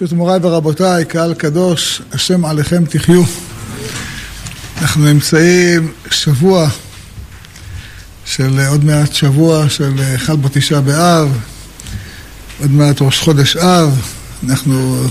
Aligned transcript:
ברשות 0.00 0.16
מוריי 0.18 0.38
ורבותיי, 0.42 1.04
קהל 1.04 1.34
קדוש, 1.34 2.02
השם 2.12 2.44
עליכם 2.44 2.84
תחיו. 2.84 3.22
אנחנו 4.80 5.04
נמצאים 5.04 5.92
שבוע 6.10 6.68
של 8.24 8.60
עוד 8.68 8.84
מעט 8.84 9.12
שבוע 9.12 9.68
של 9.68 9.92
חל 10.16 10.36
בתשעה 10.36 10.80
באב, 10.80 11.38
עוד 12.60 12.70
מעט 12.70 13.02
ראש 13.02 13.18
חודש 13.18 13.56
אב, 13.56 14.00
אנחנו 14.48 15.06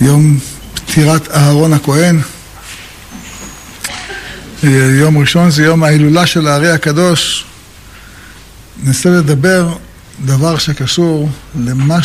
יום 0.00 0.38
פטירת 0.74 1.30
אהרון 1.30 1.72
הכהן. 1.72 2.20
יום 5.00 5.18
ראשון 5.18 5.50
זה 5.50 5.62
יום 5.64 5.84
ההילולה 5.84 6.26
של 6.26 6.48
הארי 6.48 6.70
הקדוש. 6.70 7.44
ננסה 8.82 9.10
לדבר 9.10 9.72
דבר 10.24 10.58
שקשור 10.58 11.28
למה 11.54 12.02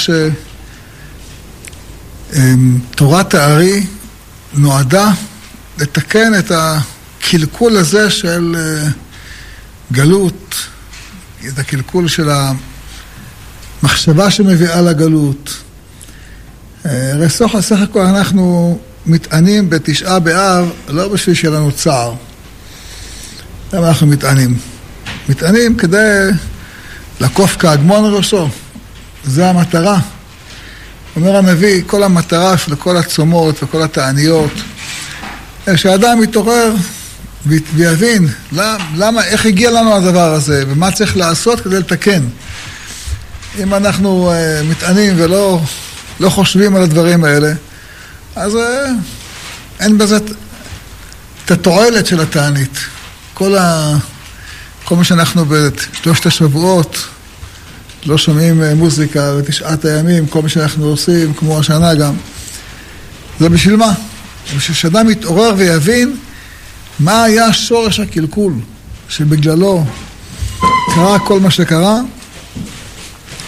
שתורת 2.38 3.34
הארי 3.34 3.86
נועדה 4.54 5.12
לתקן 5.78 6.40
את 6.40 6.52
הקלקול 6.52 7.78
הזה 7.78 8.10
של 8.10 8.56
גלות, 9.92 10.56
את 11.48 11.60
הקלקול 11.60 12.08
של 12.08 12.30
המחשבה 13.84 14.32
שמביאה 14.32 14.82
לגלות. 14.82 15.58
הרי 16.86 17.30
סך 17.30 17.82
הכל 17.84 18.02
אנחנו 18.02 18.80
מתענים 19.06 19.70
בתשעה 19.70 20.20
באב 20.20 20.72
לא 20.88 21.08
בשביל 21.08 21.36
שיהיה 21.36 21.54
לנו 21.54 21.72
צער. 21.72 22.14
למה 23.74 23.88
אנחנו 23.88 24.08
מתענים? 24.08 24.58
מתענים 25.30 25.76
כדי 25.78 26.30
לקוף 27.20 27.56
כהגמון 27.60 28.14
ראשו. 28.14 28.50
זה 29.26 29.50
המטרה. 29.50 30.00
אומר 31.18 31.36
הנביא, 31.36 31.84
כל 31.88 32.04
המטרה 32.04 32.58
של 32.58 32.76
כל 32.76 32.98
הצומות 32.98 33.64
וכל 33.64 33.82
התעניות, 33.82 34.52
שהאדם 35.76 36.24
יתעורר 36.24 36.74
ויבין 37.46 38.28
למה, 38.52 38.78
למה, 38.96 39.24
איך 39.24 39.46
הגיע 39.46 39.72
לנו 39.72 39.96
הדבר 39.96 40.34
הזה 40.34 40.64
ומה 40.68 40.92
צריך 40.92 41.18
לעשות 41.18 41.62
כדי 41.62 41.80
לתקן. 41.80 42.24
אם 43.60 43.74
אנחנו 43.74 44.32
uh, 44.32 44.66
מתענים 44.66 45.14
ולא 45.18 45.62
לא 46.20 46.30
חושבים 46.30 46.76
על 46.76 46.82
הדברים 46.82 47.24
האלה, 47.24 47.54
אז 48.36 48.56
uh, 48.56 48.58
אין 49.80 49.98
בזה 49.98 50.18
את 51.46 51.52
התועלת 51.52 52.06
של 52.06 52.22
התענית. 52.22 52.78
כל, 53.34 53.58
ה... 53.58 53.94
כל 54.84 54.96
מה 54.96 55.04
שאנחנו 55.04 55.46
בשלושת 55.46 56.26
השבועות 56.26 57.08
לא 58.08 58.18
שומעים 58.18 58.64
מוזיקה 58.76 59.36
בתשעת 59.36 59.86
הימים, 59.86 60.28
כל 60.28 60.42
מה 60.42 60.50
שאנחנו 60.50 60.86
עושים, 60.86 61.34
כמו 61.34 61.60
השנה 61.60 61.96
גם, 61.96 62.14
זה 63.40 63.50
בשביל 63.50 63.76
מה? 63.76 63.94
בשביל 64.58 64.76
שאדם 64.76 65.10
יתעורר 65.10 65.54
ויבין 65.58 66.16
מה 67.00 67.24
היה 67.24 67.54
שורש 67.54 68.00
הקלקול 68.00 68.54
שבגללו 69.10 69.86
קרה 70.96 71.20
כל 71.20 71.40
מה 71.40 71.52
שקרה 71.52 72.00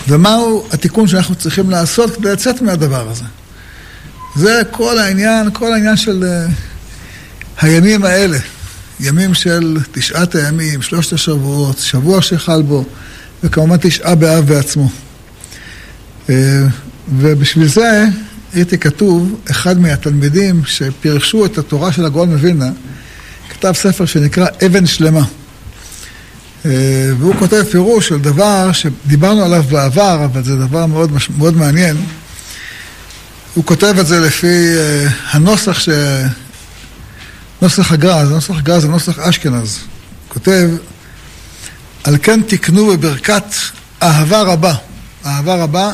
ומהו 0.07 0.67
התיקון 0.71 1.07
שאנחנו 1.07 1.35
צריכים 1.35 1.69
לעשות 1.69 2.15
כדי 2.15 2.31
לצאת 2.31 2.61
מהדבר 2.61 3.09
הזה. 3.09 3.25
זה 4.35 4.61
כל 4.71 4.99
העניין, 4.99 5.49
כל 5.53 5.73
העניין 5.73 5.97
של 5.97 6.23
הימים 7.61 8.05
האלה. 8.05 8.37
ימים 8.99 9.33
של 9.33 9.77
תשעת 9.91 10.35
הימים, 10.35 10.81
שלושת 10.81 11.13
השבועות, 11.13 11.77
שבוע 11.77 12.21
שחל 12.21 12.61
בו, 12.61 12.85
וכמובן 13.43 13.77
תשעה 13.77 14.15
באב 14.15 14.45
בעצמו. 14.45 14.89
ובשביל 17.09 17.67
זה 17.67 18.05
ראיתי 18.55 18.77
כתוב, 18.77 19.39
אחד 19.51 19.79
מהתלמידים 19.79 20.61
שפירשו 20.65 21.45
את 21.45 21.57
התורה 21.57 21.91
של 21.91 22.05
הגאון 22.05 22.31
מווילנה, 22.31 22.69
כתב 23.49 23.73
ספר 23.75 24.05
שנקרא 24.05 24.47
אבן 24.65 24.85
שלמה. 24.85 25.23
והוא 26.65 27.35
כותב 27.39 27.63
פירוש 27.71 28.07
של 28.07 28.19
דבר 28.19 28.71
שדיברנו 28.71 29.43
עליו 29.43 29.63
בעבר, 29.63 30.25
אבל 30.25 30.43
זה 30.43 30.55
דבר 30.55 30.85
מאוד, 30.85 31.11
מאוד 31.37 31.57
מעניין. 31.57 31.97
הוא 33.53 33.65
כותב 33.65 33.95
את 33.99 34.07
זה 34.07 34.19
לפי 34.19 34.75
הנוסח 35.31 35.79
ש... 35.79 35.89
נוסח 37.61 37.91
הגר"א, 37.91 38.23
נוסח 38.23 38.57
הגר"א 38.57 38.79
זה 38.79 38.87
נוסח 38.87 39.19
אשכנז. 39.19 39.79
כותב, 40.27 40.69
על 42.03 42.17
כן 42.21 42.41
תקנו 42.41 42.87
בברכת 42.87 43.43
אהבה 44.03 44.41
רבה. 44.41 44.73
אהבה 45.25 45.55
רבה, 45.55 45.93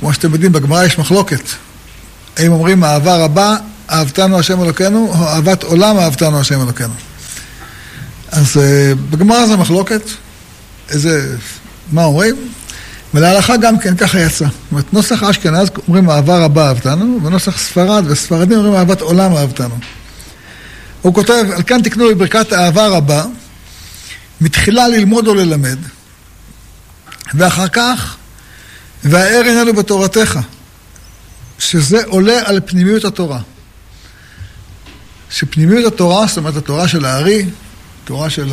כמו 0.00 0.12
שאתם 0.12 0.32
יודעים, 0.32 0.52
בגמרא 0.52 0.84
יש 0.84 0.98
מחלוקת. 0.98 1.42
האם 2.36 2.52
אומרים 2.52 2.84
אהבה 2.84 3.16
רבה, 3.16 3.56
אהבתנו 3.90 4.38
השם 4.38 4.62
אלוקינו, 4.62 5.12
או 5.18 5.26
אהבת 5.26 5.62
עולם 5.62 5.98
אהבתנו 5.98 6.40
השם 6.40 6.60
אלוקינו. 6.62 6.94
אז 8.32 8.56
בגמרא 9.10 9.46
זה 9.46 9.56
מחלוקת, 9.56 10.02
איזה, 10.90 11.36
מה 11.92 12.04
אומרים? 12.04 12.36
ולהלכה 13.14 13.56
גם 13.56 13.78
כן 13.78 13.96
ככה 13.96 14.20
יצא. 14.20 14.44
זאת 14.44 14.52
אומרת, 14.72 14.92
נוסח 14.92 15.22
אשכנז 15.22 15.68
אומרים 15.88 16.10
אהבה 16.10 16.44
רבה 16.44 16.68
אהבתנו, 16.68 17.18
ונוסח 17.24 17.58
ספרד 17.58 18.04
וספרדים 18.06 18.58
אומרים 18.58 18.74
אהבת 18.74 19.00
עולם 19.00 19.36
אהבתנו. 19.36 19.74
הוא 21.02 21.14
כותב, 21.14 21.44
על 21.54 21.62
כאן 21.62 21.82
תקנו 21.82 22.08
בברכת 22.08 22.52
אהבה 22.52 22.86
רבה, 22.86 23.24
מתחילה 24.40 24.88
ללמוד 24.88 25.26
או 25.26 25.34
ללמד, 25.34 25.78
ואחר 27.34 27.68
כך, 27.68 28.16
והער 29.04 29.44
עינינו 29.44 29.74
בתורתך, 29.74 30.38
שזה 31.58 32.04
עולה 32.04 32.40
על 32.44 32.60
פנימיות 32.66 33.04
התורה. 33.04 33.40
שפנימיות 35.30 35.92
התורה, 35.92 36.26
זאת 36.26 36.38
אומרת 36.38 36.56
התורה 36.56 36.88
של 36.88 37.04
הארי, 37.04 37.46
התורה 38.04 38.30
של 38.30 38.52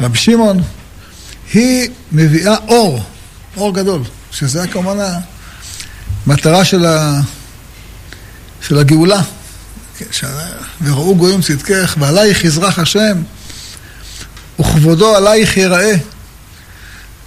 רבי 0.00 0.18
שמעון, 0.18 0.62
היא 1.52 1.90
מביאה 2.12 2.56
אור, 2.68 3.02
אור 3.56 3.74
גדול, 3.74 4.02
שזה 4.30 4.68
כמובן 4.68 4.96
המטרה 6.26 6.64
של, 6.64 6.86
ה... 6.86 7.20
של 8.62 8.78
הגאולה. 8.78 9.22
וראו 10.84 11.16
גויים 11.16 11.40
צדקך, 11.42 11.96
ועלייך 11.98 12.44
יזרח 12.44 12.78
השם, 12.78 13.22
וכבודו 14.60 15.16
עלייך 15.16 15.56
ייראה. 15.56 15.94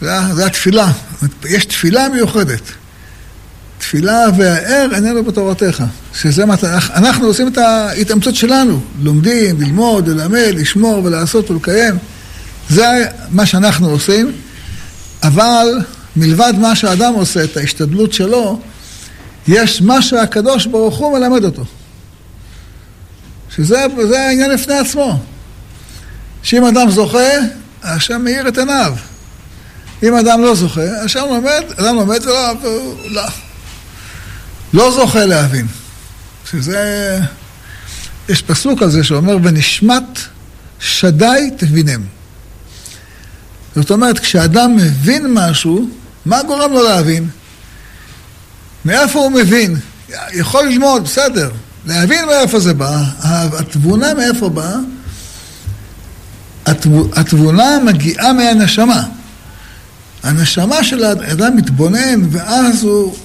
זה, 0.01 0.17
זה 0.34 0.45
התפילה. 0.45 0.91
יש 1.45 1.66
תפילה 1.66 2.09
מיוחדת. 2.09 2.62
תפילה 3.78 4.25
והער 4.38 4.95
איננו 4.95 5.23
בתורתך. 5.23 5.84
שזה 6.13 6.45
מה... 6.45 6.56
אנחנו 6.95 7.28
עושים 7.28 7.47
את 7.47 7.57
ההתאמצות 7.57 8.35
שלנו. 8.35 8.81
לומדים, 9.01 9.62
ללמוד, 9.62 10.07
ללמד, 10.07 10.51
לשמור 10.53 11.03
ולעשות 11.03 11.51
ולקיים. 11.51 11.97
זה 12.69 13.06
מה 13.29 13.46
שאנחנו 13.46 13.90
עושים. 13.90 14.31
אבל 15.23 15.67
מלבד 16.16 16.53
מה 16.57 16.75
שהאדם 16.75 17.13
עושה, 17.13 17.44
את 17.44 17.57
ההשתדלות 17.57 18.13
שלו, 18.13 18.59
יש 19.47 19.81
מה 19.81 20.01
שהקדוש 20.01 20.66
ברוך 20.66 20.97
הוא 20.97 21.19
מלמד 21.19 21.44
אותו. 21.44 21.66
שזה 23.56 23.85
העניין 24.19 24.51
לפני 24.51 24.78
עצמו. 24.78 25.19
שאם 26.44 26.66
אדם 26.66 26.89
זוכה, 26.91 27.29
השם 27.83 28.22
מאיר 28.23 28.47
את 28.47 28.57
עיניו. 28.57 28.94
אם 30.03 30.16
אדם 30.16 30.41
לא 30.41 30.55
זוכה, 30.55 31.01
השם 31.05 31.25
לומד, 31.29 31.63
אדם 31.79 31.95
לומד 31.95 32.23
ולא, 32.23 32.53
לא, 33.09 33.23
לא 34.73 34.91
זוכה 34.91 35.25
להבין. 35.25 35.67
שזה, 36.51 37.19
יש 38.29 38.41
פסוק 38.41 38.81
על 38.81 38.89
זה 38.89 39.03
שאומר, 39.03 39.38
ונשמת 39.44 40.19
שדי 40.79 41.49
תבינם. 41.57 42.01
זאת 43.75 43.91
אומרת, 43.91 44.19
כשאדם 44.19 44.75
מבין 44.75 45.33
משהו, 45.33 45.89
מה 46.25 46.44
גורם 46.44 46.72
לו 46.72 46.83
להבין? 46.83 47.29
מאיפה 48.85 49.19
הוא 49.19 49.31
מבין? 49.31 49.75
יכול 50.34 50.66
ללמוד, 50.66 51.03
בסדר. 51.03 51.52
להבין 51.85 52.25
מאיפה 52.25 52.59
זה 52.59 52.73
בא, 52.73 53.03
התבונה 53.19 54.14
מאיפה 54.14 54.49
באה? 54.49 54.75
התבונה 57.16 57.79
מגיעה 57.85 58.33
מהנשמה. 58.33 59.03
הנשמה 60.23 60.83
של 60.83 61.03
האדם 61.03 61.57
מתבונן, 61.57 62.21
ואז 62.31 62.83
הוא 62.83 63.16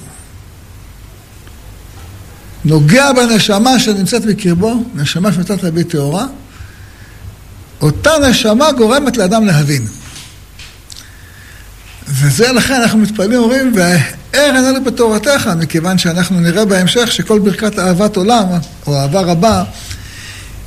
נוגע 2.64 3.12
בנשמה 3.12 3.78
שנמצאת 3.78 4.24
בקרבו, 4.24 4.84
נשמה 4.94 5.32
שנמצאת 5.32 5.62
להביא 5.62 5.84
טהורה, 5.84 6.26
אותה 7.80 8.10
נשמה 8.28 8.72
גורמת 8.72 9.16
לאדם 9.16 9.46
להבין. 9.46 9.86
וזה 12.08 12.52
לכן 12.52 12.74
אנחנו 12.74 12.98
מתפללים, 12.98 13.38
אומרים, 13.38 13.74
ער 14.32 14.54
עינינו 14.54 14.84
בתורתך, 14.84 15.50
מכיוון 15.56 15.98
שאנחנו 15.98 16.40
נראה 16.40 16.64
בהמשך 16.64 17.12
שכל 17.12 17.38
ברכת 17.38 17.78
אהבת 17.78 18.16
עולם, 18.16 18.46
או 18.86 18.96
אהבה 19.00 19.20
רבה, 19.20 19.64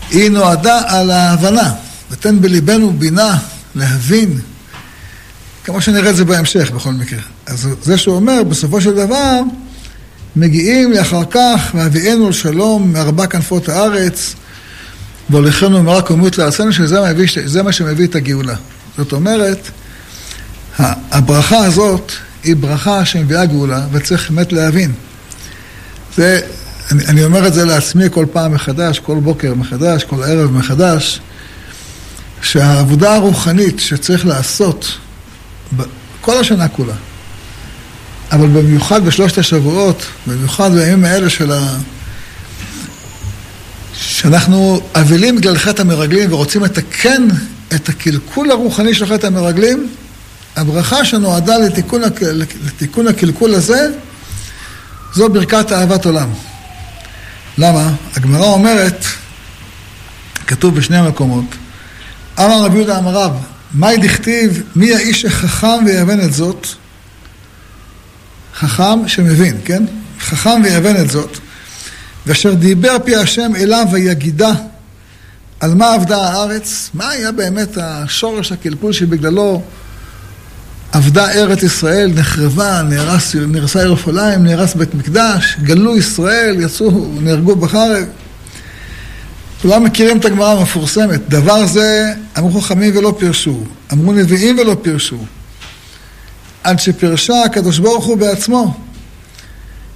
היא 0.09 0.31
נועדה 0.31 0.81
על 0.88 1.12
ההבנה. 1.12 1.74
ותן 2.12 2.42
בליבנו 2.42 2.94
בינה 2.94 3.38
להבין, 3.75 4.39
כמו 5.63 5.81
שנראה 5.81 6.09
את 6.09 6.15
זה 6.15 6.25
בהמשך 6.25 6.71
בכל 6.71 6.92
מקרה. 6.92 7.19
אז 7.45 7.68
זה 7.83 7.98
שהוא 7.98 8.15
אומר, 8.15 8.44
בסופו 8.44 8.81
של 8.81 8.95
דבר, 8.95 9.42
מגיעים 10.36 10.92
לאחר 10.92 11.24
כך, 11.31 11.71
והביאנו 11.75 12.30
לשלום 12.30 12.94
מארבע 12.94 13.27
כנפות 13.27 13.69
הארץ, 13.69 14.36
והוליכנו 15.30 15.83
מרק 15.83 16.12
ומות 16.12 16.38
לארצנו, 16.38 16.74
שזה 16.74 17.13
מביא, 17.13 17.27
מה 17.63 17.71
שמביא 17.71 18.07
את 18.07 18.15
הגאולה. 18.15 18.56
זאת 18.98 19.13
אומרת, 19.13 19.69
הברכה 21.12 21.57
הזאת 21.57 22.12
היא 22.44 22.56
ברכה 22.56 23.06
שמביאה 23.06 23.45
גאולה, 23.45 23.88
וצריך 23.92 24.31
באמת 24.31 24.53
להבין. 24.53 24.92
זה, 26.15 26.42
אני, 26.92 27.06
אני 27.06 27.24
אומר 27.24 27.48
את 27.48 27.53
זה 27.53 27.65
לעצמי 27.65 28.06
כל 28.12 28.25
פעם 28.31 28.53
מחדש, 28.53 29.00
כל 29.00 29.19
בוקר 29.19 29.53
מחדש, 29.53 30.03
כל 30.03 30.24
ערב 30.24 30.51
מחדש, 30.51 31.19
שהעבודה 32.42 33.16
הרוחנית 33.16 33.80
שצריך 33.80 34.25
לעשות 34.25 34.98
כל 36.22 36.38
השנה 36.38 36.68
כולה, 36.68 36.94
אבל 38.31 38.48
במיוחד 38.48 39.06
בשלושת 39.06 39.38
השבועות, 39.38 40.06
במיוחד 40.28 40.72
בימים 40.72 41.06
האלה 41.06 41.30
של 41.30 41.51
ה... 41.51 41.78
שאנחנו 43.94 44.81
אבלים 44.95 45.36
בגלל 45.36 45.57
חטא 45.57 45.81
המרגלים 45.81 46.34
ורוצים 46.34 46.63
לתקן 46.63 47.28
את 47.75 47.89
הקלקול 47.89 48.51
הרוחני 48.51 48.94
של 48.94 49.06
חטא 49.06 49.28
המרגלים, 49.28 49.89
הברכה 50.56 51.06
שנועדה 51.06 51.57
לתיקון, 51.57 52.01
לתיקון 52.66 53.07
הקלקול 53.07 53.56
הזה, 53.56 53.88
זו 55.13 55.30
ברכת 55.30 55.72
אהבת 55.72 56.06
עולם. 56.06 56.30
למה? 57.57 57.92
הגמרא 58.16 58.45
אומרת, 58.45 59.06
כתוב 60.48 60.75
בשני 60.75 60.98
המקומות, 60.98 61.45
אמר 62.39 62.63
רבי 62.63 62.78
יהודה 62.78 62.98
אמר 62.98 63.12
רב, 63.12 63.31
מאי 63.74 63.98
דכתיב, 63.98 64.63
מי 64.75 64.95
האיש 64.95 65.25
החכם 65.25 65.86
ויבן 65.86 66.19
את 66.19 66.34
זאת? 66.34 66.68
חכם 68.56 69.07
שמבין, 69.07 69.57
כן? 69.66 69.84
חכם 70.19 70.62
ויבן 70.63 70.95
את 70.95 71.10
זאת. 71.10 71.38
ואשר 72.25 72.54
דיבר 72.54 72.98
פי 73.06 73.16
השם 73.16 73.51
אליו 73.56 73.86
ויגידה 73.92 74.51
על 75.60 75.75
מה 75.75 75.94
עבדה 75.94 76.18
הארץ, 76.18 76.89
מה 76.94 77.10
היה 77.10 77.31
באמת 77.31 77.78
השורש 77.81 78.51
הקלקול 78.51 78.94
שבגללו 78.94 79.62
עבדה 80.92 81.31
ארץ 81.31 81.63
ישראל, 81.63 82.12
נחרבה, 82.16 82.81
נהרס, 82.81 83.36
נהרסה 83.36 83.84
ירושלים, 83.84 84.44
נהרס 84.44 84.75
בית 84.75 84.95
מקדש, 84.95 85.57
גלו 85.63 85.98
ישראל, 85.98 86.56
יצאו, 86.60 87.07
נהרגו 87.19 87.56
בחרב. 87.56 88.04
כולם 89.62 89.83
מכירים 89.83 90.18
את 90.18 90.25
הגמרא 90.25 90.59
המפורסמת. 90.59 91.30
דבר 91.30 91.65
זה 91.65 92.13
אמרו 92.38 92.62
חכמים 92.62 92.98
ולא 92.98 93.15
פירשו, 93.19 93.63
אמרו 93.94 94.13
נביאים 94.13 94.57
ולא 94.59 94.77
פירשו. 94.81 95.25
עד 96.63 96.80
שפירשה 96.80 97.44
הקדוש 97.44 97.80
ברוך 97.80 98.06
הוא 98.06 98.18
בעצמו, 98.18 98.77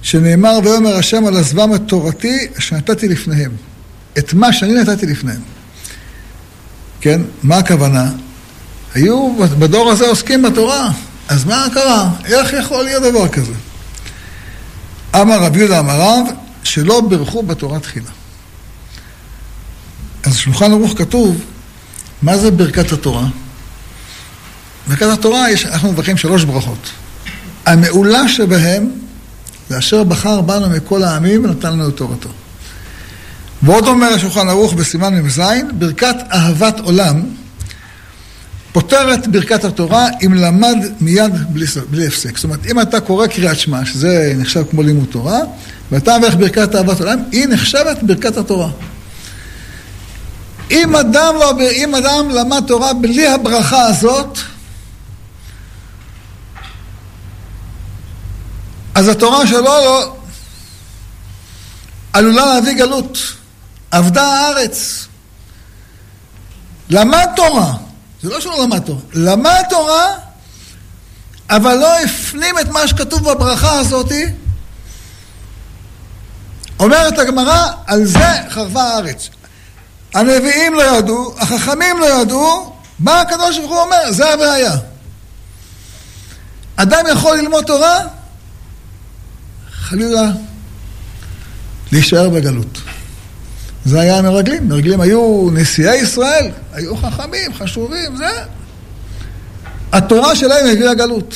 שנאמר 0.02 0.58
ויאמר 0.64 0.96
השם 0.96 1.26
על 1.26 1.36
עזבם 1.36 1.74
את 1.74 1.80
תורתי 1.86 2.46
שנתתי 2.58 3.08
לפניהם. 3.08 3.50
את 4.18 4.34
מה 4.34 4.52
שאני 4.52 4.74
נתתי 4.74 5.06
לפניהם. 5.06 5.40
כן? 7.00 7.20
מה 7.42 7.56
הכוונה? 7.56 8.10
היו 8.94 9.34
בדור 9.58 9.90
הזה 9.90 10.08
עוסקים 10.08 10.42
בתורה, 10.42 10.90
אז 11.28 11.44
מה 11.44 11.66
קרה? 11.74 12.10
איך 12.24 12.52
יכול 12.52 12.84
להיות 12.84 13.02
דבר 13.02 13.28
כזה? 13.28 13.52
אמר 15.20 15.42
רבי 15.42 15.58
יהודה 15.58 15.78
אמר 15.78 16.00
רב, 16.00 16.26
שלא 16.64 17.00
בירכו 17.00 17.42
בתורה 17.42 17.80
תחילה. 17.80 18.10
אז 20.22 20.32
בשולחן 20.32 20.72
ערוך 20.72 20.98
כתוב, 20.98 21.40
מה 22.22 22.38
זה 22.38 22.50
ברכת 22.50 22.92
התורה? 22.92 23.26
ברכת 24.86 25.06
התורה, 25.06 25.50
יש, 25.50 25.66
אנחנו 25.66 25.92
מברכים 25.92 26.16
שלוש 26.16 26.44
ברכות. 26.44 26.90
המעולה 27.66 28.28
שבהם, 28.28 28.90
זה 29.68 29.78
אשר 29.78 30.04
בחר 30.04 30.40
בנו 30.40 30.70
מכל 30.70 31.02
העמים 31.02 31.44
ונתן 31.44 31.72
לנו 31.72 31.88
את 31.88 31.96
תורתו. 31.96 32.28
ועוד 33.62 33.86
אומר 33.86 34.06
השולחן 34.06 34.48
ערוך 34.48 34.74
בסימן 34.74 35.14
מ"ז, 35.14 35.42
ברכת 35.72 36.16
אהבת 36.32 36.80
עולם, 36.80 37.22
פותרת 38.72 39.28
ברכת 39.28 39.64
התורה 39.64 40.08
אם 40.26 40.34
למד 40.34 40.76
מיד 41.00 41.32
בלי, 41.48 41.66
בלי 41.90 42.06
הפסק. 42.06 42.36
זאת 42.36 42.44
אומרת, 42.44 42.66
אם 42.66 42.80
אתה 42.80 43.00
קורא 43.00 43.26
קריאת 43.26 43.58
שמע, 43.58 43.84
שזה 43.84 44.34
נחשב 44.36 44.64
כמו 44.70 44.82
לימוד 44.82 45.06
תורה, 45.10 45.38
ואתה 45.92 46.18
מברך 46.18 46.34
ברכת 46.34 46.74
אהבת 46.74 47.00
עולם, 47.00 47.18
היא 47.32 47.46
נחשבת 47.46 48.02
ברכת 48.02 48.36
התורה. 48.36 48.70
אם 50.72 50.96
אדם, 50.96 51.34
לא, 51.34 51.52
אם 51.72 51.94
אדם 51.94 52.30
למד 52.30 52.62
תורה 52.66 52.92
בלי 52.92 53.28
הברכה 53.28 53.82
הזאת, 53.82 54.38
אז 58.94 59.08
התורה 59.08 59.46
שלו 59.46 59.62
לא 59.62 60.16
עלולה 62.12 62.46
להביא 62.46 62.72
גלות. 62.72 63.18
עבדה 63.90 64.22
הארץ. 64.22 65.06
למד 66.90 67.26
תורה, 67.36 67.72
זה 68.22 68.30
לא 68.30 68.40
שהוא 68.40 68.64
למד 68.64 68.78
תורה, 68.78 69.00
למד 69.14 69.62
תורה, 69.70 70.06
אבל 71.50 71.74
לא 71.74 71.98
הפנים 71.98 72.58
את 72.58 72.68
מה 72.68 72.88
שכתוב 72.88 73.30
בברכה 73.30 73.78
הזאתי. 73.78 74.24
אומרת 76.80 77.18
הגמרא, 77.18 77.68
על 77.86 78.04
זה 78.04 78.28
חרבה 78.50 78.82
הארץ. 78.82 79.28
הנביאים 80.14 80.74
לא 80.74 80.98
ידעו, 80.98 81.34
החכמים 81.38 81.98
לא 82.00 82.22
ידעו, 82.22 82.76
מה 82.98 83.20
הקדוש 83.20 83.58
ברוך 83.58 83.70
הוא 83.70 83.80
אומר? 83.80 84.12
זה 84.12 84.34
הבעיה. 84.34 84.76
אדם 86.76 87.04
יכול 87.12 87.36
ללמוד 87.36 87.64
תורה, 87.64 88.00
חלילה 89.72 90.30
להישאר 91.92 92.28
בגלות. 92.28 92.78
זה 93.84 94.00
היה 94.00 94.18
המרגלים. 94.18 94.68
מרגלים 94.68 95.00
היו 95.00 95.48
נשיאי 95.52 95.96
ישראל, 95.96 96.50
היו 96.72 96.96
חכמים, 96.96 97.54
חשובים, 97.54 98.16
זה. 98.16 98.30
התורה 99.92 100.36
שלהם 100.36 100.66
הביאה 100.66 100.94
גלות. 100.94 101.34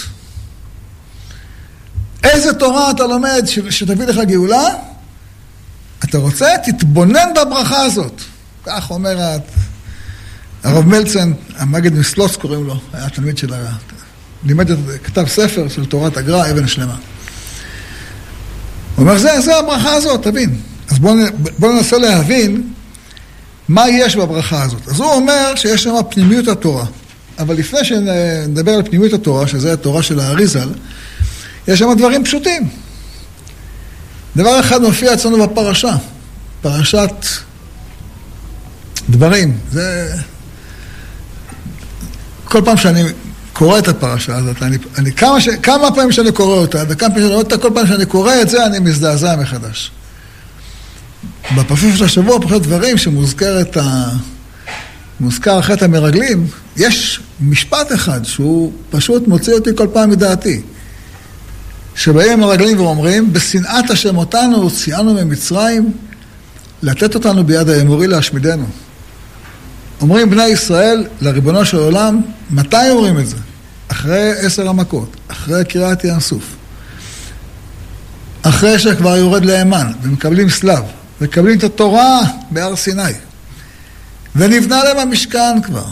איזה 2.24 2.52
תורה 2.52 2.90
אתה 2.90 3.06
לומד 3.06 3.44
שתביא 3.70 4.06
לך 4.06 4.18
גאולה? 4.18 4.68
אתה 6.04 6.18
רוצה? 6.18 6.46
תתבונן 6.64 7.28
בברכה 7.34 7.82
הזאת. 7.82 8.20
כך 8.66 8.90
אומר 8.90 9.18
הרב 10.62 10.86
מלצן, 10.86 11.32
המגד 11.56 11.94
מסלוץ 11.94 12.36
קוראים 12.36 12.66
לו, 12.66 12.80
היה 12.92 13.08
תלמיד 13.08 13.38
של 13.38 13.54
ה... 13.54 13.72
לימד, 14.44 14.70
כתב 15.04 15.24
ספר 15.28 15.68
של 15.68 15.84
תורת 15.84 16.16
הגר"א, 16.16 16.50
אבן 16.50 16.66
שלמה. 16.66 16.94
הוא 18.96 19.02
אומר, 19.02 19.18
זה, 19.18 19.40
זה 19.40 19.56
הברכה 19.56 19.92
הזאת, 19.92 20.22
תבין. 20.22 20.60
אז 20.88 20.98
בואו 20.98 21.14
בוא 21.58 21.72
ננסה 21.72 21.98
להבין 21.98 22.72
מה 23.68 23.88
יש 23.88 24.16
בברכה 24.16 24.62
הזאת. 24.62 24.88
אז 24.88 25.00
הוא 25.00 25.12
אומר 25.12 25.52
שיש 25.56 25.82
שם 25.82 25.94
פנימיות 26.10 26.48
התורה. 26.48 26.84
אבל 27.38 27.54
לפני 27.54 27.84
שנדבר 27.84 28.72
על 28.72 28.82
פנימיות 28.82 29.12
התורה, 29.12 29.48
שזה 29.48 29.72
התורה 29.72 30.02
של 30.02 30.20
האריזל, 30.20 30.68
יש 31.68 31.78
שם 31.78 31.94
דברים 31.98 32.24
פשוטים. 32.24 32.68
דבר 34.36 34.60
אחד 34.60 34.82
מופיע 34.82 35.14
אצלנו 35.14 35.46
בפרשה, 35.46 35.96
פרשת 36.62 37.26
דברים. 39.10 39.58
זה... 39.72 40.14
כל 42.44 42.62
פעם 42.64 42.76
שאני 42.76 43.02
קורא 43.52 43.78
את 43.78 43.88
הפרשה 43.88 44.36
הזאת, 44.36 44.62
אני, 44.62 44.76
אני 44.98 45.12
כמה, 45.12 45.40
ש... 45.40 45.48
כמה 45.62 45.94
פעמים 45.94 46.12
שאני 46.12 46.32
קורא 46.32 46.56
אותה, 46.56 46.82
וכמה 46.88 47.08
פעמים 47.08 47.22
שאני 47.22 47.26
רואה 47.26 47.38
אותה, 47.38 47.58
כל 47.58 47.70
פעם 47.74 47.86
שאני 47.86 48.06
קורא 48.06 48.32
את 48.42 48.48
זה, 48.48 48.66
אני 48.66 48.78
מזדעזע 48.78 49.36
מחדש. 49.36 49.90
בפרשת 51.56 52.02
השבוע, 52.04 52.40
פרשת 52.40 52.62
דברים, 52.62 52.98
שמוזכרת 52.98 53.76
ה... 53.76 54.10
מוזכר 55.20 55.62
חטא 55.62 55.84
המרגלים, 55.84 56.46
יש 56.76 57.20
משפט 57.40 57.92
אחד 57.92 58.24
שהוא 58.24 58.72
פשוט 58.90 59.28
מוציא 59.28 59.54
אותי 59.54 59.70
כל 59.76 59.86
פעם 59.92 60.10
מדעתי. 60.10 60.62
שבאים 61.94 62.42
המרגלים 62.42 62.80
ואומרים, 62.80 63.32
בשנאת 63.32 63.90
השם 63.90 64.16
אותנו 64.16 64.56
הוציאנו 64.56 65.14
ממצרים, 65.14 65.92
לתת 66.82 67.14
אותנו 67.14 67.44
ביד 67.44 67.68
האמורי 67.68 68.06
להשמידנו. 68.06 68.66
אומרים 70.00 70.30
בני 70.30 70.46
ישראל 70.46 71.06
לריבונו 71.20 71.64
של 71.64 71.76
עולם, 71.76 72.20
מתי 72.50 72.90
אומרים 72.90 73.18
את 73.18 73.28
זה? 73.28 73.36
אחרי 73.88 74.32
עשר 74.38 74.68
המכות, 74.68 75.16
אחרי 75.28 75.64
קריאת 75.64 76.04
ים 76.04 76.20
סוף. 76.20 76.56
אחרי 78.42 78.78
שכבר 78.78 79.16
יורד 79.16 79.44
לאמן 79.44 79.92
ומקבלים 80.02 80.50
סלב, 80.50 80.82
מקבלים 81.20 81.58
את 81.58 81.64
התורה 81.64 82.20
בהר 82.50 82.76
סיני. 82.76 83.12
ונבנה 84.36 84.84
להם 84.84 84.98
המשכן 84.98 85.62
כבר. 85.62 85.86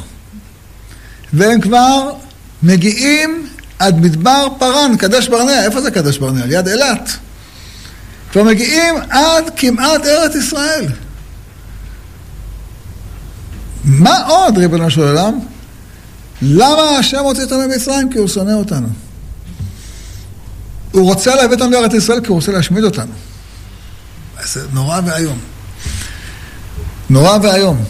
והם 1.32 1.60
כבר 1.60 2.10
מגיעים 2.62 3.46
עד 3.78 4.00
מדבר 4.00 4.46
פרן, 4.58 4.96
קדש 4.96 5.28
ברנע. 5.28 5.64
איפה 5.64 5.80
זה 5.80 5.90
קדש 5.90 6.18
ברנע? 6.18 6.46
ליד 6.46 6.68
אילת. 6.68 7.08
כבר 8.32 8.42
מגיעים 8.42 8.94
עד 9.10 9.44
כמעט 9.56 10.06
ארץ 10.06 10.34
ישראל. 10.34 10.86
מה 13.84 14.26
עוד, 14.26 14.58
ריבונו 14.58 14.90
של 14.90 15.00
עולם? 15.00 15.38
למה 16.42 16.82
השם 16.98 17.18
הוציא 17.18 17.42
אותנו 17.42 17.58
ממצרים? 17.68 18.10
כי 18.10 18.18
הוא 18.18 18.28
שונא 18.28 18.52
אותנו. 18.52 18.88
הוא 20.92 21.04
רוצה 21.04 21.34
להביא 21.34 21.56
אותנו 21.56 21.70
לארץ 21.70 21.94
ישראל 21.94 22.20
כי 22.20 22.28
הוא 22.28 22.34
רוצה 22.34 22.52
להשמיד 22.52 22.84
אותנו. 22.84 23.12
זה 24.44 24.60
נורא 24.72 25.00
ואיום. 25.04 25.38
נורא 27.10 27.38
ואיום. 27.42 27.84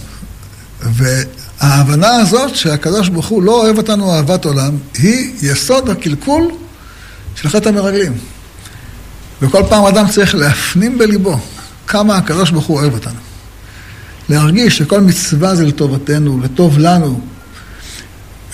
וההבנה 0.81 2.17
הזאת 2.17 2.57
שהקדוש 2.57 3.09
ברוך 3.09 3.27
הוא 3.27 3.43
לא 3.43 3.63
אוהב 3.63 3.79
אותנו 3.79 4.13
אהבת 4.13 4.45
עולם, 4.45 4.77
היא 4.99 5.33
יסוד 5.43 5.91
הקלקול 5.91 6.51
של 7.35 7.49
חטא 7.49 7.69
המרגלים. 7.69 8.19
וכל 9.43 9.63
פעם 9.69 9.85
אדם 9.85 10.09
צריך 10.09 10.35
להפנים 10.35 10.99
בליבו 10.99 11.39
כמה 11.87 12.17
הקדוש 12.17 12.51
ברוך 12.51 12.67
הוא 12.67 12.81
אוהב 12.81 12.95
אותנו. 12.95 13.24
להרגיש 14.29 14.79
שכל 14.79 15.01
מצווה 15.01 15.55
זה 15.55 15.65
לטובתנו, 15.65 16.41
לטוב 16.41 16.79
לנו. 16.79 17.21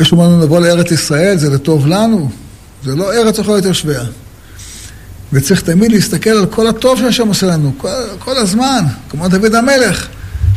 יש 0.01 0.09
שאומרים 0.09 0.41
לבוא 0.41 0.61
לארץ 0.61 0.91
ישראל, 0.91 1.39
זה 1.39 1.51
לטוב 1.51 1.87
לנו, 1.87 2.31
זה 2.85 2.95
לא 2.95 3.13
ארץ 3.13 3.39
יכולת 3.39 3.65
יושביה. 3.65 4.03
וצריך 5.33 5.63
תמיד 5.63 5.93
להסתכל 5.93 6.31
על 6.31 6.47
כל 6.47 6.67
הטוב 6.67 6.99
שהשם 6.99 7.29
עושה 7.29 7.47
לנו, 7.47 7.73
כל, 7.77 7.89
כל 8.19 8.37
הזמן, 8.37 8.85
כמו 9.11 9.29
דוד 9.29 9.55
המלך, 9.55 10.09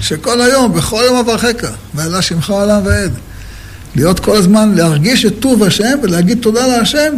שכל 0.01 0.41
היום, 0.41 0.73
בכל 0.73 1.01
יום 1.05 1.17
אברכך, 1.17 1.69
ועלה 1.93 2.21
שמך 2.21 2.49
עולם 2.49 2.81
ועד. 2.85 3.11
להיות 3.95 4.19
כל 4.19 4.37
הזמן, 4.37 4.71
להרגיש 4.75 5.25
את 5.25 5.33
טוב 5.39 5.63
השם 5.63 5.99
ולהגיד 6.03 6.37
תודה 6.41 6.67
להשם. 6.67 7.13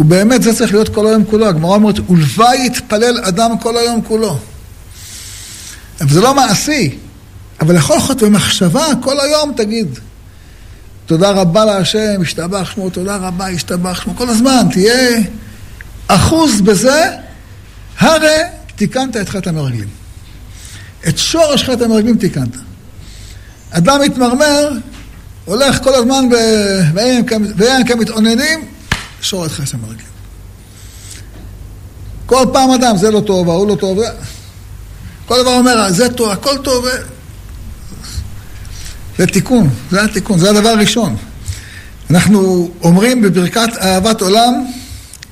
ובאמת 0.00 0.42
זה 0.42 0.54
צריך 0.54 0.72
להיות 0.72 0.88
כל 0.88 1.06
היום 1.06 1.24
כולו. 1.24 1.46
הגמרא 1.46 1.74
אומרת, 1.74 2.10
ולוואי 2.10 2.66
יתפלל 2.66 3.20
אדם 3.22 3.58
כל 3.58 3.76
היום 3.76 4.00
כולו. 4.02 4.38
אבל 6.00 6.12
זה 6.12 6.20
לא 6.20 6.34
מעשי, 6.34 6.98
אבל 7.60 7.76
לכל 7.76 8.00
זאת 8.00 8.22
במחשבה, 8.22 8.86
כל 9.02 9.20
היום 9.20 9.52
תגיד. 9.56 9.98
תודה 11.06 11.30
רבה 11.30 11.64
להשם, 11.64 12.22
השתבח 12.22 12.70
שמו, 12.74 12.90
תודה 12.90 13.16
רבה, 13.16 13.48
השתבח 13.48 14.00
שמו, 14.02 14.16
כל 14.16 14.28
הזמן, 14.28 14.66
תהיה 14.72 15.20
אחוז 16.08 16.60
בזה, 16.60 17.10
הרי 17.98 18.36
תיקנת 18.76 19.16
את 19.16 19.28
חטא 19.28 19.48
המרגלים. 19.48 19.88
את 21.08 21.18
שורש 21.18 21.64
חטא 21.64 21.84
המרגלים 21.84 22.16
תיקנת. 22.16 22.56
אדם 23.70 24.00
מתמרמר, 24.00 24.70
הולך 25.44 25.82
כל 25.82 25.94
הזמן 25.94 26.24
ואין 27.56 27.86
כמתאוננים, 27.86 28.68
שור 29.20 29.46
את 29.46 29.50
חטא 29.50 29.76
המרגלים. 29.76 30.06
כל 32.26 32.46
פעם 32.52 32.70
אדם, 32.70 32.96
זה 32.96 33.10
לא 33.10 33.20
טוב, 33.20 33.50
ההוא 33.50 33.68
לא 33.68 33.74
טוב, 33.74 33.98
כל 35.26 35.42
דבר 35.42 35.54
אומר, 35.54 35.92
זה 35.92 36.08
טוב, 36.08 36.30
הכל 36.30 36.58
טוב. 36.58 36.86
זה 39.18 39.26
תיקון, 39.26 39.70
זה 39.90 40.04
התיקון, 40.04 40.38
זה 40.38 40.50
הדבר 40.50 40.68
הראשון. 40.68 41.16
אנחנו 42.10 42.70
אומרים 42.82 43.22
בברכת 43.22 43.68
אהבת 43.80 44.20
עולם 44.20 44.66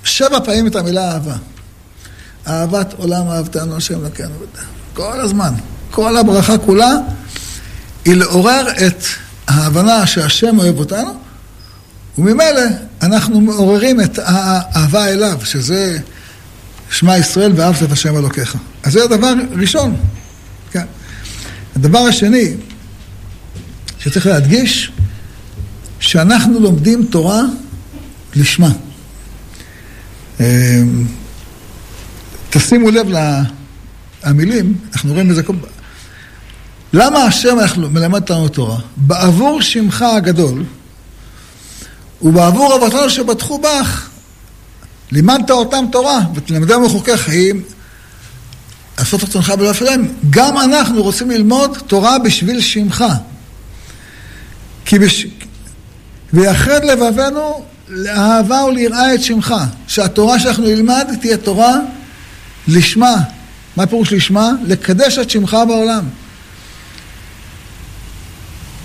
שבע 0.04 0.40
פעמים 0.44 0.66
את 0.66 0.76
המילה 0.76 1.12
אהבה. 1.12 1.34
אהבת 2.46 2.92
עולם 2.92 3.28
אהבתנו 3.28 3.76
השם 3.76 4.04
לקנו. 4.04 4.34
כל 4.94 5.20
הזמן. 5.20 5.52
כל 5.90 6.16
הברכה 6.16 6.58
כולה 6.58 6.90
היא 8.04 8.14
לעורר 8.14 8.66
את 8.87 9.04
ההבנה 9.49 10.06
שהשם 10.06 10.58
אוהב 10.58 10.78
אותנו, 10.78 11.14
וממילא 12.18 12.62
אנחנו 13.02 13.40
מעוררים 13.40 14.00
את 14.00 14.18
האהבה 14.22 15.08
אליו, 15.08 15.38
שזה 15.44 15.99
שמע 16.90 17.18
ישראל 17.18 17.52
ואהבת 17.56 17.82
את 17.82 17.92
השם 17.92 18.16
אלוקיך. 18.16 18.56
אז 18.83 18.93
זה 18.93 19.05
הדבר 19.05 19.35
ראשון. 19.53 19.97
כן. 20.71 20.85
הדבר 21.77 21.99
השני 21.99 22.55
שצריך 23.99 24.27
להדגיש, 24.27 24.93
שאנחנו 26.01 26.61
לומדים 26.61 27.05
תורה 27.05 27.43
לשמה. 28.37 28.71
אמ, 30.41 30.45
תשימו 32.51 32.91
לב 32.91 33.07
למילים, 34.25 34.79
אנחנו 34.93 35.12
רואים 35.12 35.43
כל... 35.43 35.55
למה 36.93 37.19
השם 37.25 37.57
מלמד 37.77 38.21
אותנו 38.21 38.49
תורה? 38.49 38.79
בעבור 38.97 39.62
שמך 39.62 40.03
הגדול 40.03 40.65
ובעבור 42.23 42.77
אבותינו 42.77 43.11
שבטחו 43.11 43.59
בך 43.59 44.09
לימדת 45.12 45.51
אותם 45.51 45.85
תורה 45.93 46.21
ותלמדם 46.35 46.85
מחוקי 46.85 47.17
חיים 47.17 47.62
לעשות 49.02 49.23
רצונך 49.23 49.50
בלא 49.50 49.71
אפלם. 49.71 50.09
גם 50.30 50.59
אנחנו 50.59 51.02
רוצים 51.02 51.30
ללמוד 51.30 51.78
תורה 51.87 52.18
בשביל 52.18 52.61
שמך. 52.61 53.04
כי 54.85 54.99
בש... 54.99 55.26
ויחד 56.32 56.85
לבבנו 56.85 57.64
לאהבה 57.88 58.64
וליראה 58.64 59.14
את 59.14 59.23
שמך. 59.23 59.54
שהתורה 59.87 60.40
שאנחנו 60.40 60.64
נלמד 60.64 61.06
תהיה 61.21 61.37
תורה 61.37 61.76
לשמה. 62.68 63.16
מה 63.76 63.87
פירוש 63.87 64.12
לשמה? 64.12 64.50
לקדש 64.66 65.18
את 65.18 65.30
שמך 65.30 65.56
בעולם. 65.68 66.04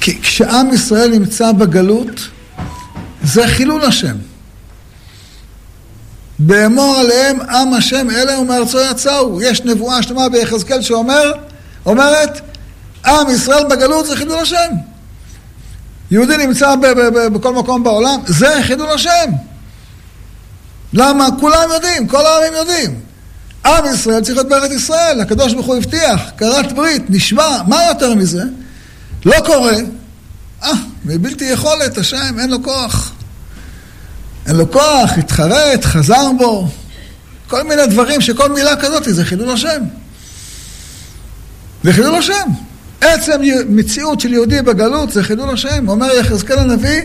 כי 0.02 0.22
כשעם 0.22 0.74
ישראל 0.74 1.12
נמצא 1.12 1.52
בגלות, 1.52 2.28
זה 3.24 3.48
חילול 3.48 3.84
השם. 3.84 4.16
באמור 6.40 6.98
עליהם 6.98 7.42
עם 7.42 7.74
השם 7.74 8.10
אלה 8.10 8.40
ומארצו 8.40 8.80
יצאו. 8.92 9.42
יש 9.42 9.62
נבואה 9.62 10.04
שלמה 10.04 10.30
ביחזקאל 10.30 10.82
שאומר, 10.82 11.32
אומרת, 11.86 12.42
עם 13.06 13.30
ישראל 13.30 13.64
בגלות 13.70 14.06
זה 14.06 14.16
חילול 14.16 14.40
השם. 14.40 14.70
יהודי 16.12 16.38
נמצא 16.38 16.76
ב- 16.76 16.86
ב- 16.88 17.18
ב- 17.18 17.28
בכל 17.28 17.54
מקום 17.54 17.84
בעולם, 17.84 18.20
זה 18.28 18.60
חילול 18.62 18.90
השם. 18.90 19.32
למה? 20.94 21.28
כולם 21.40 21.70
יודעים, 21.74 22.08
כל 22.08 22.26
העמים 22.26 22.54
יודעים. 22.54 23.00
עם 23.66 23.94
ישראל 23.94 24.22
צריך 24.22 24.38
להיות 24.38 24.50
בארץ 24.50 24.72
ישראל, 24.72 25.22
הקדוש 25.22 25.54
ברוך 25.54 25.66
הוא 25.66 25.76
הבטיח, 25.76 26.22
כרת 26.38 26.74
ברית, 26.74 27.04
נשמע, 27.10 27.62
מה 27.68 27.84
יותר 27.88 28.16
מזה? 28.16 28.44
לא 29.26 29.36
קורה. 29.46 29.76
אה, 30.64 30.72
מבלתי 31.06 31.46
יכולת, 31.46 31.98
השם, 31.98 32.40
אין 32.40 32.50
לו 32.50 32.64
כוח. 32.64 33.12
כוח, 34.72 35.18
התחרט, 35.18 35.86
חזר 35.86 36.32
בו. 36.38 36.68
כל 37.48 37.64
מיני 37.64 37.88
דברים 37.88 38.22
שכל 38.22 38.50
מילה 38.50 38.76
כזאת 38.76 39.04
זה 39.06 39.26
חילול 39.26 39.50
השם. 39.50 39.82
זה 41.84 41.94
חילול 41.94 42.16
השם. 42.16 42.50
עצם 43.02 43.42
מציאות 43.70 44.20
של 44.20 44.34
יהודי 44.34 44.62
בגלות 44.62 45.12
זה 45.12 45.24
חילול 45.24 45.50
השם. 45.50 45.90
אומר 45.90 46.08
יחזקאל 46.20 46.60
הנביא, 46.60 47.02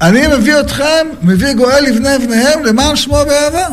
אני 0.00 0.26
מביא 0.26 0.60
אתכם, 0.60 1.06
מביא 1.22 1.52
גואל 1.52 1.84
לבני 1.84 2.18
בניהם 2.18 2.64
למען 2.64 2.96
שמו 2.96 3.24
באהבה. 3.26 3.66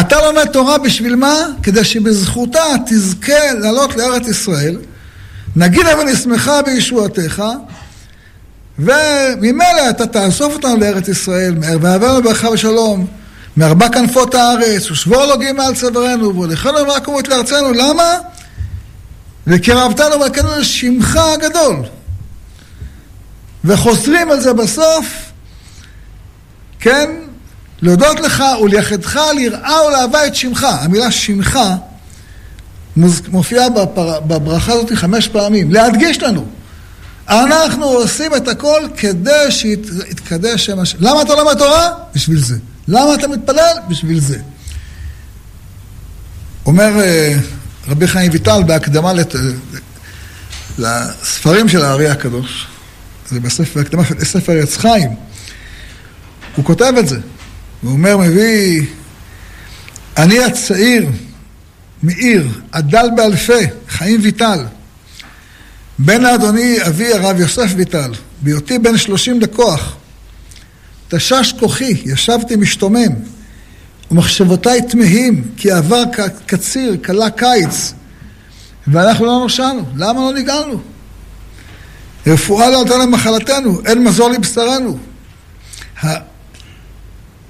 אתה 0.00 0.16
לומד 0.26 0.46
תורה 0.46 0.78
בשביל 0.78 1.16
מה? 1.16 1.36
כדי 1.62 1.84
שבזכותה 1.84 2.64
תזכה 2.86 3.52
לעלות 3.58 3.96
לארץ 3.96 4.28
ישראל, 4.28 4.76
נגילה 5.56 5.98
ונשמחה 5.98 6.62
בישועתך, 6.62 7.42
וממילא 8.78 9.90
אתה 9.90 10.06
תאסוף 10.06 10.54
אותנו 10.54 10.76
לארץ 10.76 11.08
ישראל, 11.08 11.54
ואהבנו 11.60 12.22
ברכה 12.22 12.50
ושלום, 12.50 13.06
מארבע 13.56 13.88
כנפות 13.88 14.34
הארץ, 14.34 14.90
ושבור 14.90 15.24
לוגים 15.24 15.56
מעל 15.56 15.74
צווארנו, 15.74 16.34
והולכנו 16.34 16.78
ומעקמו 16.78 17.20
את 17.20 17.28
לארצנו, 17.28 17.72
למה? 17.72 18.18
וקרבתנו 19.46 20.18
מלכנו 20.18 20.56
לשמך 20.58 21.16
הגדול. 21.16 21.76
וחוזרים 23.64 24.30
על 24.30 24.40
זה 24.40 24.52
בסוף, 24.52 25.06
כן? 26.80 27.10
להודות 27.82 28.20
לך 28.20 28.44
ולייחדך 28.62 29.20
ליראה 29.34 29.86
ולאהבה 29.86 30.26
את 30.26 30.34
שמך. 30.34 30.66
המילה 30.70 31.10
שמך 31.10 31.58
מופיעה 33.28 33.68
בברכה 34.26 34.72
הזאת 34.72 34.92
חמש 34.94 35.28
פעמים. 35.28 35.70
להדגיש 35.70 36.22
לנו. 36.22 36.46
אנחנו 37.28 37.84
עושים 37.84 38.34
את 38.34 38.48
הכל 38.48 38.80
כדי 38.96 39.50
שיתקדש 39.50 40.66
שם 40.66 40.78
השם. 40.78 40.98
למה 41.00 41.22
אתה 41.22 41.34
לומד 41.34 41.58
תורה? 41.58 41.88
בשביל 42.14 42.38
זה. 42.38 42.56
למה 42.88 43.14
אתה 43.14 43.28
מתפלל? 43.28 43.76
בשביל 43.88 44.20
זה. 44.20 44.38
אומר 46.66 47.00
אה, 47.00 47.34
רבי 47.88 48.06
חיים 48.06 48.32
ויטל 48.32 48.62
בהקדמה 48.66 49.12
לת... 49.12 49.34
לספרים 50.78 51.68
של 51.68 51.82
הארי 51.82 52.08
הקדוש, 52.08 52.66
זה 53.30 53.40
בספר, 53.40 53.80
בהקדמה 53.80 54.04
של 54.04 54.24
ספר 54.24 54.52
עץ 54.62 54.76
חיים, 54.76 55.10
הוא 56.56 56.64
כותב 56.64 56.92
את 56.98 57.08
זה. 57.08 57.18
הוא 57.82 57.92
אומר, 57.92 58.16
מביא, 58.16 58.86
אני 60.16 60.44
הצעיר 60.44 61.08
מעיר, 62.02 62.48
הדל 62.72 63.06
באלפי, 63.16 63.66
חיים 63.88 64.20
ויטל. 64.22 64.64
בן 65.98 66.22
לאדוני 66.22 66.76
אבי 66.86 67.12
הרב 67.12 67.40
יוסף 67.40 67.72
ויטל, 67.76 68.12
בהיותי 68.42 68.78
בן 68.78 68.98
שלושים 68.98 69.40
לכוח. 69.40 69.96
תשש 71.08 71.54
כוחי, 71.60 72.02
ישבתי 72.04 72.56
משתומם, 72.56 73.12
ומחשבותיי 74.10 74.82
תמהים, 74.82 75.44
כי 75.56 75.72
עבר 75.72 76.02
קציר, 76.46 76.96
כלה 77.04 77.30
קיץ, 77.30 77.92
ואנחנו 78.86 79.26
לא 79.26 79.38
נושענו. 79.38 79.84
למה 79.96 80.20
לא 80.20 80.32
נגעלנו? 80.32 80.80
רפואה 82.26 82.70
לא 82.70 82.80
עלתה 82.80 82.96
למחלתנו, 82.96 83.80
אין 83.86 84.04
מזור 84.04 84.28
לבשרנו. 84.30 84.98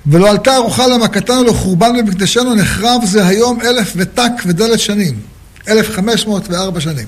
ולא 0.07 0.31
עלתה 0.31 0.57
ארוחה 0.57 0.87
למכתנו 0.87 1.45
לחורבן 1.45 1.97
במקדשנו, 1.97 2.55
נחרב 2.55 3.01
זה 3.05 3.27
היום 3.27 3.61
אלף 3.61 3.93
ותק 3.97 4.33
ודלת 4.47 4.81
שנים. 4.81 5.21
אלף 5.69 5.91
חמש 5.91 6.27
מאות 6.27 6.49
וארבע 6.49 6.81
שנים. 6.81 7.07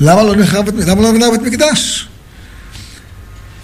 למה 0.00 0.22
לא 0.22 0.36
נחרב, 0.36 0.68
למה 0.78 1.02
לא 1.02 1.12
נבנה 1.12 1.30
בית 1.30 1.42
מקדש? 1.42 2.08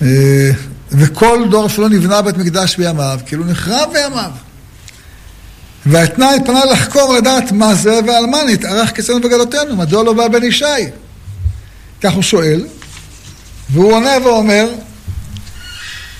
אה, 0.02 0.50
וכל 0.90 1.44
דור 1.50 1.68
שלא 1.68 1.88
נבנה 1.88 2.22
בית 2.22 2.36
מקדש 2.36 2.76
בימיו, 2.76 3.20
כאילו 3.26 3.44
נחרב 3.44 3.88
בימיו. 3.92 4.30
והאתנאי 5.86 6.38
פנה 6.46 6.64
לחקור 6.64 7.14
לדעת 7.14 7.52
מה 7.52 7.74
זה 7.74 8.00
ועל 8.06 8.26
מה 8.26 8.38
נתארך 8.48 8.96
כצאנו 8.96 9.20
בגלותינו, 9.20 9.76
מדוע 9.76 10.04
לא 10.04 10.12
בא 10.12 10.28
בן 10.28 10.44
ישי? 10.44 10.64
כך 12.00 12.12
הוא 12.12 12.22
שואל, 12.22 12.66
והוא 13.70 13.92
עונה 13.92 14.12
ואומר, 14.24 14.68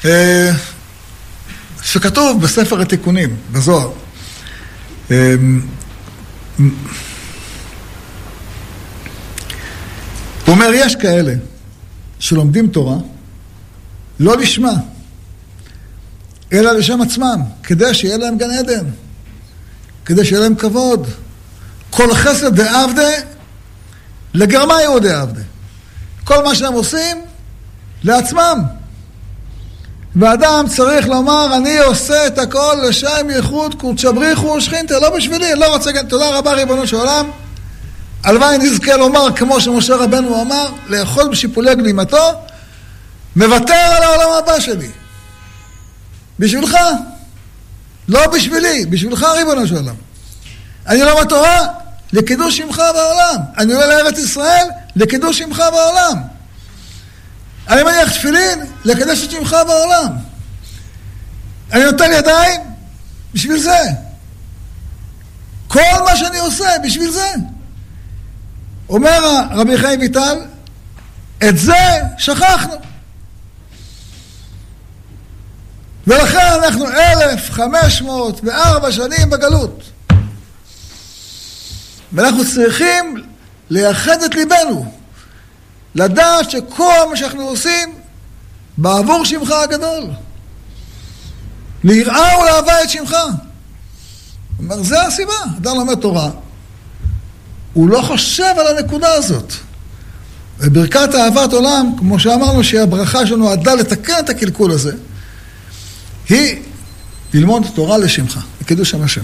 אה, 0.05 0.51
שכתוב 1.83 2.43
בספר 2.43 2.81
התיקונים, 2.81 3.37
בזוהר. 3.53 3.91
אה, 5.11 5.35
הוא 10.51 10.55
אומר, 10.55 10.71
יש 10.75 10.97
כאלה 10.97 11.35
שלומדים 12.19 12.67
תורה 12.67 12.97
לא 14.21 14.37
לשמה, 14.37 14.73
אלא 16.53 16.73
לשם 16.73 17.01
עצמם, 17.01 17.41
כדי 17.63 17.95
שיהיה 17.95 18.17
להם 18.17 18.39
גן 18.39 18.51
עדן, 18.51 18.85
כדי 20.05 20.25
שיהיה 20.25 20.41
להם 20.41 20.55
כבוד. 20.55 21.07
כל 21.91 22.15
חסד 22.15 22.55
דעבדה 22.55 23.09
לגרמה 24.35 24.83
יהודי 24.83 25.11
עבדה. 25.11 25.43
כל 26.25 26.45
מה 26.45 26.55
שהם 26.55 26.73
עושים 26.73 27.25
לעצמם. 28.03 28.63
ואדם 30.17 30.65
צריך 30.69 31.09
לומר, 31.09 31.57
אני 31.57 31.79
עושה 31.79 32.27
את 32.27 32.39
הכל 32.39 32.77
לשם 32.89 33.27
ייחוד 33.31 33.75
קודשא 33.75 34.11
בריחו 34.11 34.47
ושכינתא, 34.47 34.95
לא 34.95 35.17
בשבילי, 35.17 35.55
לא 35.55 35.75
רוצה, 35.75 35.91
תודה 36.09 36.39
רבה 36.39 36.53
ריבונו 36.53 36.87
של 36.87 36.97
עולם. 36.97 37.31
הלוואי 38.25 38.59
נזכה 38.59 38.97
לומר, 38.97 39.37
כמו 39.37 39.61
שמשה 39.61 39.97
רבנו 39.97 40.43
אמר, 40.43 40.73
לאכול 40.87 41.29
בשיפולי 41.29 41.75
גלימתו, 41.75 42.33
מוותר 43.37 43.75
על 43.75 44.03
העולם 44.03 44.31
הבא 44.39 44.61
שלי. 44.61 44.91
בשבילך. 46.39 46.77
לא 48.09 48.27
בשבילי, 48.27 48.87
בשבילך 48.87 49.23
ריבונו 49.23 49.67
של 49.67 49.77
עולם. 49.77 49.95
אני 50.87 51.01
לומד 51.01 51.29
תורה 51.29 51.67
לקידוש 52.13 52.57
שמך 52.57 52.83
בעולם. 52.95 53.37
אני 53.59 53.73
עולה 53.73 53.87
לארץ 53.87 54.19
ישראל 54.19 54.67
לקידוש 54.97 55.39
שמך 55.39 55.63
בעולם. 55.73 56.23
אני 57.69 57.83
מניח 57.83 58.13
תפילין 58.13 58.61
לקדש 58.85 59.25
את 59.25 59.31
שמך 59.31 59.57
בעולם. 59.67 60.13
אני 61.73 61.85
נותן 61.85 62.13
ידיים 62.13 62.61
בשביל 63.35 63.59
זה. 63.59 63.79
כל 65.69 66.03
מה 66.05 66.17
שאני 66.17 66.39
עושה 66.39 66.69
בשביל 66.85 67.11
זה. 67.11 67.35
אומר 68.91 69.45
רבי 69.51 69.79
חיים 69.79 70.01
ויטל, 70.01 70.39
את 71.49 71.59
זה 71.59 72.01
שכחנו. 72.19 72.75
ולכן 76.07 76.47
אנחנו 76.65 76.89
אלף 76.89 77.51
חמש 77.51 78.03
מאות 78.03 78.41
וארבע 78.45 78.93
שנים 78.93 79.31
בגלות. 79.31 79.83
ואנחנו 82.13 82.45
צריכים 82.55 83.25
לייחד 83.71 84.23
את 84.23 84.35
ליבנו, 84.35 84.93
לדעת 85.95 86.51
שכל 86.51 87.07
מה 87.11 87.17
שאנחנו 87.17 87.43
עושים 87.43 87.95
בעבור 88.77 89.25
שמך 89.25 89.51
הגדול. 89.51 90.05
ליראה 91.85 92.39
ולאהבה 92.39 92.83
את 92.83 92.91
שמך. 92.91 93.17
אומר, 94.59 94.83
זה 94.83 95.03
הסיבה. 95.03 95.35
אדם 95.59 95.77
לומד 95.77 95.95
תורה, 95.95 96.31
הוא 97.73 97.89
לא 97.89 98.03
חושב 98.03 98.55
על 98.59 98.77
הנקודה 98.77 99.13
הזאת. 99.13 99.53
וברכת 100.59 101.15
אהבת 101.15 101.53
עולם, 101.53 101.93
כמו 101.99 102.21
שאמרנו 102.21 102.65
שהיא 102.65 102.81
הברכה 102.81 103.27
שנועדה 103.27 103.75
לתקן 103.75 104.19
את 104.19 104.31
הקלקול 104.31 104.71
הזה, 104.71 104.93
היא 106.29 106.57
ללמוד 107.35 107.67
תורה 107.75 107.99
לשמך, 107.99 108.41
לקידוש 108.61 108.91
שם 108.91 109.03
השם. 109.03 109.23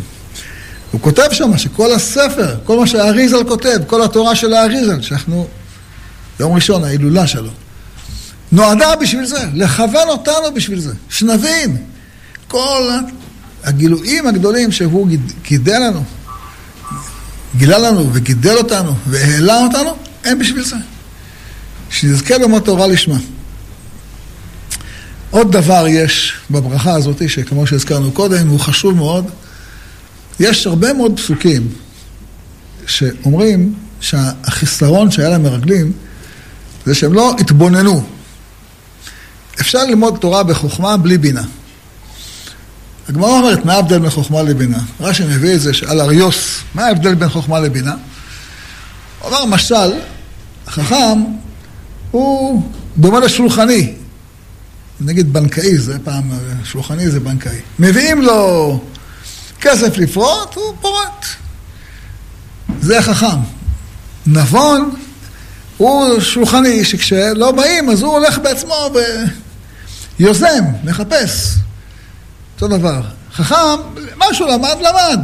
הוא 0.92 1.01
כותב 1.01 1.29
שם 1.33 1.59
שכל 1.59 1.92
הספר, 1.92 2.57
כל 2.64 2.79
מה 2.79 2.87
שהאריזל 2.87 3.44
כותב, 3.49 3.79
כל 3.87 4.03
התורה 4.03 4.37
של 4.37 4.53
האריזל, 4.53 5.03
שאנחנו, 5.03 5.47
יום 6.40 6.55
ראשון, 6.55 6.85
ההילולה 6.85 7.27
שלו, 7.27 7.51
נועדה 8.53 8.97
בשביל 8.97 9.27
זה, 9.27 9.44
לכוון 9.55 10.09
אותנו 10.09 10.55
בשביל 10.55 10.81
זה, 10.81 10.92
שנבין 11.09 11.77
כל 12.49 12.90
הגילויים 13.64 14.27
הגדולים 14.27 14.73
שהוא 14.73 15.09
גידל 15.42 15.79
לנו, 15.79 16.05
גילה 17.57 17.79
לנו 17.79 18.11
וגידל 18.12 18.57
אותנו 18.57 18.95
והעלה 19.07 19.64
אותנו, 19.64 19.90
הם 20.25 20.38
בשביל 20.38 20.64
זה. 20.64 20.77
שנזכה 21.90 22.38
ללמוד 22.38 22.62
תורה 22.62 22.87
לשמה. 22.87 23.19
עוד 25.31 25.53
דבר 25.53 25.85
יש 25.88 26.33
בברכה 26.51 26.95
הזאת, 26.95 27.29
שכמו 27.29 27.66
שהזכרנו 27.66 28.12
קודם, 28.12 28.49
הוא 28.49 28.61
חשוב 28.61 28.95
מאוד. 28.95 29.31
יש 30.40 30.66
הרבה 30.66 30.92
מאוד 30.92 31.16
פסוקים 31.16 31.69
שאומרים 32.87 33.75
שהחיסרון 34.01 35.11
שהיה 35.11 35.29
להם 35.29 35.42
מרגלים 35.42 35.92
זה 36.87 36.95
שהם 36.95 37.12
לא 37.12 37.37
התבוננו. 37.40 38.05
אפשר 39.61 39.85
ללמוד 39.85 40.16
תורה 40.21 40.42
בחוכמה 40.42 40.97
בלי 40.97 41.19
בינה. 41.19 41.42
הגמרא 43.09 43.31
אומרת, 43.31 43.64
מה 43.64 43.75
ההבדל 43.75 43.99
בין 43.99 44.11
חוכמה 44.11 44.42
לבינה? 44.42 44.79
רש"י 45.01 45.25
מביא 45.25 45.55
את 45.55 45.61
זה 45.61 45.71
על 45.87 46.01
אריוס, 46.01 46.61
מה 46.75 46.87
ההבדל 46.87 47.14
בין 47.14 47.29
חוכמה 47.29 47.61
לבינה? 47.61 47.95
הוא 49.21 49.29
אמר, 49.29 49.45
משל, 49.45 49.92
החכם 50.66 51.25
הוא 52.11 52.62
דומה 52.97 53.21
לשולחני. 53.21 53.95
נגיד 55.01 55.33
בנקאי, 55.33 55.79
זה 55.79 55.99
פעם, 56.05 56.31
שולחני 56.64 57.11
זה 57.11 57.21
בנקאי. 57.21 57.59
מביאים 57.79 58.23
לו 58.23 58.81
כסף 59.61 59.99
לפרוט, 59.99 60.55
הוא 60.55 60.75
פורט. 60.81 61.27
זה 62.81 62.99
החכם. 62.99 63.38
נבון 64.27 64.95
הוא 65.77 66.21
שולחני, 66.21 66.85
שכשלא 66.85 67.53
באים 67.53 67.90
אז 67.90 68.03
הוא 68.03 68.12
הולך 68.12 68.38
בעצמו 68.38 68.90
ויוזם, 70.19 70.64
מחפש. 70.85 71.57
אותו 72.57 72.69
דבר. 72.69 73.01
חכם, 73.33 73.81
מה 74.16 74.27
שהוא 74.33 74.49
למד, 74.49 74.77
למד. 74.81 75.21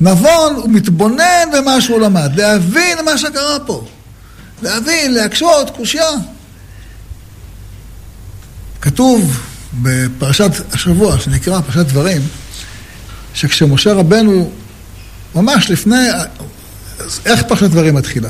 נבון 0.00 0.54
הוא 0.54 0.70
מתבונן 0.70 1.48
במה 1.52 1.80
שהוא 1.80 2.00
למד, 2.00 2.30
להבין 2.36 2.98
מה 3.04 3.18
שקרה 3.18 3.58
פה. 3.66 3.86
להבין, 4.62 5.14
להקשות, 5.14 5.70
קושייה. 5.70 6.10
כתוב 8.80 9.40
בפרשת 9.82 10.50
השבוע, 10.72 11.18
שנקרא 11.20 11.60
פרשת 11.60 11.86
דברים, 11.86 12.22
שכשמשה 13.34 13.92
רבנו, 13.92 14.50
ממש 15.34 15.70
לפני, 15.70 16.08
איך 17.26 17.42
פרשת 17.42 17.70
דברים 17.70 17.94
מתחילה? 17.94 18.28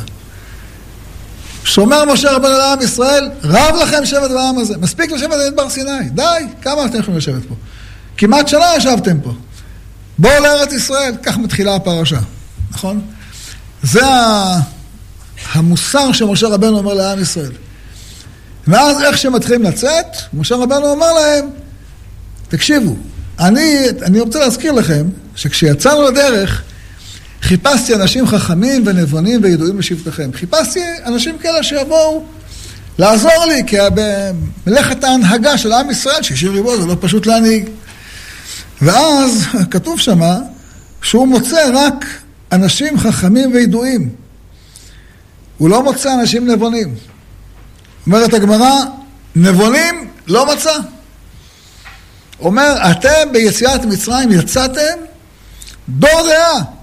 שומר 1.67 2.05
משה 2.05 2.33
רבנו 2.33 2.59
לעם 2.59 2.83
ישראל, 2.83 3.29
רב 3.45 3.75
לכם 3.83 4.07
שבט 4.07 4.31
בעם 4.31 4.59
הזה. 4.59 4.77
מספיק 4.79 5.13
לשבת 5.13 5.31
במדבר 5.31 5.71
סיני, 5.71 6.09
די, 6.11 6.23
כמה 6.63 6.85
אתם 6.85 6.99
יכולים 6.99 7.19
לשבת 7.19 7.45
פה? 7.49 7.55
כמעט 8.17 8.49
שנה 8.49 8.67
ישבתם 8.77 9.21
פה. 9.21 9.33
בואו 10.19 10.43
לארץ 10.43 10.73
ישראל, 10.73 11.15
כך 11.23 11.39
מתחילה 11.39 11.75
הפרשה, 11.75 12.19
נכון? 12.71 13.01
זה 13.83 14.03
המוסר 15.53 16.13
שמשה 16.13 16.49
רבנו 16.49 16.79
אומר 16.79 16.95
לעם 16.95 17.23
ישראל. 17.23 17.53
ואז 18.67 19.03
איך 19.03 19.19
שהם 19.19 19.33
מתחילים 19.33 19.63
לצאת, 19.63 20.07
משה 20.35 20.55
רבנו 20.55 20.87
אומר 20.87 21.13
להם, 21.13 21.45
תקשיבו, 22.49 22.97
אני, 23.41 23.77
אני 24.03 24.21
רוצה 24.21 24.39
להזכיר 24.39 24.73
לכם 24.73 25.07
שכשיצאנו 25.37 26.03
לדרך, 26.03 26.63
חיפשתי 27.47 27.95
אנשים 27.95 28.27
חכמים 28.27 28.83
ונבונים 28.87 29.41
וידועים 29.43 29.79
לשבטכם. 29.79 30.31
חיפשתי 30.35 30.81
אנשים 31.05 31.39
כאלה 31.39 31.63
שיבואו 31.63 32.25
לעזור 32.99 33.45
לי, 33.49 33.63
כי 33.67 33.77
במלאכת 33.95 35.05
ההנהגה 35.05 35.59
של 35.59 35.73
עם 35.73 35.91
ישראל, 35.91 36.23
שישים 36.23 36.53
ריבו 36.53 36.81
זה 36.81 36.87
לא 36.87 36.97
פשוט 37.01 37.27
להנהיג. 37.27 37.69
ואז 38.83 39.47
כתוב 39.71 40.01
שמה 40.01 40.39
שהוא 41.03 41.29
מוצא 41.29 41.71
רק 41.75 42.05
אנשים 42.53 42.99
חכמים 42.99 43.53
וידועים. 43.53 44.11
הוא 45.59 45.69
לא 45.69 45.83
מוצא 45.83 46.15
אנשים 46.15 46.51
נבונים. 46.51 46.95
אומרת 48.07 48.35
הגמרא, 48.35 48.73
נבונים 49.37 50.11
לא 50.27 50.55
מצא. 50.55 50.77
אומר, 52.41 52.91
אתם 52.91 53.33
ביציאת 53.33 53.85
מצרים 53.85 54.33
יצאתם 54.33 54.97
דור 55.89 56.29
דעה, 56.29 56.76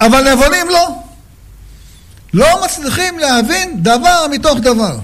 אבל 0.00 0.32
נבונים 0.32 0.68
לא. 0.68 0.94
לא 2.34 2.64
מצליחים 2.64 3.18
להבין 3.18 3.82
דבר 3.82 4.26
מתוך 4.30 4.58
דבר. 4.58 4.98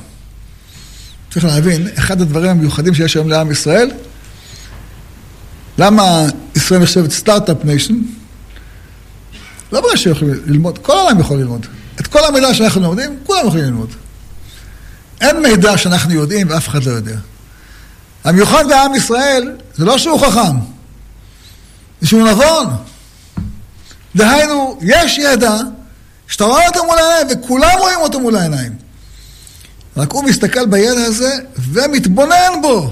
צריך 1.30 1.44
להבין, 1.44 1.88
אחד 1.98 2.20
הדברים 2.20 2.50
המיוחדים 2.50 2.94
שיש 2.94 3.14
היום 3.14 3.28
לעם 3.28 3.50
ישראל, 3.50 3.90
למה 5.78 6.26
ישראל 6.56 6.82
נחשבת 6.82 7.10
start-up 7.10 7.64
nation? 7.64 7.94
לא 9.72 9.80
בגלל 9.80 9.96
שיכולים 9.96 10.34
ללמוד, 10.46 10.78
כל 10.78 10.98
העולם 10.98 11.20
יכול 11.20 11.38
ללמוד. 11.38 11.66
את 12.00 12.06
כל 12.06 12.24
המידע 12.28 12.54
שאנחנו 12.54 12.80
לומדים, 12.80 13.18
כולם 13.26 13.46
יכולים 13.46 13.64
ללמוד. 13.64 13.90
אין 15.20 15.42
מידע 15.42 15.78
שאנחנו 15.78 16.12
יודעים 16.12 16.50
ואף 16.50 16.68
אחד 16.68 16.84
לא 16.84 16.90
יודע. 16.90 17.16
המיוחד 18.24 18.64
בעם 18.68 18.94
ישראל 18.94 19.52
זה 19.74 19.84
לא 19.84 19.98
שהוא 19.98 20.20
חכם, 20.20 20.56
זה 22.00 22.08
שהוא 22.08 22.28
נבון. 22.28 22.66
דהיינו, 24.16 24.78
יש 24.82 25.18
ידע 25.18 25.56
שאתה 26.28 26.44
רואה 26.44 26.66
אותו 26.66 26.84
מול 26.84 26.98
העיניים 26.98 27.26
וכולם 27.30 27.78
רואים 27.78 27.98
אותו 27.98 28.20
מול 28.20 28.36
העיניים. 28.36 28.72
רק 29.96 30.12
הוא 30.12 30.24
מסתכל 30.24 30.66
בידע 30.66 31.04
הזה 31.04 31.34
ומתבונן 31.72 32.52
בו 32.62 32.90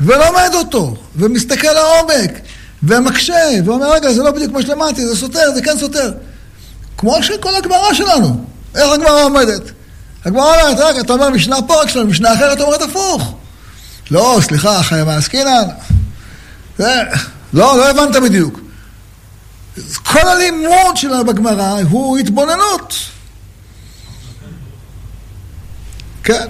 ולומד 0.00 0.50
אותו 0.54 0.96
ומסתכל 1.16 1.72
לעומק 1.72 2.30
ומקשה 2.82 3.34
ואומר 3.64 3.92
רגע 3.92 4.12
זה 4.12 4.22
לא 4.22 4.30
בדיוק 4.30 4.50
כמו 4.50 4.62
שלמדתי 4.62 5.06
זה 5.06 5.16
סותר 5.16 5.54
זה 5.54 5.62
כן 5.62 5.78
סותר. 5.78 6.12
כמו 6.98 7.22
שכל 7.22 7.54
הגמרא 7.54 7.94
שלנו. 7.94 8.44
איך 8.74 8.92
הגמרא 8.92 9.24
עומדת? 9.24 9.62
הגמרא 10.24 10.62
אומרת 10.62 10.78
רגע 10.78 11.00
אתה 11.00 11.12
אומר 11.12 11.30
משנה 11.30 11.56
פה 11.66 11.82
רק 11.82 11.88
שלנו 11.88 12.06
משנה 12.06 12.34
אחרת 12.34 12.60
אומרת 12.60 12.82
הפוך. 12.82 13.34
לא 14.10 14.38
סליחה 14.42 14.82
חיימה 14.82 15.16
עסקינן. 15.16 15.64
לא 16.78 16.86
לא 17.52 17.90
הבנת 17.90 18.16
בדיוק 18.16 18.63
כל 20.02 20.28
הלימוד 20.28 20.96
שלה 20.96 21.22
בגמרא 21.22 21.80
הוא 21.90 22.18
התבוננות 22.18 22.94
כן. 26.24 26.46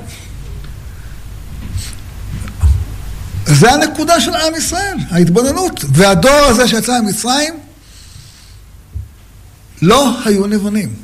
זה 3.47 3.73
הנקודה 3.73 4.21
של 4.21 4.35
עם 4.35 4.55
ישראל, 4.55 4.97
ההתבוננות. 5.11 5.85
והדור 5.89 6.45
הזה 6.45 6.69
שיצא 6.69 7.01
ממצרים, 7.01 7.55
לא 9.83 10.19
היו 10.25 10.47
נבונים. 10.47 10.95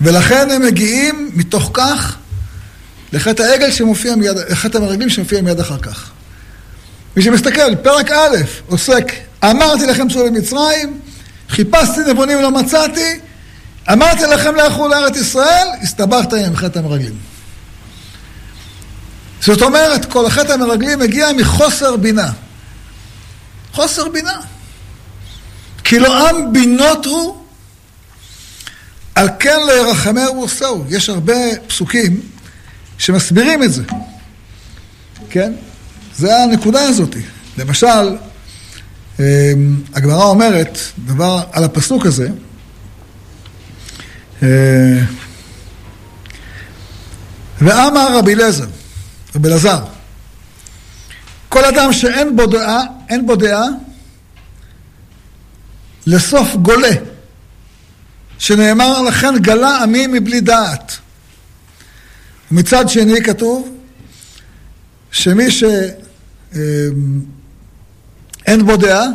ולכן 0.00 0.50
הם 0.50 0.62
מגיעים 0.62 1.30
מתוך 1.34 1.70
כך 1.72 2.16
לחטא 3.12 3.42
העגל 3.42 3.70
שמופיע 3.70 4.16
מיד, 4.16 4.36
לחטא 4.50 4.78
המרגלים 4.78 5.10
שמופיע 5.10 5.42
מיד 5.42 5.60
אחר 5.60 5.78
כך. 5.78 6.10
מי 7.16 7.22
שמסתכל, 7.22 7.76
פרק 7.82 8.10
א', 8.10 8.36
עוסק, 8.66 9.12
אמרתי 9.44 9.86
לכם 9.86 10.08
צאו 10.08 10.26
למצרים, 10.26 11.00
חיפשתי 11.48 12.00
נבונים 12.08 12.38
ולא 12.38 12.50
מצאתי, 12.50 13.20
אמרתי 13.92 14.22
לכם 14.22 14.54
לכו 14.56 14.88
לארץ 14.88 15.16
ישראל, 15.16 15.68
הסתבכת 15.82 16.32
עם 16.32 16.56
חטא 16.56 16.78
המרגלים. 16.78 17.18
זאת 19.40 19.62
אומרת, 19.62 20.04
כל 20.04 20.26
החטא 20.26 20.52
המרגלים 20.52 20.98
מגיע 20.98 21.32
מחוסר 21.32 21.96
בינה. 21.96 22.30
חוסר 23.72 24.08
בינה. 24.08 24.40
כי 25.84 25.98
לא 25.98 26.28
עם 26.28 26.52
בינות 26.52 27.06
הוא, 27.06 27.36
על 29.14 29.28
כן 29.38 29.58
לא 29.66 29.72
ירחמהו 29.72 30.36
ועושהו. 30.36 30.84
יש 30.88 31.08
הרבה 31.08 31.34
פסוקים 31.66 32.20
שמסבירים 32.98 33.62
את 33.62 33.72
זה. 33.72 33.82
כן? 35.30 35.52
זה 36.16 36.36
הנקודה 36.36 36.82
הזאת. 36.82 37.16
למשל, 37.58 38.16
הגמרא 39.94 40.24
אומרת 40.24 40.78
דבר 41.04 41.44
על 41.52 41.64
הפסוק 41.64 42.06
הזה. 42.06 42.28
אה, 44.42 45.02
ואמר 47.60 48.18
רבי 48.18 48.34
אליעזר 48.34 48.66
רבי 49.36 49.48
אלעזר, 49.48 49.84
כל 51.48 51.64
אדם 51.64 51.92
שאין 51.92 52.36
בו 52.36 52.46
דעה, 52.46 52.82
אין 53.08 53.26
בו 53.26 53.36
דעה, 53.36 53.64
לסוף 56.06 56.54
גולה, 56.54 56.92
שנאמר 58.38 59.02
לכן 59.02 59.38
גלה 59.38 59.82
עמי 59.82 60.06
מבלי 60.06 60.40
דעת. 60.40 60.96
מצד 62.50 62.88
שני 62.88 63.22
כתוב 63.24 63.76
שמי 65.10 65.46
שאין 68.46 68.66
בו 68.66 68.76
דעה, 68.76 69.06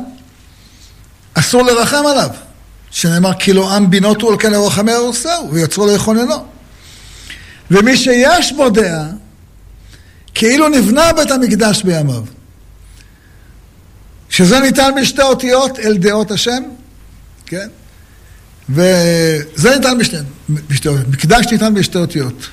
אסור 1.34 1.64
לרחם 1.64 2.04
עליו, 2.12 2.30
שנאמר 2.92 3.34
כי 3.40 3.54
לא 3.54 3.76
עם 3.76 3.90
בינותו 3.90 4.32
על 4.32 4.38
כן 4.40 4.52
לרחמי 4.52 4.94
ארוסהו, 4.94 5.52
ויצרו 5.52 5.88
ליכוננו. 5.88 6.46
ומי 7.72 7.98
שיש 7.98 8.54
בו 8.54 8.70
דעה, 8.70 9.06
כאילו 10.34 10.70
נבנה 10.70 11.14
בית 11.14 11.32
המקדש 11.32 11.84
בימיו. 11.84 12.24
שזה 14.30 14.60
ניתן 14.60 14.92
בשתי 15.02 15.22
אותיות 15.22 15.80
אל 15.80 15.98
דעות 15.98 16.32
השם, 16.32 16.64
כן? 17.46 17.68
וזה 18.70 19.76
ניתן 19.76 19.98
בשתי, 19.98 20.16
בשתי 20.50 20.88
אותיות. 20.88 21.08
מקדש 21.08 21.46
ניתן 21.52 21.74
בשתי 21.74 21.98
אותיות, 21.98 22.48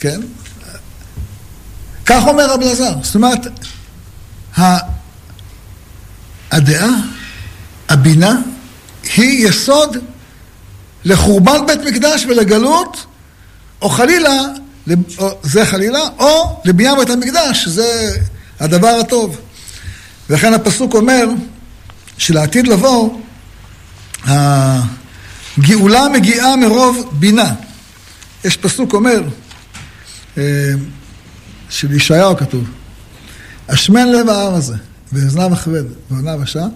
כן? 0.00 0.20
כך 2.06 2.22
אומר 2.26 2.50
רב 2.50 2.62
אלעזר. 2.62 2.94
זאת 3.02 3.14
אומרת, 3.14 3.40
הדעה, 6.54 6.90
הבינה, 7.88 8.36
היא 9.16 9.48
יסוד 9.48 9.96
לחורבן 11.04 11.66
בית 11.66 11.80
מקדש 11.80 12.24
ולגלות, 12.24 13.06
או 13.82 13.88
חלילה 13.88 14.42
זה 15.42 15.66
חלילה, 15.66 16.00
או 16.18 16.60
לבניין 16.64 16.96
בית 16.96 17.10
המקדש, 17.10 17.64
שזה 17.64 18.16
הדבר 18.60 18.98
הטוב. 19.00 19.40
ולכן 20.30 20.54
הפסוק 20.54 20.94
אומר 20.94 21.26
שלעתיד 22.18 22.68
לבוא, 22.68 23.18
הגאולה 24.24 26.08
מגיעה 26.12 26.56
מרוב 26.56 27.10
בינה. 27.12 27.54
יש 28.44 28.56
פסוק 28.56 28.94
אומר, 28.94 29.22
אה, 30.38 30.42
של 31.70 31.92
ישעיהו 31.92 32.36
כתוב, 32.36 32.64
השמן 33.68 34.08
לב 34.08 34.28
העם 34.28 34.54
הזה, 34.54 34.76
ואוזניו 35.14 35.52
הכבד, 35.52 35.84
ואוזניו 36.10 36.42
השע, 36.42 36.66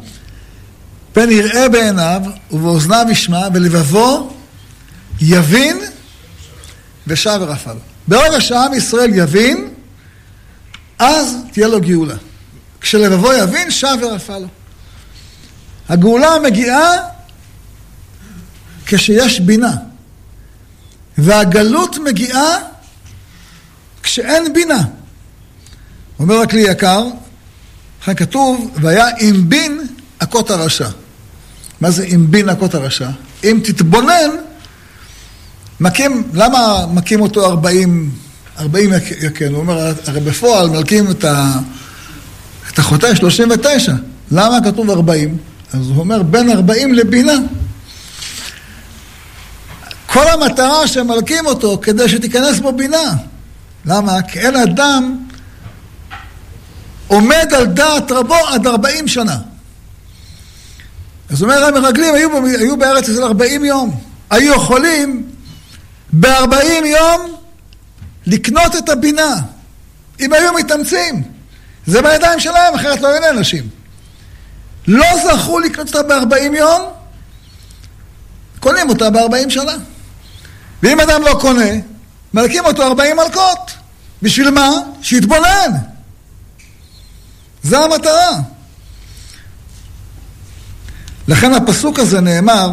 פן 1.12 1.31
יראה 1.31 1.68
בעיניו 1.68 2.22
ובאוזניו 2.51 3.07
ישמע, 3.11 3.48
ולבבו 3.55 4.33
יבין 5.20 5.79
ושב 7.07 7.38
ורפא 7.40 7.70
לו. 7.70 7.81
ברגע 8.09 8.40
שעם 8.40 8.74
ישראל 8.74 9.11
יבין, 9.14 9.68
אז 10.98 11.37
תהיה 11.53 11.68
לו 11.68 11.81
גאולה. 11.81 12.14
כשלבבו 12.81 13.33
יבין, 13.33 13.70
שב 13.70 13.96
ורפא 14.03 14.33
לו. 14.33 14.48
הגאולה 15.88 16.31
מגיעה 16.44 16.90
כשיש 18.87 19.40
בינה. 19.40 19.77
והגלות 21.18 21.98
מגיעה 21.98 22.57
כשאין 24.03 24.53
בינה. 24.53 24.85
אומר 26.18 26.40
הכלי 26.40 26.61
יקר, 26.61 27.05
לכן 28.09 28.25
כתוב, 28.25 28.71
והיה 28.81 29.07
עם 29.18 29.49
בין 29.49 29.81
הכות 30.21 30.51
הרשע. 30.51 30.88
מה 31.81 31.90
זה 31.90 32.05
עם 32.09 32.31
בין 32.31 32.49
הכות 32.49 32.75
הרשע? 32.75 33.09
אם 33.44 33.61
תתבונן, 33.64 34.31
מכים, 35.81 36.23
למה 36.33 36.87
מכים 36.92 37.21
אותו 37.21 37.47
40, 37.47 38.11
40 38.59 38.90
יקן? 39.21 39.53
הוא 39.53 39.59
אומר, 39.59 39.92
הרי 40.07 40.21
בפועל 40.21 40.71
מלכים 40.71 41.11
את, 41.11 41.25
ה, 41.25 41.53
את 42.73 42.79
החוטא 42.79 43.14
39. 43.14 43.92
למה 44.31 44.59
כתוב 44.64 44.90
40? 44.90 45.37
אז 45.73 45.88
הוא 45.88 45.99
אומר, 45.99 46.23
בין 46.23 46.51
40 46.51 46.94
לבינה. 46.94 47.37
כל 50.07 50.29
המטרה 50.29 50.87
שמלכים 50.87 51.47
אותו 51.47 51.79
כדי 51.83 52.09
שתיכנס 52.09 52.59
בו 52.59 52.73
בינה. 52.73 53.14
למה? 53.85 54.23
כי 54.23 54.38
אין 54.38 54.57
אדם 54.57 55.28
עומד 57.09 57.55
על 57.57 57.66
דעת 57.66 58.12
רבו 58.12 58.37
עד 58.49 58.66
40 58.66 59.09
שנה. 59.09 59.37
אז 61.31 61.42
אומר 61.42 61.64
המרגלים 61.64 62.14
היו, 62.14 62.47
היו 62.47 62.77
בארץ 62.77 63.09
ישראל 63.09 63.25
40 63.25 63.64
יום. 63.64 64.01
היו 64.31 64.55
יכולים 64.55 65.31
בארבעים 66.12 66.85
יום 66.85 67.37
לקנות 68.27 68.77
את 68.77 68.88
הבינה, 68.88 69.35
אם 70.21 70.33
היו 70.33 70.53
מתאמצים. 70.53 71.23
זה 71.87 72.03
בידיים 72.03 72.40
שלהם, 72.40 72.75
אחרת 72.75 73.01
לא 73.01 73.09
יהיו 73.09 73.31
אנשים. 73.31 73.68
לא 74.88 75.07
זכו 75.25 75.59
לקנות 75.59 75.87
אותה 75.87 76.03
בארבעים 76.03 76.55
יום, 76.55 76.83
קונים 78.61 78.88
אותה 78.88 79.11
בארבעים 79.11 79.51
שנה. 79.51 79.77
ואם 80.83 81.01
אדם 81.01 81.23
לא 81.23 81.38
קונה, 81.40 81.71
מלקים 82.35 82.64
אותו 82.64 82.83
ארבעים 82.83 83.16
מלקות. 83.16 83.71
בשביל 84.23 84.51
מה? 84.51 84.71
שיתבונן. 85.03 85.71
זה 87.62 87.79
המטרה. 87.79 88.40
לכן 91.29 91.53
הפסוק 91.53 91.99
הזה 91.99 92.21
נאמר, 92.21 92.71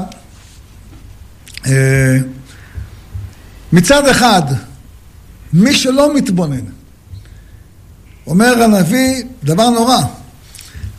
אה, 1.65 2.17
מצד 3.73 4.07
אחד, 4.07 4.41
מי 5.53 5.73
שלא 5.73 6.15
מתבונן. 6.15 6.65
אומר 8.27 8.63
הנביא 8.63 9.23
דבר 9.43 9.69
נורא, 9.69 9.97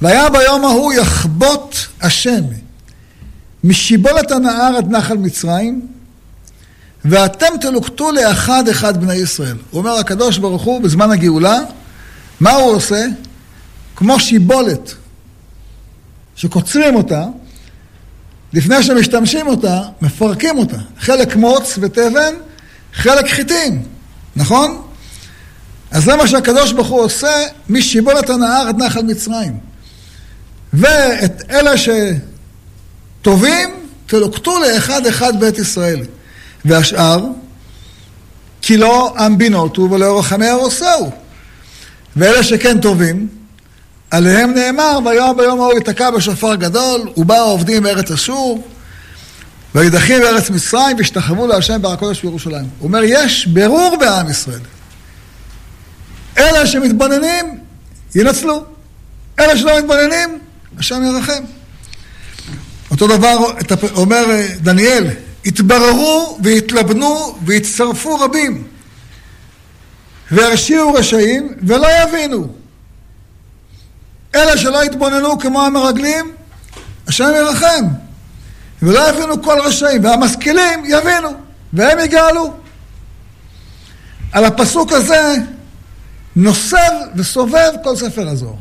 והיה 0.03 0.31
ביום 0.31 0.65
ההוא 0.65 0.93
יחבוט 0.93 1.77
השם 2.01 2.45
משיבולת 3.65 4.31
הנהר 4.31 4.77
עד 4.77 4.91
נחל 4.91 5.17
מצרים, 5.17 5.87
ואתם 7.05 7.47
תלוקטו 7.61 8.13
לאחד 8.13 8.69
אחד 8.69 9.01
בני 9.01 9.15
ישראל. 9.15 9.57
הוא 9.71 9.79
אומר 9.79 9.99
הקדוש 9.99 10.39
ברוך 10.39 10.63
הוא 10.63 10.83
בזמן 10.83 11.11
הגאולה, 11.11 11.59
מה 12.41 12.51
הוא 12.51 12.73
עושה? 12.73 13.07
כמו 13.97 14.21
שיבולת, 14.21 14.95
שקוצרים 16.37 16.95
אותה, 16.97 17.25
לפני 18.53 18.83
שמשתמשים 18.83 19.47
אותה, 19.47 19.83
מפרקים 20.03 20.59
אותה. 20.59 20.77
חלק 20.99 21.37
מוץ 21.37 21.79
ותבן, 21.81 22.35
חלק 22.93 23.29
חיטים, 23.29 23.83
נכון? 24.37 24.83
אז 25.91 26.05
זה 26.05 26.17
מה 26.17 26.27
שהקדוש 26.27 26.73
ברוך 26.73 26.89
הוא 26.89 27.01
עושה 27.01 27.45
משיבולת 27.69 28.31
הנהר 28.31 28.69
עד 28.69 28.83
נחל 28.83 29.03
מצרים. 29.03 29.59
ואת 30.73 31.43
אלה 31.51 31.73
שטובים, 33.23 33.71
תלוקטו 34.07 34.59
לאחד 34.59 35.07
אחד 35.07 35.41
בית 35.41 35.59
ישראל. 35.59 36.01
והשאר, 36.65 37.25
כי 38.63 38.77
לא 38.77 39.15
עם 39.19 39.39
בינותו 39.39 39.91
ולא 39.91 40.19
רחמי 40.19 40.51
ארוסהו. 40.51 41.11
ואלה 42.17 42.43
שכן 42.43 42.81
טובים, 42.81 43.29
עליהם 44.11 44.55
נאמר, 44.55 44.99
ויום 45.05 45.37
ביום 45.37 45.61
ההוא 45.61 45.79
יתקע 45.79 46.11
בשופר 46.11 46.55
גדול, 46.55 47.01
ובאו 47.17 47.37
העובדים 47.37 47.83
בארץ 47.83 48.11
אשור, 48.11 48.69
וידחים 49.75 50.21
בארץ 50.21 50.51
מצרים, 50.51 50.97
והשתחוו 50.97 51.47
להשם 51.47 51.83
בהר 51.83 51.93
הקודש 51.93 52.23
בירושלים. 52.23 52.67
הוא 52.79 52.89
אומר, 52.89 53.01
יש 53.05 53.47
ברור 53.47 53.97
בעם 54.01 54.31
ישראל. 54.31 54.61
אלה 56.39 56.67
שמתבוננים, 56.67 57.59
ינצלו. 58.15 58.65
אלה 59.41 59.57
שלא 59.57 59.79
מתבוננים, 59.79 60.39
השם 60.79 61.03
ירחם. 61.03 61.43
אותו 62.91 63.07
דבר 63.07 63.37
אומר 63.95 64.25
דניאל, 64.57 65.07
התבררו 65.47 66.39
והתלבנו 66.43 67.39
והצטרפו 67.47 68.15
רבים 68.21 68.65
והרשיעו 70.31 70.93
רשעים 70.93 71.49
ולא 71.63 71.89
יבינו. 72.03 72.49
אלה 74.37 74.59
שלא 74.59 74.83
התבוננו 74.83 75.39
כמו 75.39 75.67
המרגלים, 75.67 76.33
השם 77.09 77.33
ירחם. 77.37 77.85
ולא 78.83 79.09
יבינו 79.09 79.43
כל 79.43 79.61
רשעים, 79.65 80.05
והמשכילים 80.05 80.85
יבינו, 80.85 81.29
והם 81.73 81.99
יגאלו. 81.99 82.55
על 84.33 84.45
הפסוק 84.45 84.93
הזה 84.93 85.35
נוסב 86.37 86.91
וסובב 87.17 87.71
כל 87.85 87.97
ספר 87.97 88.29
הזוהר. 88.29 88.55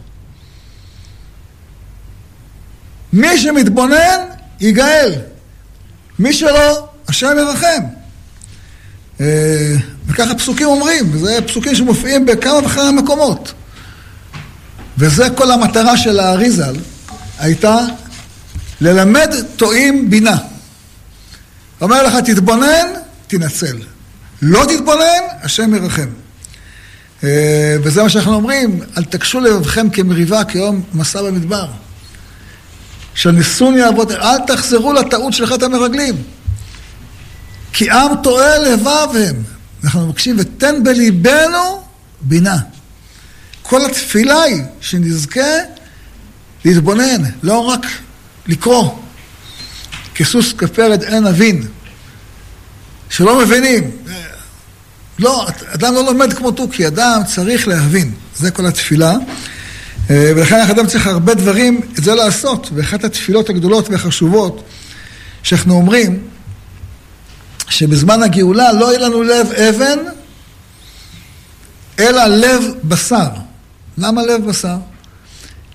מי 3.13 3.37
שמתבונן, 3.37 4.19
ייגאל. 4.59 5.13
מי 6.19 6.33
שלא, 6.33 6.87
השם 7.07 7.35
ירחם. 7.37 7.83
אה, 9.21 9.75
וככה 10.07 10.35
פסוקים 10.35 10.67
אומרים, 10.67 11.09
וזה 11.11 11.39
פסוקים 11.47 11.75
שמופיעים 11.75 12.25
בכמה 12.25 12.57
וכמה 12.65 12.91
מקומות. 12.91 13.53
וזה 14.97 15.29
כל 15.29 15.51
המטרה 15.51 15.97
של 15.97 16.19
האריזל, 16.19 16.75
הייתה 17.39 17.77
ללמד 18.81 19.35
טועים 19.55 20.09
בינה. 20.09 20.37
אומר 21.81 22.03
לך, 22.03 22.15
תתבונן, 22.15 22.87
תנצל. 23.27 23.77
לא 24.41 24.65
תתבונן, 24.65 25.21
השם 25.41 25.75
ירחם. 25.75 26.09
אה, 27.23 27.75
וזה 27.83 28.03
מה 28.03 28.09
שאנחנו 28.09 28.33
אומרים, 28.33 28.79
אל 28.97 29.03
תקשו 29.03 29.39
לבבכם 29.39 29.89
כמריבה 29.89 30.43
כיום 30.43 30.81
מסע 30.93 31.21
במדבר. 31.21 31.67
שניסון 33.15 33.77
יעבוד, 33.77 34.11
אל 34.11 34.37
תחזרו 34.47 34.93
לטעות 34.93 35.33
של 35.33 35.45
חטא 35.45 35.65
המרגלים. 35.65 36.15
כי 37.73 37.91
עם 37.91 38.11
טועה 38.23 38.57
לבב 38.57 39.07
הם. 39.15 39.43
אנחנו 39.83 40.07
מבקשים, 40.07 40.35
ותן 40.39 40.83
בליבנו 40.83 41.83
בינה. 42.21 42.57
כל 43.67 43.85
התפילה 43.85 44.41
היא 44.41 44.63
שנזכה 44.81 45.51
להתבונן, 46.65 47.23
לא 47.43 47.59
רק 47.59 47.85
לקרוא. 48.47 48.91
כסוס 50.15 50.53
כפרד 50.53 51.03
אין 51.03 51.27
אבין. 51.27 51.67
שלא 53.09 53.39
מבינים. 53.39 53.91
לא, 55.19 55.47
אדם 55.67 55.93
לא 55.93 56.05
לומד 56.05 56.33
כמו 56.33 56.51
תוכי, 56.51 56.87
אדם 56.87 57.21
צריך 57.35 57.67
להבין. 57.67 58.13
זה 58.35 58.51
כל 58.51 58.65
התפילה. 58.65 59.13
אה, 60.09 60.31
ולכן 60.35 60.55
האדם 60.55 60.87
צריך 60.87 61.07
הרבה 61.07 61.33
דברים 61.33 61.81
את 61.99 62.03
זה 62.03 62.15
לעשות. 62.15 62.69
ואחת 62.75 63.03
התפילות 63.03 63.49
הגדולות 63.49 63.89
והחשובות 63.89 64.63
שאנחנו 65.43 65.73
אומרים, 65.73 66.27
שבזמן 67.69 68.23
הגאולה 68.23 68.73
לא 68.73 68.85
יהיה 68.85 68.99
לנו 68.99 69.23
לב 69.23 69.51
אבן, 69.51 69.99
אלא 71.99 72.25
לב 72.25 72.63
בשר. 72.83 73.44
למה 73.97 74.23
לב 74.23 74.45
בשר? 74.45 74.77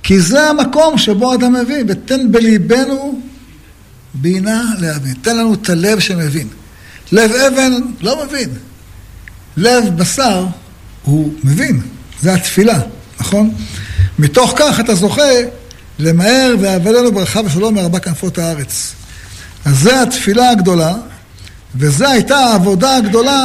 כי 0.03 0.21
זה 0.21 0.51
המקום 0.51 0.99
שבו 0.99 1.35
אדם 1.35 1.53
מבין, 1.53 1.87
ותן 1.89 2.33
בליבנו 2.33 3.21
בינה 4.15 4.65
להבין. 4.79 5.15
תן 5.23 5.37
לנו 5.37 5.55
את 5.55 5.71
הלב 5.71 5.99
שמבין. 5.99 6.49
לב 7.13 7.33
אבן 7.33 7.73
לא 8.01 8.25
מבין. 8.25 8.49
לב 9.57 9.97
בשר 9.97 10.47
הוא 11.03 11.35
מבין. 11.45 11.81
זה 12.23 12.35
התפילה, 12.35 12.81
נכון? 13.21 13.55
מתוך 14.19 14.53
כך 14.57 14.81
אתה 14.81 14.95
זוכה 14.95 15.33
למהר 15.99 16.55
והבא 16.61 16.91
לנו 16.91 17.13
ברכה 17.13 17.41
ושלום 17.45 17.75
מארבע 17.75 17.99
כנפות 17.99 18.39
הארץ. 18.39 18.95
אז 19.65 19.77
זו 19.79 19.91
התפילה 20.03 20.51
הגדולה, 20.51 20.95
וזו 21.77 22.07
הייתה 22.07 22.37
העבודה 22.37 22.97
הגדולה 22.97 23.45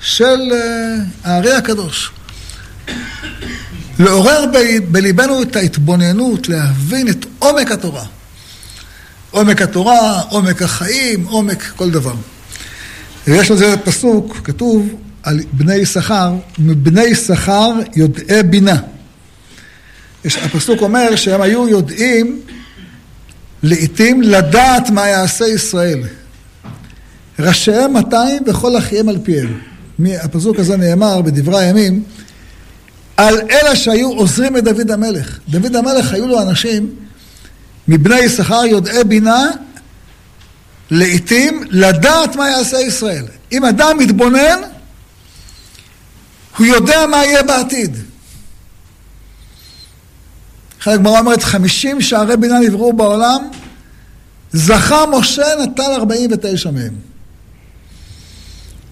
של 0.00 0.52
אה, 0.52 0.96
הארי 1.24 1.52
הקדוש. 1.52 2.10
לעורר 3.98 4.44
בליבנו 4.90 5.42
את 5.42 5.56
ההתבוננות, 5.56 6.48
להבין 6.48 7.08
את 7.08 7.26
עומק 7.38 7.70
התורה. 7.70 8.04
עומק 9.30 9.62
התורה, 9.62 10.20
עומק 10.20 10.62
החיים, 10.62 11.24
עומק 11.24 11.62
כל 11.76 11.90
דבר. 11.90 12.14
ויש 13.26 13.50
לזה 13.50 13.76
פסוק, 13.84 14.40
כתוב 14.44 14.88
על 15.22 15.40
בני 15.52 15.74
יששכר, 15.74 16.34
מבני 16.58 17.04
יששכר 17.04 17.72
יודעי 17.96 18.42
בינה. 18.42 18.76
הפסוק 20.24 20.82
אומר 20.82 21.16
שהם 21.16 21.40
היו 21.40 21.68
יודעים 21.68 22.40
לעתים 23.62 24.22
לדעת 24.22 24.90
מה 24.90 25.06
יעשה 25.06 25.46
ישראל. 25.46 26.02
ראשיהם 27.38 27.92
200 27.92 28.42
וכל 28.46 28.78
אחיהם 28.78 29.08
על 29.08 29.18
פיהם. 29.22 29.58
הפסוק 30.22 30.58
הזה 30.58 30.76
נאמר 30.76 31.22
בדברי 31.22 31.64
הימים 31.64 32.02
על 33.16 33.40
אלה 33.50 33.76
שהיו 33.76 34.08
עוזרים 34.10 34.56
לדוד 34.56 34.90
המלך. 34.90 35.38
דוד 35.48 35.76
המלך 35.76 36.12
היו 36.12 36.26
לו 36.26 36.42
אנשים 36.42 36.94
מבני 37.88 38.18
יששכר 38.18 38.64
יודעי 38.66 39.04
בינה 39.04 39.44
לעתים 40.90 41.64
לדעת 41.70 42.36
מה 42.36 42.50
יעשה 42.50 42.80
ישראל. 42.80 43.24
אם 43.52 43.64
אדם 43.64 43.98
מתבונן, 43.98 44.60
הוא 46.56 46.66
יודע 46.66 47.06
מה 47.06 47.16
יהיה 47.16 47.42
בעתיד. 47.42 47.96
אחרי 50.80 50.94
הגמרא 50.94 51.18
אומרת, 51.18 51.42
חמישים 51.42 52.00
שערי 52.00 52.36
בינה 52.36 52.58
נבראו 52.58 52.92
בעולם, 52.92 53.48
זכה 54.52 55.04
משה 55.06 55.46
נטל 55.62 55.82
ארבעים 55.82 56.30
ותשע 56.32 56.70
מהם. 56.70 57.15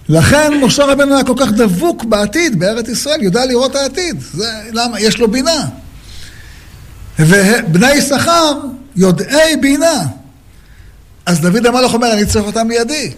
לכן 0.09 0.53
משה 0.61 0.85
רבנו 0.85 1.15
היה 1.15 1.23
כל 1.23 1.33
כך 1.37 1.51
דבוק 1.51 2.03
בעתיד, 2.03 2.59
בארץ 2.59 2.89
ישראל, 2.89 3.21
יודע 3.21 3.45
לראות 3.45 3.75
העתיד. 3.75 4.21
זה 4.33 4.49
למה? 4.71 4.99
יש 4.99 5.19
לו 5.19 5.31
בינה. 5.31 5.65
ובני 7.19 7.91
יששכר, 7.91 8.53
יודעי 8.95 9.55
בינה. 9.55 10.05
אז 11.25 11.39
דוד 11.39 11.65
המלך 11.65 11.93
אומר, 11.93 12.13
אני 12.13 12.25
צריך 12.25 12.45
אותם 12.45 12.69
לידי. 12.69 13.11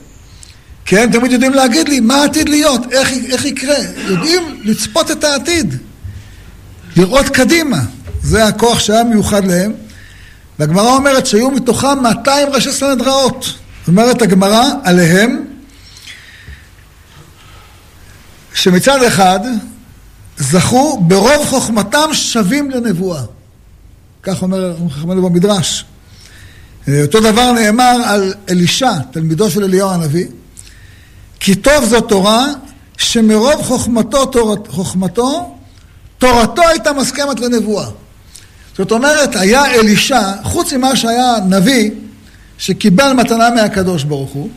כי 0.85 0.99
הם 0.99 1.11
תמיד 1.11 1.31
יודעים 1.31 1.53
להגיד 1.53 1.89
לי 1.89 1.99
מה 1.99 2.23
עתיד 2.23 2.49
להיות, 2.49 2.81
איך, 2.91 3.09
איך 3.29 3.45
יקרה. 3.45 3.77
יודעים 4.07 4.61
לצפות 4.63 5.11
את 5.11 5.23
העתיד. 5.23 5.75
לראות 6.95 7.29
קדימה. 7.29 7.79
זה 8.23 8.45
הכוח 8.45 8.79
שהיה 8.79 9.03
מיוחד 9.03 9.45
להם. 9.45 9.73
והגמרא 10.59 10.95
אומרת 10.95 11.25
שהיו 11.25 11.51
מתוכם 11.51 11.99
200 12.01 12.47
ראשי 12.49 12.71
סנהדראות. 12.71 13.53
אומרת 13.87 14.21
הגמרא 14.21 14.63
עליהם, 14.83 15.45
שמצד 18.57 19.03
אחד 19.03 19.39
זכו 20.37 20.99
ברוב 21.01 21.45
חוכמתם 21.45 22.09
שווים 22.13 22.71
לנבואה. 22.71 23.21
כך 24.23 24.41
אומר 24.41 24.75
חכמנו 24.89 25.29
במדרש. 25.29 25.85
אותו 27.01 27.19
דבר 27.19 27.51
נאמר 27.51 27.97
על 28.05 28.33
אלישע, 28.49 28.91
תלמידו 29.11 29.49
של 29.49 29.63
אליהו 29.63 29.89
הנביא, 29.89 30.25
כי 31.39 31.55
טוב 31.55 31.85
זו 31.85 32.01
תורה 32.01 32.45
שמרוב 32.97 33.61
חוכמתו, 33.61 34.25
תורת, 34.25 34.67
חוכמתו, 34.67 35.55
תורתו 36.17 36.61
הייתה 36.67 36.93
מסכמת 36.93 37.39
לנבואה. 37.39 37.87
זאת 38.77 38.91
אומרת, 38.91 39.35
היה 39.35 39.65
אלישע, 39.65 40.31
חוץ 40.43 40.73
ממה 40.73 40.95
שהיה 40.95 41.35
נביא, 41.49 41.91
שקיבל 42.57 43.13
מתנה 43.13 43.49
מהקדוש 43.49 44.03
ברוך 44.03 44.31
הוא, 44.31 44.49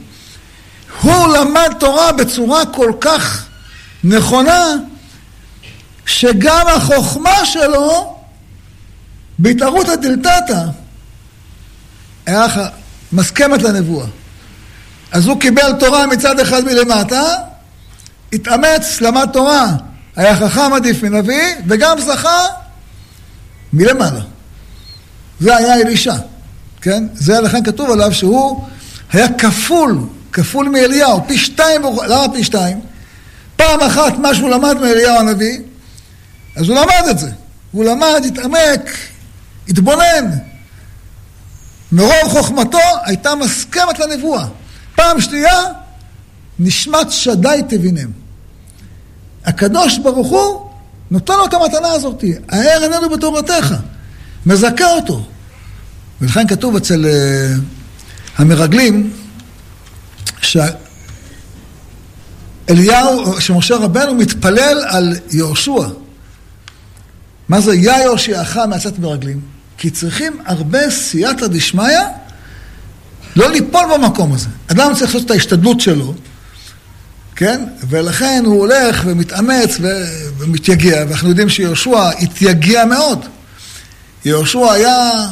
הוא 1.02 1.36
למד 1.36 1.70
תורה 1.78 2.12
בצורה 2.12 2.66
כל 2.66 2.92
כך 3.00 3.49
נכונה, 4.04 4.74
שגם 6.06 6.66
החוכמה 6.76 7.44
שלו, 7.44 8.16
בהתערותא 9.38 9.96
דלתתא, 9.96 10.64
היה 12.26 12.46
מסכמת 13.12 13.62
לנבואה. 13.62 14.06
אז 15.12 15.26
הוא 15.26 15.40
קיבל 15.40 15.72
תורה 15.78 16.06
מצד 16.06 16.40
אחד 16.40 16.64
מלמטה, 16.64 17.22
התאמץ, 18.32 19.00
למד 19.00 19.28
תורה, 19.32 19.66
היה 20.16 20.36
חכם 20.36 20.72
עדיף 20.72 21.02
מנביא, 21.02 21.54
וגם 21.68 22.00
זכה 22.00 22.44
מלמעלה. 23.72 24.20
זה 25.40 25.56
היה 25.56 25.74
אלישע, 25.74 26.14
כן? 26.80 27.04
זה 27.14 27.40
לכן 27.40 27.64
כתוב 27.64 27.90
עליו 27.90 28.14
שהוא 28.14 28.64
היה 29.12 29.32
כפול, 29.32 29.98
כפול 30.32 30.68
מאליהו, 30.68 31.26
פי 31.26 31.38
שתיים, 31.38 31.82
למה 32.08 32.32
פי 32.32 32.44
שתיים? 32.44 32.80
פעם 33.60 33.80
אחת 33.80 34.18
מה 34.18 34.34
שהוא 34.34 34.50
למד 34.50 34.76
מאליהו 34.80 35.18
הנביא, 35.18 35.58
אז 36.56 36.68
הוא 36.68 36.76
למד 36.76 37.08
את 37.10 37.18
זה. 37.18 37.30
הוא 37.72 37.84
למד, 37.84 38.22
התעמק, 38.26 38.90
התבונן. 39.68 40.30
מרוב 41.92 42.28
חוכמתו 42.28 42.78
הייתה 43.04 43.34
מסכמת 43.34 43.98
לנבואה. 43.98 44.46
פעם 44.94 45.20
שנייה, 45.20 45.62
נשמת 46.58 47.10
שדי 47.10 47.60
תבינם. 47.68 48.10
הקדוש 49.44 49.98
ברוך 49.98 50.28
הוא 50.28 50.70
נותן 51.10 51.34
לו 51.34 51.46
את 51.46 51.54
המתנה 51.54 51.88
הזאת, 51.88 52.24
הער 52.48 52.82
עינינו 52.82 53.10
בתורתך, 53.10 53.74
מזכה 54.46 54.92
אותו. 54.92 55.26
ולכן 56.20 56.48
כתוב 56.48 56.76
אצל 56.76 57.04
uh, 57.04 58.38
המרגלים, 58.38 59.12
שאליהו, 62.70 63.40
שמשה 63.40 63.76
רבנו 63.76 64.14
מתפלל 64.14 64.84
על 64.88 65.16
יהושע. 65.30 65.88
מה 67.48 67.60
זה 67.60 67.74
יא 67.74 67.92
יושיעך 67.92 68.56
מעצת 68.56 68.98
מרגלים? 68.98 69.40
כי 69.78 69.90
צריכים 69.90 70.38
הרבה 70.46 70.90
סייעתא 70.90 71.46
דשמיא 71.46 71.98
לא 73.36 73.50
ליפול 73.50 73.80
במקום 73.94 74.32
הזה. 74.32 74.48
אדם 74.66 74.92
צריך 74.94 75.14
לעשות 75.14 75.26
את 75.26 75.30
ההשתדלות 75.30 75.80
שלו, 75.80 76.14
כן? 77.36 77.64
ולכן 77.88 78.42
הוא 78.46 78.60
הולך 78.60 79.02
ומתאמץ 79.04 79.78
ומתייגע, 80.38 81.04
ואנחנו 81.08 81.28
יודעים 81.28 81.48
שיהושע 81.48 82.10
התייגע 82.10 82.84
מאוד. 82.84 83.24
יהושע 84.24 84.72
היה 84.72 85.26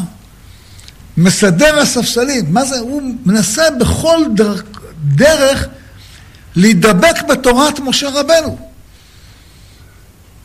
מסדר 1.16 1.79
הספסלים. 1.79 2.44
מה 2.48 2.64
זה? 2.64 2.79
הוא 2.79 3.03
מנסה 3.27 3.62
בכל 3.81 4.18
דרך, 4.35 4.62
דרך 5.14 5.68
להידבק 6.59 7.23
בתורת 7.29 7.81
משה 7.81 8.09
רבנו. 8.09 8.59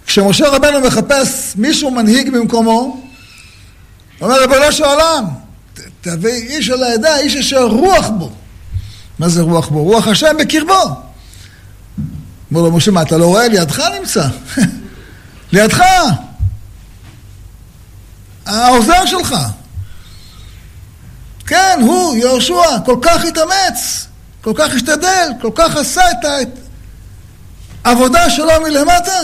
כשמשה 0.06 0.49
רבנו 0.49 0.80
מחפש 0.80 1.54
מישהו 1.56 1.91
מנהיג 1.91 2.30
במקומו, 2.30 2.71
הוא 2.71 3.02
אומר, 4.21 4.39
ריבונו 4.39 4.71
של 4.71 4.84
עולם, 4.84 5.26
תביא 6.02 6.34
איש 6.34 6.69
על 6.69 6.84
העדה, 6.84 7.17
איש 7.17 7.36
אשר 7.36 7.63
רוח 7.63 8.10
בו. 8.10 8.32
מה 9.19 9.30
זה 9.30 9.41
רוח 9.41 9.67
בו? 9.67 9.84
רוח 9.84 10.08
השם 10.08 10.36
בקרבו. 10.39 11.02
אומר 12.52 12.62
לו 12.62 12.71
משה, 12.71 12.91
מה, 12.91 13.02
אתה 13.02 13.17
לא 13.17 13.26
רואה? 13.26 13.47
לידך 13.47 13.80
נמצא. 13.99 14.28
לידך. 15.54 15.84
העוזר 18.45 19.06
שלך. 19.06 19.36
כן, 21.47 21.80
הוא, 21.82 22.15
יהושע, 22.15 22.80
כל 22.86 22.97
כך 23.02 23.26
התאמץ, 23.26 24.08
כל 24.43 24.51
כך 24.56 24.73
השתדל, 24.75 25.32
כל 25.41 25.51
כך 25.56 25.75
עשה 25.75 26.01
את 26.12 26.25
העבודה 27.84 28.29
שלו 28.29 28.51
מלמטה. 28.63 29.19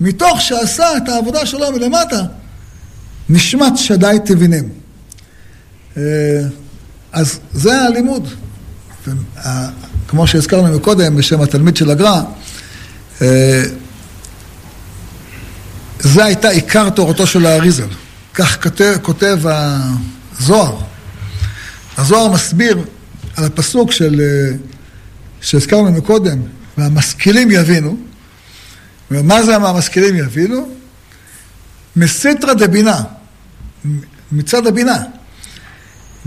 מתוך 0.00 0.40
שעשה 0.40 0.96
את 0.96 1.08
העבודה 1.08 1.46
שלו 1.46 1.72
מלמטה, 1.72 2.22
נשמת 3.28 3.72
שדי 3.76 4.16
תבינם. 4.24 4.64
אה, 5.96 6.02
אז 7.12 7.38
זה 7.52 7.82
הלימוד. 7.82 8.28
כמו 10.08 10.26
שהזכרנו 10.26 10.76
מקודם 10.76 11.16
בשם 11.16 11.40
התלמיד 11.40 11.76
של 11.76 11.90
הגר"א, 11.90 12.20
אה, 13.22 13.62
זה 16.00 16.24
הייתה 16.24 16.48
עיקר 16.48 16.90
תורתו 16.90 17.26
של 17.26 17.46
האריזל. 17.46 17.88
כך 18.34 18.62
כותב, 18.62 18.96
כותב 19.02 19.38
הזוהר. 20.40 20.76
הזוהר 21.98 22.32
מסביר 22.32 22.84
על 23.36 23.44
הפסוק 23.44 23.92
של, 23.92 24.20
אה, 24.20 24.56
שהזכרנו 25.40 25.92
מקודם, 25.92 26.38
והמשכילים 26.78 27.50
יבינו, 27.50 27.96
ומה 29.10 29.42
זה 29.42 29.56
המשכילים 29.56 30.16
יבינו? 30.16 30.68
מסיתרא 31.96 32.52
דבינה, 32.52 33.02
מצד 34.32 34.66
הבינה. 34.66 35.02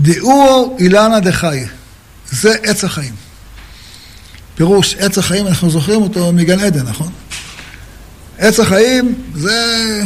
דאורו 0.00 0.76
אילנה 0.78 1.20
דחי, 1.20 1.64
זה 2.30 2.54
עץ 2.62 2.84
החיים. 2.84 3.14
פירוש 4.54 4.94
עץ 4.94 5.18
החיים, 5.18 5.46
אנחנו 5.46 5.70
זוכרים 5.70 6.02
אותו 6.02 6.32
מגן 6.32 6.60
עדן, 6.60 6.86
נכון? 6.86 7.12
עץ 8.38 8.60
החיים 8.60 9.14
זה 9.34 10.02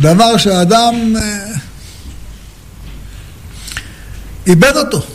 דבר 0.00 0.36
שהאדם 0.36 0.94
אה, 1.16 1.52
איבד 4.46 4.76
אותו. 4.76 5.06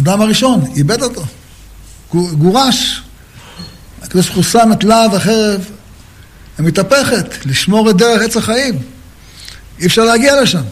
אדם 0.00 0.20
הראשון 0.20 0.64
איבד 0.76 1.02
אותו. 1.02 1.24
גורש. 2.12 3.02
הקדוש 4.02 4.26
ברוך 4.26 4.36
הוא 4.36 4.44
שם 4.44 4.72
את 4.72 4.84
להב 4.84 5.14
החרב 5.14 5.64
המתהפכת, 6.58 7.46
לשמור 7.46 7.90
את 7.90 7.96
דרך 7.96 8.22
עץ 8.22 8.36
החיים. 8.36 8.78
אי 9.78 9.86
אפשר 9.86 10.04
להגיע 10.04 10.42
לשם, 10.42 10.62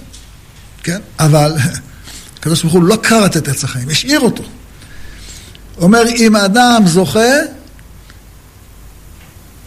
כן? 0.83 0.99
אבל 1.19 1.57
הקדוש 2.39 2.63
ברוך 2.63 2.75
הוא 2.75 2.83
לא 2.83 2.97
כרת 3.03 3.37
את 3.37 3.49
עץ 3.49 3.65
החיים, 3.65 3.89
השאיר 3.89 4.21
אותו. 4.21 4.43
אומר, 5.81 6.03
אם 6.17 6.37
אדם 6.37 6.83
זוכה, 6.87 7.31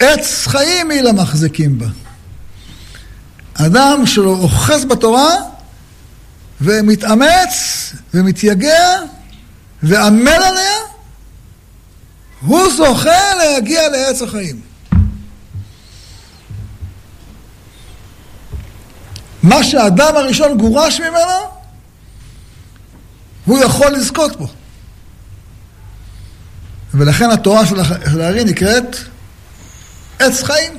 עץ 0.00 0.46
חיים 0.46 0.90
היא 0.90 1.00
למחזיקים 1.00 1.78
בה. 1.78 1.86
אדם 3.54 4.06
שלא 4.06 4.30
אוחז 4.30 4.84
בתורה 4.84 5.34
ומתאמץ 6.60 7.92
ומתייגע 8.14 8.98
ועמל 9.82 10.28
עליה, 10.28 10.78
הוא 12.40 12.72
זוכה 12.76 13.34
להגיע 13.34 13.88
לעץ 13.88 14.22
החיים. 14.22 14.60
מה 19.42 19.64
שהאדם 19.64 20.16
הראשון 20.16 20.58
גורש 20.58 21.00
ממנו, 21.00 21.62
הוא 23.44 23.58
יכול 23.58 23.92
לזכות 23.92 24.36
בו. 24.36 24.48
ולכן 26.94 27.30
התורה 27.30 27.66
של 27.66 27.80
הארי 28.20 28.44
נקראת 28.44 28.96
עץ 30.18 30.42
חיים. 30.42 30.72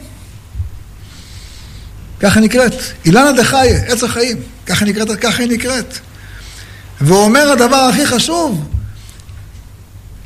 ככה 2.20 2.40
נקראת. 2.40 2.74
אילנה 3.06 3.32
דחיה, 3.32 3.84
עץ 3.88 4.04
החיים. 4.04 4.38
ככה 4.66 4.86
נקראת, 4.86 5.20
ככה 5.20 5.44
היא 5.44 5.52
נקראת. 5.52 5.98
ואומר 7.02 7.52
הדבר 7.52 7.76
הכי 7.76 8.06
חשוב, 8.06 8.70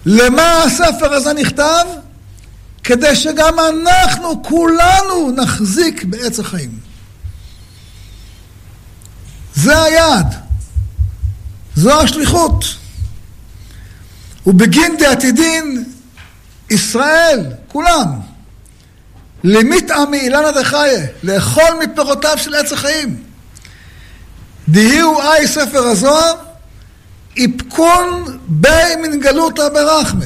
למה 0.10 0.63
הספר 0.63 1.13
הזה 1.13 1.34
נכתב? 1.34 1.86
כדי 2.84 3.15
שגם 3.15 3.54
אנחנו, 3.60 4.43
כולנו, 4.43 5.32
נחזיק 5.32 6.03
בעץ 6.03 6.39
החיים. 6.39 6.80
זה 9.55 9.84
היעד. 9.84 10.36
זו 11.76 12.01
השליחות. 12.01 12.66
ובגין 14.47 14.97
דעתידין 14.97 15.84
ישראל, 16.70 17.45
כולם, 17.68 18.20
למיתעמי 19.43 20.20
אילנה 20.20 20.51
דחיה, 20.51 21.05
לאכול 21.24 21.84
מפירותיו 21.84 22.38
של 22.38 22.55
עץ 22.55 22.72
החיים. 22.72 23.24
דהיהו 24.70 25.22
אי 25.22 25.47
ספר 25.47 25.84
הזוהר, 25.84 26.47
איפקון 27.38 28.38
בי 28.48 28.96
מן 29.02 29.20
גלותא 29.20 29.70
ברחמה. 29.70 30.26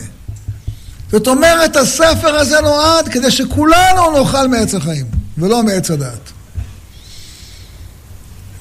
זאת 1.12 1.28
אומרת, 1.28 1.76
הספר 1.76 2.36
הזה 2.36 2.62
נועד 2.62 3.08
כדי 3.08 3.32
שכולנו 3.32 4.20
נאכל 4.20 4.48
מעץ 4.48 4.76
החיים, 4.76 5.06
ולא 5.38 5.64
מעץ 5.64 5.92
הדעת. 5.92 6.32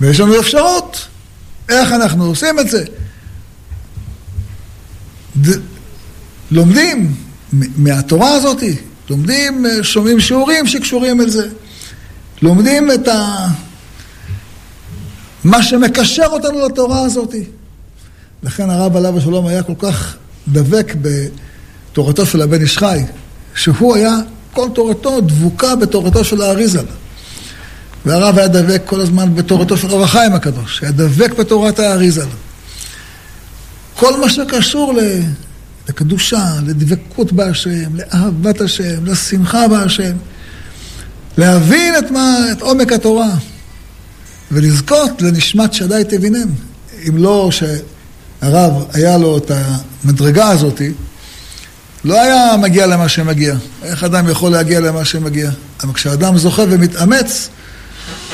ויש 0.00 0.20
לנו 0.20 0.40
אפשרות. 0.40 1.06
איך 1.68 1.92
אנחנו 1.92 2.24
עושים 2.24 2.58
את 2.58 2.70
זה? 2.70 2.84
ד... 5.40 5.48
לומדים 6.50 7.14
מהתורה 7.52 8.32
הזאת. 8.32 8.62
לומדים, 9.10 9.66
שומעים 9.82 10.20
שיעורים 10.20 10.66
שקשורים 10.66 11.20
אל 11.20 11.30
זה. 11.30 11.48
לומדים 12.42 12.90
את 12.90 13.08
ה... 13.08 13.46
מה 15.44 15.62
שמקשר 15.62 16.26
אותנו 16.26 16.66
לתורה 16.66 17.02
הזאת. 17.02 17.34
לכן 18.42 18.70
הרב 18.70 18.96
עליו 18.96 19.18
השלום 19.18 19.46
היה 19.46 19.62
כל 19.62 19.74
כך 19.78 20.16
דבק 20.48 20.94
בתורתו 21.02 22.26
של 22.26 22.42
הבן 22.42 22.62
איש 22.62 22.78
חי, 22.78 23.00
שהוא 23.54 23.96
היה, 23.96 24.16
כל 24.52 24.68
תורתו 24.74 25.20
דבוקה 25.20 25.76
בתורתו 25.76 26.24
של 26.24 26.42
האריזל. 26.42 26.84
והרב 28.06 28.38
היה 28.38 28.48
דבק 28.48 28.82
כל 28.84 29.00
הזמן 29.00 29.34
בתורתו 29.34 29.76
של 29.76 29.90
אור 29.90 30.04
החיים 30.04 30.32
הקדוש, 30.32 30.82
היה 30.82 30.92
דבק 30.92 31.38
בתורת 31.38 31.78
האריזל. 31.78 32.26
כל 33.96 34.20
מה 34.20 34.30
שקשור 34.30 34.94
לקדושה, 35.88 36.44
לדבקות 36.66 37.32
בהשם, 37.32 37.96
לאהבת 37.96 38.60
השם, 38.60 39.06
לשמחה 39.06 39.68
בהשם, 39.68 40.12
להבין 41.38 41.94
את, 41.98 42.10
מה, 42.10 42.38
את 42.52 42.62
עומק 42.62 42.92
התורה 42.92 43.34
ולזכות 44.50 45.22
לנשמת 45.22 45.74
שדי 45.74 46.02
תבינם. 46.08 46.48
אם 47.08 47.16
לא 47.16 47.50
שהרב 48.40 48.72
היה 48.92 49.18
לו 49.18 49.38
את 49.38 49.50
המדרגה 50.04 50.48
הזאתי, 50.48 50.92
לא 52.04 52.20
היה 52.20 52.56
מגיע 52.56 52.86
למה 52.86 53.08
שמגיע. 53.08 53.54
איך 53.82 54.04
אדם 54.04 54.28
יכול 54.28 54.52
להגיע 54.52 54.80
למה 54.80 55.04
שמגיע? 55.04 55.50
אבל 55.82 55.92
כשאדם 55.92 56.38
זוכה 56.38 56.62
ומתאמץ, 56.70 57.48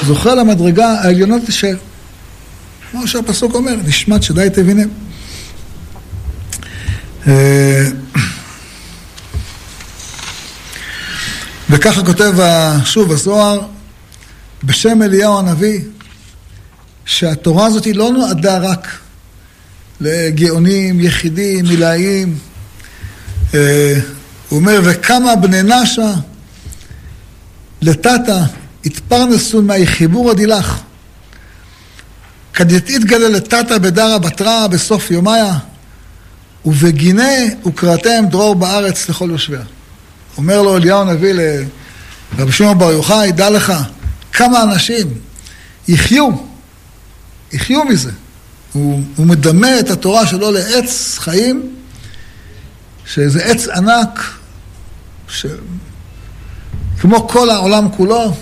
זוכה 0.06 0.34
למדרגה 0.34 0.86
העליונות 0.86 1.42
ש... 1.48 1.64
כמו 2.90 3.08
שהפסוק 3.08 3.54
אומר, 3.54 3.74
נשמת 3.84 4.22
שדי 4.22 4.48
תבינם. 4.52 4.88
אה, 7.26 7.88
וככה 11.70 12.04
כותב 12.04 12.32
שוב 12.84 13.12
הזוהר, 13.12 13.60
בשם 14.64 15.02
אליהו 15.02 15.38
הנביא, 15.38 15.80
שהתורה 17.04 17.66
הזאת 17.66 17.86
לא 17.86 18.10
נועדה 18.10 18.58
רק 18.58 18.88
לגאונים, 20.00 21.00
יחידים, 21.00 21.64
עילאיים. 21.64 22.38
אה, 23.54 23.98
הוא 24.48 24.58
אומר, 24.58 24.80
וכמה 24.84 25.36
בני 25.36 25.62
נשה 25.62 26.12
לטאטה 27.82 28.44
התפרנסו 28.84 29.62
מהחיבור 29.62 30.30
הדילך. 30.30 30.80
כדתית 32.54 33.04
גלה 33.04 33.28
לטאטה 33.28 33.78
בדרה 33.78 34.18
בתרא 34.18 34.66
בסוף 34.66 35.10
יומיה, 35.10 35.58
ובגינה 36.64 37.32
וקראתם 37.66 38.24
דרור 38.30 38.54
בארץ 38.54 39.08
לכל 39.08 39.28
יושביה. 39.30 39.62
אומר 40.36 40.62
לו 40.62 40.76
אליהו 40.76 41.00
הנביא 41.00 41.34
לרבי 42.36 42.52
שמעון 42.52 42.78
בר 42.78 42.92
יוחאי, 42.92 43.32
דע 43.32 43.50
לך, 43.50 43.72
כמה 44.32 44.62
אנשים 44.62 45.06
יחיו, 45.88 46.28
יחיו 47.52 47.84
מזה. 47.84 48.10
הוא, 48.76 49.00
הוא 49.16 49.26
מדמה 49.26 49.80
את 49.80 49.90
התורה 49.90 50.26
שלו 50.26 50.50
לעץ 50.50 51.18
חיים, 51.18 51.74
שזה 53.06 53.44
עץ 53.44 53.68
ענק, 53.68 54.20
ש... 55.28 55.46
כמו 57.00 57.28
כל 57.28 57.50
העולם 57.50 57.88
כולו, 57.96 58.34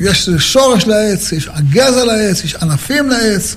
יש 0.00 0.28
שורש 0.38 0.86
לעץ, 0.86 1.32
יש 1.32 1.48
הגזע 1.52 2.04
לעץ, 2.04 2.44
יש 2.44 2.54
ענפים 2.54 3.08
לעץ, 3.08 3.56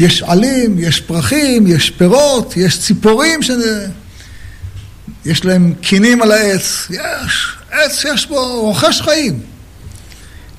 יש 0.00 0.22
עלים, 0.22 0.78
יש 0.78 1.00
פרחים, 1.00 1.66
יש 1.66 1.90
פירות, 1.90 2.56
יש 2.56 2.80
ציפורים 2.80 3.40
שיש 3.42 5.44
להם 5.44 5.74
קינים 5.80 6.22
על 6.22 6.32
העץ, 6.32 6.86
יש 6.90 7.48
עץ 7.70 7.98
שיש 7.98 8.26
בו 8.26 8.60
רוכש 8.60 9.00
חיים. 9.00 9.40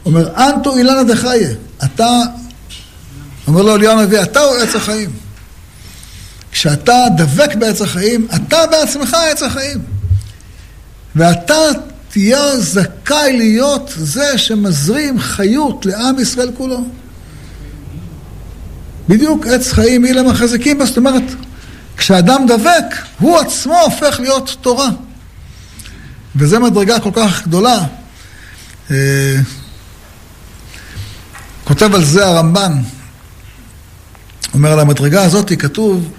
אומר, 0.06 0.36
אנטו 0.36 0.78
אילנה 0.78 1.04
דחיה, 1.04 1.50
אתה, 1.84 2.22
אומר 3.48 3.62
לו 3.62 3.76
אליהו 3.76 4.00
הנביא, 4.00 4.22
אתה 4.22 4.40
הוא 4.40 4.58
עץ 4.58 4.76
החיים. 4.76 5.10
כשאתה 6.52 6.94
דבק 7.18 7.56
בעץ 7.56 7.82
החיים, 7.82 8.28
אתה 8.36 8.58
בעצמך 8.72 9.18
עץ 9.32 9.44
החיים. 9.44 9.80
ואתה 11.16 11.56
תהיה 12.10 12.58
זכאי 12.60 13.38
להיות 13.38 13.94
זה 13.98 14.38
שמזרים 14.38 15.20
חיות 15.20 15.86
לעם 15.86 16.20
ישראל 16.20 16.52
כולו. 16.58 16.84
בדיוק 19.10 19.48
עץ 19.48 19.72
חיים 19.72 20.06
אילם 20.06 20.30
החזקים, 20.30 20.86
זאת 20.86 20.98
אומרת, 20.98 21.24
כשאדם 21.98 22.46
דבק, 22.48 22.96
הוא 23.20 23.40
עצמו 23.40 23.80
הופך 23.80 24.20
להיות 24.20 24.58
תורה. 24.62 24.90
וזו 26.36 26.60
מדרגה 26.60 27.00
כל 27.00 27.12
כך 27.14 27.44
גדולה. 27.44 27.84
אה, 28.92 29.36
כותב 31.64 31.96
על 31.96 32.04
זה 32.04 32.26
הרמב"ן, 32.26 32.82
אומר 34.54 34.72
על 34.72 34.80
המדרגה 34.80 35.24
הזאת, 35.24 35.52
כתוב 35.60 36.12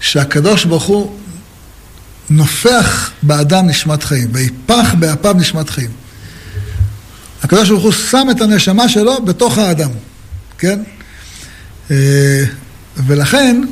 שהקדוש 0.00 0.64
ברוך 0.64 0.84
הוא 0.84 1.16
נופח 2.30 3.10
באדם 3.22 3.66
נשמת 3.66 4.02
חיים, 4.02 4.28
ויפח 4.32 4.94
באפיו 4.98 5.34
נשמת 5.38 5.70
חיים. 5.70 5.90
הקדוש 7.42 7.68
ברוך 7.68 7.82
הוא 7.82 7.92
שם 7.92 8.26
את 8.30 8.40
הנשמה 8.40 8.88
שלו 8.88 9.22
בתוך 9.24 9.58
האדם, 9.58 9.90
כן? 10.58 10.82
אה, 11.90 12.44
ולכן, 12.96 13.62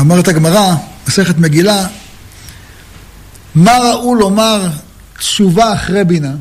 אמרת 0.00 0.28
הגמרא, 0.28 0.74
מסכת 1.08 1.38
מגילה, 1.38 1.86
מה 3.54 3.72
ראו 3.78 4.14
לומר 4.14 4.68
תשובה 5.18 5.74
אחרי 5.74 6.04
בינה? 6.04 6.34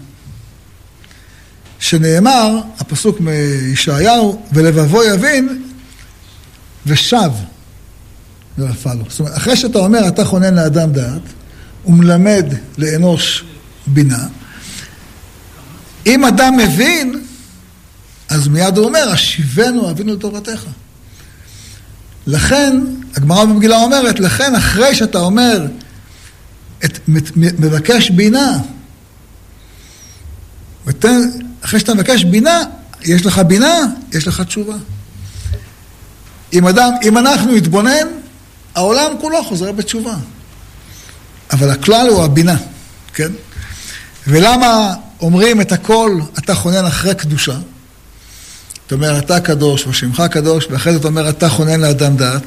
שנאמר, 1.83 2.61
הפסוק 2.79 3.19
מישעיהו, 3.19 4.45
ולבבו 4.51 5.03
יבין 5.03 5.63
ושב 6.85 7.29
ונפל 8.57 8.93
לו. 8.93 9.05
זאת 9.09 9.19
אומרת, 9.19 9.37
אחרי 9.37 9.55
שאתה 9.55 9.79
אומר, 9.79 10.07
אתה 10.07 10.25
חונן 10.25 10.53
לאדם 10.53 10.91
דעת, 10.91 11.21
ומלמד 11.85 12.45
לאנוש 12.77 13.43
בינה, 13.87 14.27
אם 16.05 16.25
אדם 16.25 16.57
מבין, 16.57 17.23
אז 18.29 18.47
מיד 18.47 18.77
הוא 18.77 18.85
אומר, 18.85 19.09
השיבנו 19.09 19.89
אבינו 19.89 20.13
לתורתך. 20.13 20.65
לכן, 22.27 22.77
הגמרא 23.15 23.45
במגילה 23.45 23.77
אומרת, 23.77 24.19
לכן 24.19 24.55
אחרי 24.55 24.95
שאתה 24.95 25.17
אומר, 25.17 25.67
את, 26.85 26.99
מבקש 27.59 28.09
בינה, 28.09 28.57
ותן, 30.85 31.29
אחרי 31.65 31.79
שאתה 31.79 31.93
מבקש 31.93 32.23
בינה, 32.23 32.63
יש 33.01 33.25
לך 33.25 33.39
בינה, 33.39 33.77
יש 34.11 34.27
לך 34.27 34.41
תשובה. 34.41 34.75
אם 36.53 36.67
אדם, 36.67 36.91
אם 37.03 37.17
אנחנו 37.17 37.55
נתבונן, 37.55 38.07
העולם 38.75 39.11
כולו 39.21 39.43
חוזר 39.43 39.71
בתשובה. 39.71 40.15
אבל 41.51 41.69
הכלל 41.69 42.07
הוא 42.07 42.23
הבינה, 42.23 42.55
כן? 43.13 43.31
ולמה 44.27 44.93
אומרים 45.21 45.61
את 45.61 45.71
הכל, 45.71 46.19
אתה 46.39 46.55
חונן 46.55 46.85
אחרי 46.85 47.15
קדושה? 47.15 47.57
אתה 48.87 48.95
אומר, 48.95 49.19
אתה 49.19 49.39
קדוש, 49.39 49.87
ושמך 49.87 50.23
קדוש, 50.31 50.67
ואחרי 50.69 50.93
זה 50.93 50.99
אתה 50.99 51.07
אומר, 51.07 51.29
אתה 51.29 51.49
חונן 51.49 51.79
לאדם 51.79 52.17
דעת, 52.17 52.43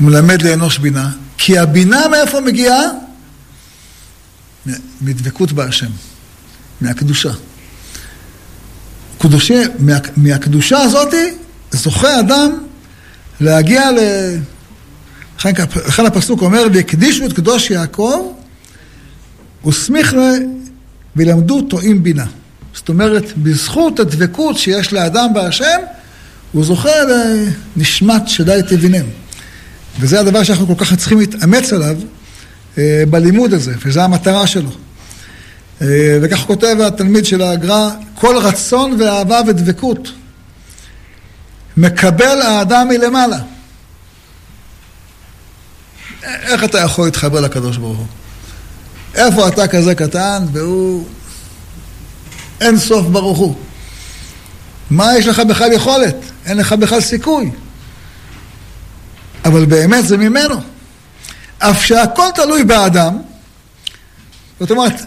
ומלמד 0.00 0.42
לאנוש 0.42 0.78
בינה, 0.78 1.10
כי 1.38 1.58
הבינה 1.58 2.08
מאיפה 2.08 2.40
מגיעה? 2.40 2.80
מדבקות 5.00 5.52
בהשם, 5.52 5.90
מהקדושה. 6.80 7.32
קדושי, 9.22 9.54
מה, 9.78 9.98
מהקדושה 10.16 10.78
הזאתי 10.78 11.34
זוכה 11.70 12.20
אדם 12.20 12.58
להגיע 13.40 13.90
ל... 13.90 13.98
לכן 15.86 16.06
הפסוק 16.06 16.42
אומר, 16.42 16.62
והקדישו 16.72 17.26
את 17.26 17.32
קדוש 17.32 17.70
יעקב, 17.70 18.32
וסמיך 19.66 20.16
וילמדו 21.16 21.62
טועים 21.62 22.02
בינה. 22.02 22.26
זאת 22.74 22.88
אומרת, 22.88 23.36
בזכות 23.36 24.00
הדבקות 24.00 24.58
שיש 24.58 24.92
לאדם 24.92 25.34
בהשם, 25.34 25.78
הוא 26.52 26.64
זוכה 26.64 26.90
לנשמת 27.76 28.28
שדי 28.28 28.60
תבינם. 28.68 29.04
וזה 30.00 30.20
הדבר 30.20 30.42
שאנחנו 30.42 30.66
כל 30.66 30.84
כך 30.84 30.94
צריכים 30.94 31.18
להתאמץ 31.18 31.72
עליו 31.72 31.96
אה, 32.78 33.02
בלימוד 33.10 33.54
הזה, 33.54 33.74
וזו 33.84 34.00
המטרה 34.00 34.46
שלו. 34.46 34.70
אה, 35.82 36.18
וכך 36.22 36.38
כותב 36.38 36.76
התלמיד 36.86 37.24
של 37.26 37.42
הגר"א, 37.42 37.90
כל 38.14 38.36
רצון 38.36 39.00
ואהבה 39.00 39.40
ודבקות 39.46 40.08
מקבל 41.76 42.42
האדם 42.42 42.88
מלמעלה. 42.88 43.38
איך 46.22 46.64
אתה 46.64 46.78
יכול 46.78 47.04
להתחבר 47.04 47.40
לקדוש 47.40 47.76
ברוך 47.76 47.98
הוא? 47.98 48.06
איפה 49.14 49.48
אתה 49.48 49.68
כזה 49.68 49.94
קטן 49.94 50.44
והוא 50.52 51.06
אין 52.60 52.78
סוף 52.78 53.06
ברוך 53.06 53.38
הוא? 53.38 53.56
מה 54.90 55.18
יש 55.18 55.26
לך 55.26 55.38
בכלל 55.40 55.72
יכולת? 55.72 56.16
אין 56.46 56.56
לך 56.56 56.72
בכלל 56.72 57.00
סיכוי. 57.00 57.50
אבל 59.44 59.64
באמת 59.64 60.06
זה 60.06 60.16
ממנו. 60.16 60.54
אף 61.58 61.84
שהכל 61.84 62.26
תלוי 62.34 62.64
באדם, 62.64 63.18
זאת 64.60 64.70
אומרת, 64.70 65.02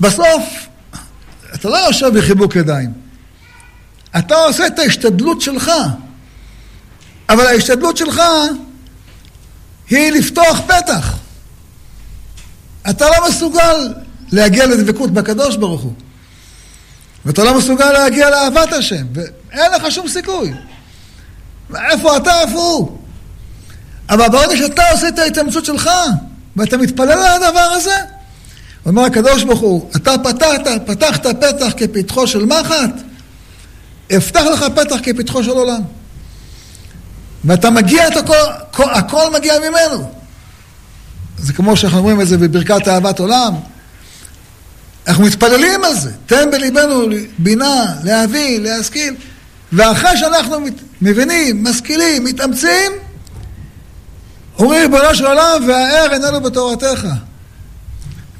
בסוף 0.00 0.68
אתה 1.54 1.68
לא 1.68 1.76
יושב 1.76 2.18
בחיבוק 2.18 2.56
ידיים. 2.56 2.92
אתה 4.18 4.34
עושה 4.34 4.66
את 4.66 4.78
ההשתדלות 4.78 5.40
שלך, 5.40 5.70
אבל 7.28 7.46
ההשתדלות 7.46 7.96
שלך 7.96 8.22
היא 9.90 10.12
לפתוח 10.12 10.60
פתח. 10.60 11.16
אתה 12.90 13.06
לא 13.06 13.28
מסוגל 13.28 13.94
להגיע 14.32 14.66
לדבקות 14.66 15.10
בקדוש 15.10 15.56
ברוך 15.56 15.80
הוא. 15.80 15.92
ואתה 17.24 17.44
לא 17.44 17.58
מסוגל 17.58 17.92
להגיע 17.92 18.30
לאהבת 18.30 18.72
השם, 18.72 19.06
ואין 19.14 19.72
לך 19.72 19.90
שום 19.92 20.08
סיכוי. 20.08 20.54
איפה 21.90 22.16
אתה, 22.16 22.40
איפה 22.40 22.58
הוא? 22.58 22.98
אבל 24.10 24.28
ברגע 24.28 24.56
שאתה 24.56 24.90
עושה 24.90 25.08
את 25.08 25.18
ההתאמצות 25.18 25.64
שלך, 25.64 25.90
ואתה 26.56 26.76
מתפלל 26.76 27.12
על 27.12 27.42
הדבר 27.42 27.58
הזה, 27.60 27.96
אומר 28.86 29.02
הקדוש 29.04 29.44
ברוך 29.44 29.60
הוא, 29.60 29.90
אתה 29.96 30.14
פתחת, 30.18 30.66
פתחת 30.86 31.26
פתח 31.26 31.72
כפתחו 31.76 32.26
של 32.26 32.44
מחט, 32.44 32.90
אפתח 34.16 34.40
לך 34.52 34.64
פתח 34.74 34.96
כפתחו 35.02 35.44
של 35.44 35.50
עולם. 35.50 35.80
ואתה 37.44 37.70
מגיע 37.70 38.08
את 38.08 38.16
הכל, 38.16 38.90
הכל 38.90 39.30
מגיע 39.34 39.54
ממנו. 39.58 40.10
זה 41.38 41.52
כמו 41.52 41.76
שאנחנו 41.76 41.98
אומרים 41.98 42.20
את 42.20 42.28
זה 42.28 42.38
בברכת 42.38 42.88
אהבת 42.88 43.18
עולם. 43.18 43.54
אנחנו 45.06 45.24
מתפללים 45.24 45.84
על 45.84 45.94
זה. 45.94 46.10
תן 46.26 46.50
בליבנו 46.50 47.06
בינה, 47.38 47.94
להבין, 48.04 48.62
להשכיל. 48.62 49.14
ואחרי 49.72 50.16
שאנחנו 50.16 50.56
מבינים, 51.02 51.64
משכילים, 51.64 52.24
מתאמצים, 52.24 52.92
אומרים 54.58 54.94
ריבונו 54.94 55.14
של 55.14 55.26
עולם, 55.26 55.68
והער 55.68 56.12
עינינו 56.12 56.40
בתורתך. 56.40 57.06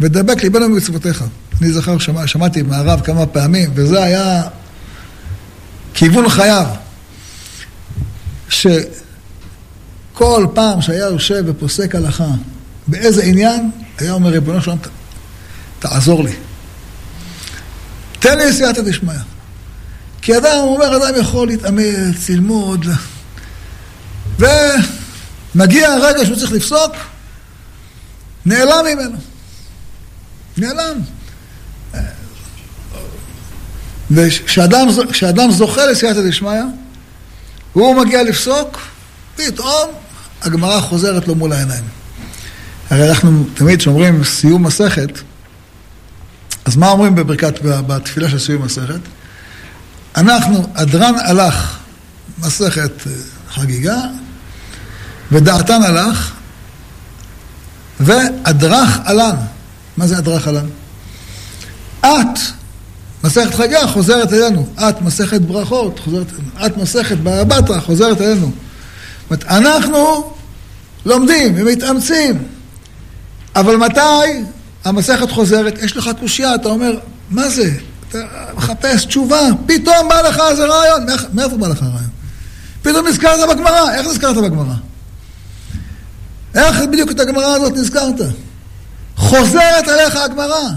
ודבק 0.01 0.43
ליבנו 0.43 0.69
במצוותיך. 0.69 1.25
אני 1.61 1.73
זוכר, 1.73 1.99
שמע, 1.99 2.27
שמעתי 2.27 2.63
מהרב 2.63 3.01
כמה 3.01 3.27
פעמים, 3.27 3.71
וזה 3.75 4.05
היה 4.05 4.43
כיוון 5.95 6.29
חייו. 6.29 6.67
שכל 8.49 10.47
פעם 10.55 10.81
שהיה 10.81 11.05
יושב 11.05 11.45
ופוסק 11.47 11.95
הלכה 11.95 12.29
באיזה 12.87 13.23
עניין, 13.23 13.71
היה 13.99 14.13
אומר, 14.13 14.31
ריבונו 14.31 14.63
שלום, 14.63 14.79
תעזור 15.79 16.25
לי. 16.25 16.33
תן 18.19 18.39
לי 18.39 18.53
סייעתא 18.53 18.83
דשמיא. 18.83 19.15
כי 20.23 20.37
אדם, 20.37 20.59
הוא 20.63 20.75
אומר, 20.75 20.97
אדם 20.97 21.21
יכול 21.21 21.49
להתאמץ, 21.49 22.29
ללמוד, 22.29 22.87
ומגיע 24.39 25.89
הרגע 25.93 26.25
שהוא 26.25 26.37
צריך 26.37 26.53
לפסוק, 26.53 26.93
נעלם 28.47 28.85
ממנו. 28.93 29.17
נעלם. 30.61 31.01
וכשאדם 34.11 35.51
זוכה 35.51 35.87
לסייעתא 35.87 36.29
דשמיא, 36.29 36.63
והוא 37.77 38.05
מגיע 38.05 38.23
לפסוק, 38.23 38.79
פתאום 39.37 39.91
הגמרא 40.43 40.81
חוזרת 40.81 41.29
לו 41.29 41.35
מול 41.35 41.53
העיניים. 41.53 41.85
הרי 42.91 43.11
אנחנו 43.11 43.45
תמיד 43.55 43.79
כשאומרים 43.79 44.25
סיום 44.25 44.67
מסכת, 44.67 45.11
אז 46.65 46.77
מה 46.77 46.91
אומרים 46.91 47.15
בברכת, 47.15 47.55
בתפילה 47.63 48.29
של 48.29 48.39
סיום 48.39 48.63
מסכת? 48.63 49.01
אנחנו, 50.17 50.67
אדרן 50.75 51.15
הלך, 51.25 51.79
מסכת 52.39 53.07
אה, 53.07 53.13
חגיגה, 53.51 53.97
ודעתן 55.33 55.83
הלך, 55.83 56.33
ואדרך 58.01 58.99
עלן. 59.05 59.37
מה 59.97 60.07
זה 60.07 60.19
אדרך 60.19 60.49
עלן? 60.49 60.67
את 62.01 62.39
מסכת 63.25 63.55
חגה 63.55 63.87
חוזרת 63.87 64.33
אלינו, 64.33 64.67
את 64.77 65.03
מסכת 65.03 65.41
ברכות, 65.41 65.99
חוזרת, 65.99 66.27
את 66.67 66.77
מסכת 66.77 67.17
בתרא 67.23 67.81
חוזרת 67.81 68.21
אלינו. 68.21 68.51
זאת 69.31 69.45
אנחנו 69.45 70.33
לומדים 71.07 71.55
ומתאמצים, 71.57 72.43
אבל 73.57 73.77
מתי 73.77 74.45
המסכת 74.85 75.31
חוזרת? 75.31 75.79
יש 75.83 75.97
לך 75.97 76.11
קושייה, 76.21 76.55
אתה 76.55 76.69
אומר, 76.69 76.99
מה 77.31 77.49
זה? 77.49 77.71
אתה 78.09 78.19
מחפש 78.55 79.05
תשובה, 79.05 79.41
פתאום 79.67 80.09
בא 80.09 80.21
לך 80.21 80.41
איזה 80.51 80.65
רעיון, 80.65 81.07
מאיפה 81.33 81.57
בא 81.57 81.69
לך 81.69 81.83
הרעיון? 81.83 82.11
פתאום 82.83 83.07
נזכרת 83.07 83.49
בגמרא, 83.49 83.95
איך 83.95 84.07
נזכרת 84.07 84.37
בגמרא? 84.37 84.75
איך 86.55 86.81
בדיוק 86.93 87.11
את 87.11 87.21
הגמרא 87.21 87.47
הזאת 87.47 87.73
נזכרת? 87.73 88.21
חוזרת 89.21 89.89
אליך 89.89 90.17
הגמרא. 90.17 90.69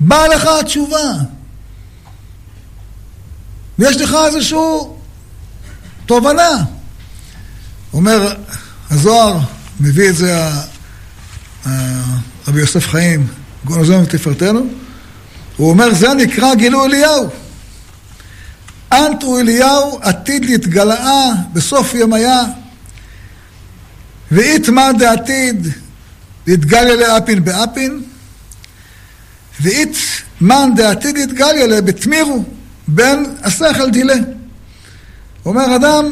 באה 0.00 0.28
לך 0.28 0.48
התשובה. 0.60 1.12
ויש 3.78 3.96
לך 3.96 4.16
איזושהי 4.26 4.58
תובנה. 6.06 6.64
אומר 7.92 8.34
הזוהר, 8.90 9.38
מביא 9.80 10.08
את 10.08 10.16
זה 10.16 10.50
רבי 12.48 12.60
יוסף 12.60 12.86
חיים, 12.86 13.26
גונזון 13.64 14.02
ותפארתנו, 14.02 14.66
הוא 15.56 15.70
אומר, 15.70 15.94
זה 15.94 16.14
נקרא 16.14 16.54
גילוי 16.54 16.86
אליהו. 16.86 17.28
אנטו 18.92 19.38
אליהו 19.38 19.98
עתיד 20.02 20.44
להתגלעה 20.44 21.32
בסוף 21.52 21.94
ימיה, 21.94 22.42
ואיתמר 24.32 24.90
דעתיד 24.98 25.68
להתגליה 26.48 26.94
לאפין 26.96 27.44
באפין, 27.44 28.02
ואית 29.60 29.96
מן 30.40 30.70
דעתיד 30.76 31.16
יתגליה 31.16 31.66
לה 31.66 31.80
בתמירו 31.80 32.44
בין 32.88 33.34
השכל 33.42 33.90
דילה. 33.90 34.14
אומר 35.44 35.76
אדם, 35.76 36.04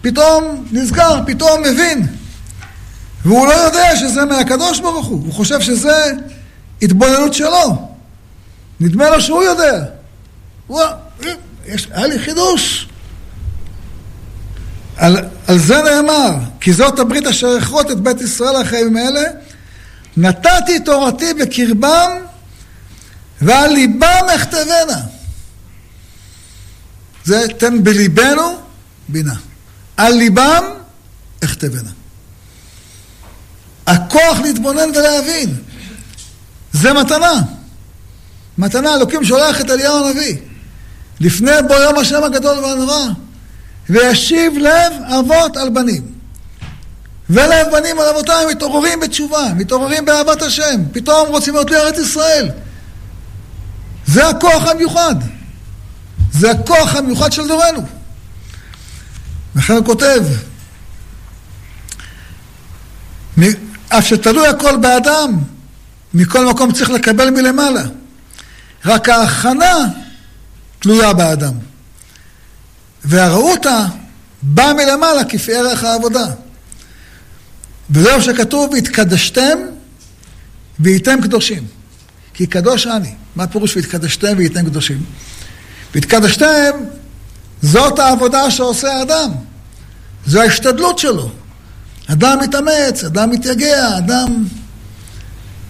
פתאום 0.00 0.66
נזכר, 0.72 1.20
פתאום 1.26 1.62
מבין. 1.62 2.06
והוא 3.24 3.46
לא 3.46 3.52
יודע 3.52 3.96
שזה 3.96 4.24
מהקדוש 4.24 4.80
ברוך 4.80 5.06
הוא, 5.06 5.24
הוא 5.24 5.32
חושב 5.32 5.60
שזה 5.60 6.12
התבוננות 6.82 7.34
שלו. 7.34 7.88
נדמה 8.80 9.10
לו 9.10 9.20
שהוא 9.20 9.42
יודע. 9.42 9.84
הוא, 10.66 10.82
יש, 11.66 11.88
היה 11.90 12.06
לי 12.06 12.18
חידוש. 12.18 12.87
על, 14.98 15.16
על 15.46 15.58
זה 15.58 15.82
נאמר, 15.82 16.34
כי 16.60 16.72
זאת 16.72 16.98
הברית 16.98 17.26
אשר 17.26 17.58
אכרות 17.58 17.90
את 17.90 18.00
בית 18.00 18.20
ישראל 18.20 18.56
החיים 18.56 18.96
האלה, 18.96 19.22
נתתי 20.16 20.80
תורתי 20.84 21.34
בקרבם 21.34 22.10
ועל 23.40 23.72
ליבם 23.72 24.24
אכתבנה. 24.34 25.00
זה 27.24 27.46
תן 27.58 27.84
בליבנו 27.84 28.58
בינה. 29.08 29.34
על 29.96 30.12
ליבם 30.12 30.64
אכתבנה. 31.44 31.90
הכוח 33.86 34.38
להתבונן 34.40 34.90
ולהבין. 34.94 35.56
זה 36.72 36.92
מתנה. 36.92 37.32
מתנה, 38.58 38.94
אלוקים 38.94 39.24
שולח 39.24 39.60
את 39.60 39.70
אליהו 39.70 40.06
הנביא. 40.06 40.36
לפני 41.20 41.52
בו 41.68 41.74
יום 41.74 41.98
השם 41.98 42.24
הגדול 42.24 42.58
והנורא. 42.58 43.08
וישיב 43.90 44.58
לב 44.58 44.92
אבות 45.18 45.56
על 45.56 45.68
בנים. 45.68 46.02
ולב 47.30 47.66
בנים 47.72 48.00
על 48.00 48.08
אבותיהם 48.08 48.48
מתעוררים 48.48 49.00
בתשובה, 49.00 49.52
מתעוררים 49.56 50.04
באהבת 50.04 50.42
השם, 50.42 50.80
פתאום 50.92 51.28
רוצים 51.28 51.54
להיות 51.54 51.70
לארץ 51.70 51.98
ישראל. 51.98 52.48
זה 54.06 54.28
הכוח 54.28 54.66
המיוחד. 54.66 55.14
זה 56.32 56.50
הכוח 56.50 56.94
המיוחד 56.96 57.32
של 57.32 57.48
דורנו. 57.48 57.86
וכן 59.56 59.72
הוא 59.72 59.84
כותב, 59.84 60.24
אף 63.88 64.06
שתלוי 64.06 64.48
הכל 64.48 64.76
באדם, 64.76 65.38
מכל 66.14 66.46
מקום 66.46 66.72
צריך 66.72 66.90
לקבל 66.90 67.30
מלמעלה. 67.30 67.82
רק 68.84 69.08
ההכנה 69.08 69.74
תלויה 70.78 71.12
באדם. 71.12 71.52
והרעותה 73.04 73.86
באה 74.42 74.74
מלמעלה 74.74 75.24
כפי 75.24 75.54
ערך 75.54 75.84
העבודה. 75.84 76.26
וזהו 77.90 78.22
שכתוב, 78.22 78.72
והתקדשתם 78.72 79.58
והייתם 80.78 81.20
קדושים. 81.22 81.66
כי 82.34 82.46
קדוש 82.46 82.86
אני. 82.86 83.14
מה 83.36 83.46
פירוש 83.46 83.76
והתקדשתם 83.76 84.32
והייתם 84.36 84.66
קדושים? 84.66 85.02
והתקדשתם, 85.94 86.70
זאת 87.62 87.98
העבודה 87.98 88.50
שעושה 88.50 88.92
האדם. 88.92 89.30
זו 90.26 90.40
ההשתדלות 90.40 90.98
שלו. 90.98 91.30
אדם 92.06 92.38
מתאמץ, 92.42 93.04
אדם 93.04 93.30
מתייגע, 93.30 93.98
אדם 93.98 94.44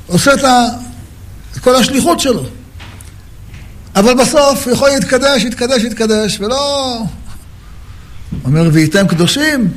עושה 0.06 0.34
את, 0.34 0.44
ה... 0.44 0.66
את 1.52 1.58
כל 1.58 1.74
השליחות 1.74 2.20
שלו. 2.20 2.46
אבל 3.96 4.14
בסוף 4.14 4.66
יכול 4.66 4.88
להתקדש, 4.88 5.44
להתקדש, 5.44 5.82
להתקדש, 5.82 6.40
ולא... 6.40 7.02
אומר, 8.44 8.68
והייתם 8.72 9.08
קדושים, 9.08 9.70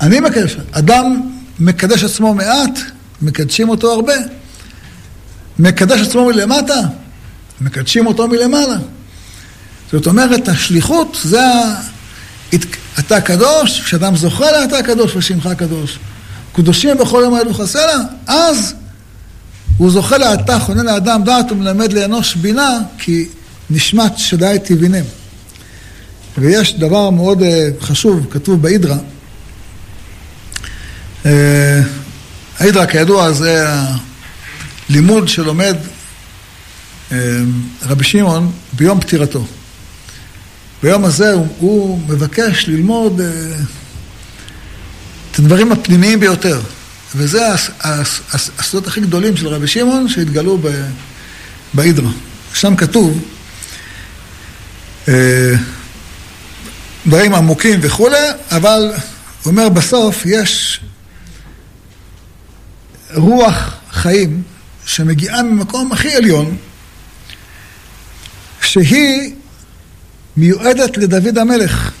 אני 0.00 0.20
מקדש, 0.20 0.56
אדם 0.72 1.20
מקדש 1.58 2.04
עצמו 2.04 2.34
מעט, 2.34 2.78
מקדשים 3.22 3.68
אותו 3.68 3.92
הרבה. 3.92 4.14
מקדש 5.58 6.00
עצמו 6.00 6.26
מלמטה, 6.26 6.80
מקדשים 7.60 8.06
אותו 8.06 8.28
מלמעלה. 8.28 8.76
זאת 9.92 10.06
אומרת, 10.06 10.48
השליחות 10.48 11.18
זה. 11.24 11.40
אתה 12.98 13.20
קדוש, 13.20 13.80
כשאדם 13.80 14.16
זוכה 14.16 14.50
לה 14.52 14.64
אתה 14.64 14.82
קדוש 14.82 15.16
ושמך 15.16 15.48
קדוש. 15.58 15.98
קדושים 16.52 16.98
בכל 16.98 17.20
יום 17.24 17.34
האלו 17.34 17.54
חסר 17.54 17.86
לה, 17.86 17.98
אז 18.26 18.74
הוא 19.76 19.90
זוכה 19.90 20.18
לאתה, 20.18 20.58
חונן 20.58 20.86
לאדם 20.86 21.24
דעת 21.24 21.52
ומלמד 21.52 21.92
לאנוש 21.92 22.34
בינה, 22.34 22.78
כי 22.98 23.28
נשמת 23.70 24.18
שדי 24.18 24.56
תבינם. 24.64 25.04
ויש 26.38 26.74
דבר 26.74 27.10
מאוד 27.10 27.42
אה, 27.42 27.68
חשוב, 27.80 28.26
כתוב 28.30 28.62
בהידרה. 28.62 28.96
אה, 31.26 31.80
ההידרה, 32.58 32.86
כידוע, 32.86 33.32
זה 33.32 33.66
הלימוד 34.88 35.28
שלומד 35.28 35.76
אה, 37.12 37.18
רבי 37.82 38.04
שמעון 38.04 38.52
ביום 38.72 39.00
פטירתו. 39.00 39.46
ביום 40.82 41.04
הזה 41.04 41.32
הוא, 41.32 41.46
הוא 41.58 42.00
מבקש 42.08 42.68
ללמוד 42.68 43.20
את 45.30 45.38
הדברים 45.38 45.72
הפנימיים 45.72 46.20
ביותר. 46.20 46.60
וזה 47.14 47.46
הסודות 48.58 48.86
הכי 48.86 49.00
גדולים 49.00 49.36
של 49.36 49.48
רבי 49.48 49.66
שמעון 49.66 50.08
שהתגלו 50.08 50.58
בהידרה. 51.74 52.10
שם 52.54 52.76
כתוב 52.76 53.18
דברים 57.10 57.34
עמוקים 57.34 57.80
וכולי, 57.82 58.28
אבל 58.50 58.92
הוא 59.42 59.50
אומר 59.50 59.68
בסוף 59.68 60.26
יש 60.26 60.80
רוח 63.14 63.74
חיים 63.90 64.42
שמגיעה 64.86 65.42
ממקום 65.42 65.92
הכי 65.92 66.14
עליון, 66.14 66.56
שהיא 68.62 69.34
מיועדת 70.36 70.96
לדוד 70.96 71.38
המלך 71.38 71.92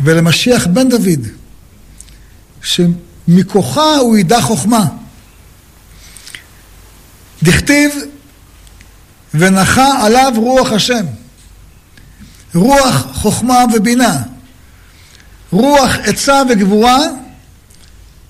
ולמשיח 0.00 0.66
בן 0.66 0.88
דוד, 0.88 1.26
שמכוחה 2.62 3.96
הוא 3.96 4.16
ידע 4.16 4.40
חוכמה. 4.40 4.86
דכתיב 7.42 7.92
ונחה 9.34 10.06
עליו 10.06 10.32
רוח 10.36 10.72
השם. 10.72 11.04
רוח 12.54 13.06
חוכמה 13.12 13.64
ובינה, 13.74 14.22
רוח 15.52 15.90
עצה 16.04 16.42
וגבורה, 16.48 16.98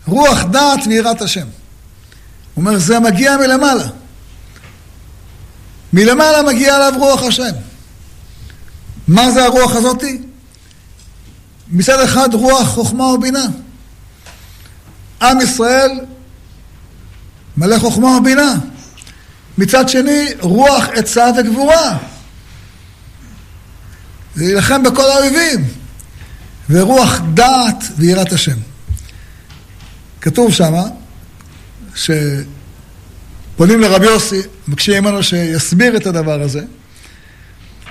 רוח 0.07 0.43
דעת 0.43 0.81
ויראת 0.87 1.23
השם. 1.23 1.47
הוא 2.55 2.65
אומר, 2.65 2.79
זה 2.79 3.01
מגיע 3.01 3.37
מלמעלה. 3.37 3.87
מלמעלה 5.93 6.43
מגיע 6.43 6.77
עליו 6.77 6.93
רוח 6.99 7.23
השם. 7.23 7.53
מה 9.09 9.31
זה 9.31 9.45
הרוח 9.45 9.77
הזאתי? 9.77 10.19
מצד 11.69 12.01
אחד 12.01 12.35
רוח 12.35 12.69
חוכמה 12.69 13.05
ובינה. 13.05 13.47
עם 15.23 15.41
ישראל 15.41 16.01
מלא 17.57 17.79
חוכמה 17.79 18.09
ובינה. 18.09 18.55
מצד 19.59 19.89
שני, 19.89 20.27
רוח 20.41 20.85
עצה 20.95 21.31
וגבורה. 21.39 21.99
להילחם 24.37 24.83
בכל 24.83 25.11
האויבים. 25.11 25.65
ורוח 26.71 27.21
דעת 27.35 27.85
ויראת 27.97 28.33
השם. 28.33 28.57
כתוב 30.21 30.53
שמה, 30.53 30.83
שפונים 31.95 33.81
לרבי 33.81 34.07
יוסי, 34.07 34.41
מבקשים 34.69 35.05
ממנו 35.05 35.23
שיסביר 35.23 35.97
את 35.97 36.07
הדבר 36.07 36.43
הזה. 36.43 36.65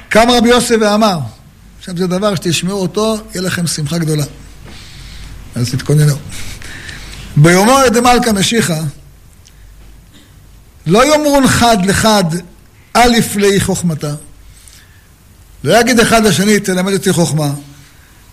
קם 0.10 0.28
רבי 0.30 0.50
יוסי 0.50 0.76
ואמר, 0.76 1.20
עכשיו 1.80 1.98
זה 1.98 2.08
דבר 2.08 2.36
שתשמעו 2.36 2.82
אותו, 2.82 3.18
יהיה 3.34 3.42
לכם 3.42 3.68
שמחה 3.68 3.98
גדולה. 3.98 4.24
אז 5.56 5.70
תתכוננו. 5.70 6.16
ביומו 7.36 7.78
דמלכה 7.94 8.34
משיחה, 8.34 8.80
לא 10.88 11.06
יאמרון 11.06 11.48
חד 11.48 11.86
לחד 11.86 12.24
א' 12.94 13.18
לאי 13.36 13.60
חוכמתה. 13.60 14.14
לא 15.64 15.80
יגיד 15.80 16.00
אחד 16.00 16.26
לשני, 16.26 16.60
תלמד 16.60 16.94
אותי 16.94 17.14
חוכמה. 17.14 17.54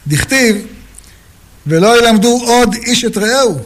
דכתיב, 0.07 0.57
ולא 1.67 1.99
ילמדו 1.99 2.41
עוד 2.47 2.75
איש 2.75 3.05
את 3.05 3.17
רעהו, 3.17 3.59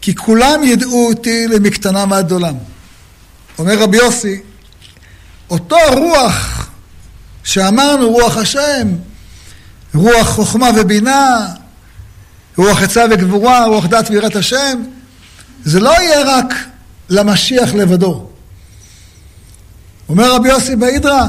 כי 0.00 0.14
כולם 0.14 0.64
ידעו 0.64 1.08
אותי 1.08 1.46
למקטנם 1.46 2.12
עד 2.12 2.30
עולם. 2.30 2.54
אומר 3.58 3.78
רבי 3.78 3.96
יוסי, 3.96 4.40
אותו 5.50 5.76
רוח 5.96 6.68
שאמרנו, 7.44 8.10
רוח 8.10 8.36
השם, 8.36 8.88
רוח 9.94 10.28
חוכמה 10.28 10.68
ובינה, 10.76 11.48
רוח 12.56 12.82
עצה 12.82 13.04
וגבורה, 13.10 13.66
רוח 13.66 13.86
דת 13.86 14.10
ויראת 14.10 14.36
השם, 14.36 14.82
זה 15.64 15.80
לא 15.80 15.90
יהיה 15.90 16.22
רק 16.24 16.54
למשיח 17.08 17.74
לבדו. 17.74 18.26
אומר 20.08 20.34
רבי 20.34 20.48
יוסי 20.48 20.76
באידרא, 20.76 21.26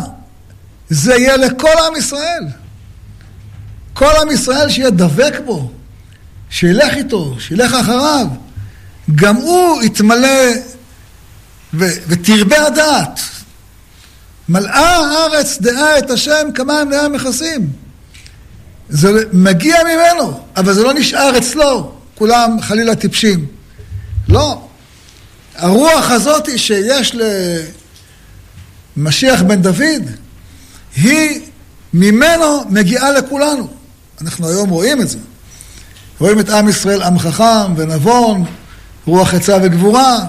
זה 0.91 1.15
יהיה 1.15 1.37
לכל 1.37 1.73
עם 1.87 1.95
ישראל. 1.95 2.43
כל 3.93 4.11
עם 4.21 4.31
ישראל 4.31 4.69
שיהיה 4.69 4.89
דבק 4.89 5.33
בו, 5.45 5.71
שילך 6.49 6.93
איתו, 6.93 7.35
שילך 7.39 7.73
אחריו. 7.73 8.27
גם 9.15 9.35
הוא 9.35 9.81
יתמלא 9.83 10.51
ו- 11.73 11.95
ותרבה 12.07 12.67
הדעת. 12.67 13.19
מלאה 14.49 14.95
הארץ 14.95 15.57
דעה 15.61 15.97
את 15.97 16.09
השם 16.09 16.47
כמים 16.55 16.89
דעה 16.91 17.09
מכסים. 17.09 17.69
זה 18.89 19.23
מגיע 19.33 19.77
ממנו, 19.83 20.39
אבל 20.57 20.73
זה 20.73 20.83
לא 20.83 20.93
נשאר 20.93 21.37
אצלו. 21.37 21.95
כולם 22.15 22.61
חלילה 22.61 22.95
טיפשים. 22.95 23.45
לא. 24.29 24.67
הרוח 25.55 26.11
הזאת 26.11 26.49
שיש 26.57 27.15
למשיח 28.97 29.41
בן 29.41 29.61
דוד, 29.61 30.03
היא 30.95 31.41
ממנו 31.93 32.63
מגיעה 32.69 33.11
לכולנו. 33.11 33.67
אנחנו 34.21 34.49
היום 34.49 34.69
רואים 34.69 35.01
את 35.01 35.09
זה. 35.09 35.17
רואים 36.19 36.39
את 36.39 36.49
עם 36.49 36.69
ישראל 36.69 37.01
עם 37.01 37.19
חכם 37.19 37.73
ונבון, 37.75 38.45
רוח 39.05 39.33
עצה 39.33 39.57
וגבורה, 39.63 40.19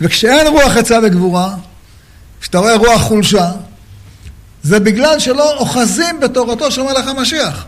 וכשאין 0.00 0.46
רוח 0.46 0.76
עצה 0.76 0.98
וגבורה, 1.02 1.54
כשאתה 2.40 2.58
רואה 2.58 2.76
רוח 2.76 3.02
חולשה, 3.02 3.50
זה 4.62 4.80
בגלל 4.80 5.18
שלא 5.18 5.58
אוחזים 5.58 6.20
בתורתו 6.20 6.70
של 6.70 6.82
מלך 6.82 7.08
המשיח. 7.08 7.64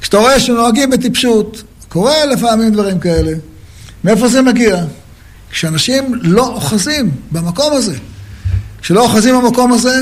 כשאתה 0.00 0.16
רואה 0.16 0.40
שנוהגים 0.40 0.90
בטיפשות, 0.90 1.62
קורה 1.88 2.24
לפעמים 2.24 2.72
דברים 2.72 3.00
כאלה, 3.00 3.32
מאיפה 4.04 4.28
זה 4.28 4.42
מגיע? 4.42 4.84
כשאנשים 5.50 6.14
לא 6.22 6.46
אוחזים 6.46 7.10
במקום 7.30 7.72
הזה. 7.72 7.96
כשלא 8.82 9.02
אוחזים 9.02 9.42
במקום 9.42 9.72
הזה, 9.72 10.00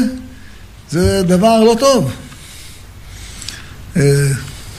זה 0.90 1.22
דבר 1.22 1.60
לא 1.60 1.76
טוב. 1.80 2.12
אה, 3.96 4.02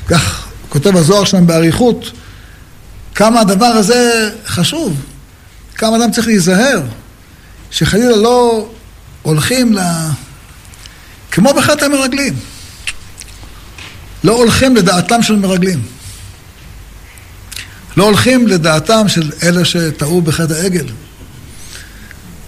כך 0.08 0.48
כותב 0.70 0.96
הזוהר 0.96 1.24
שלהם 1.24 1.48
באריכות, 1.48 2.12
כמה 3.16 3.40
הדבר 3.40 3.66
הזה 3.66 4.30
חשוב, 4.46 4.96
כמה 5.76 5.98
אדם 5.98 6.12
צריך 6.12 6.28
להיזהר, 6.28 6.82
שחלילה 7.72 8.16
לא 8.16 8.70
הולכים 9.22 9.74
ל... 9.74 9.80
כמו 11.32 11.54
בחטא 11.54 11.86
המרגלים. 11.86 12.34
לא 14.24 14.38
הולכים 14.38 14.76
לדעתם 14.76 15.24
של 15.24 15.36
מרגלים. 15.36 15.82
לא 17.98 18.04
הולכים 18.04 18.48
לדעתם 18.48 19.08
של 19.08 19.32
אלה 19.44 19.66
שטעו 19.66 20.22
בחטא 20.22 20.54
העגל. 20.54 20.86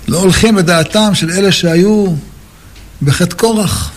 לא 0.08 0.18
הולכים 0.18 0.58
לדעתם 0.58 1.16
של 1.16 1.32
אלה 1.32 1.52
שהיו 1.52 2.14
בחטא 3.04 3.36
קורח. 3.36 3.92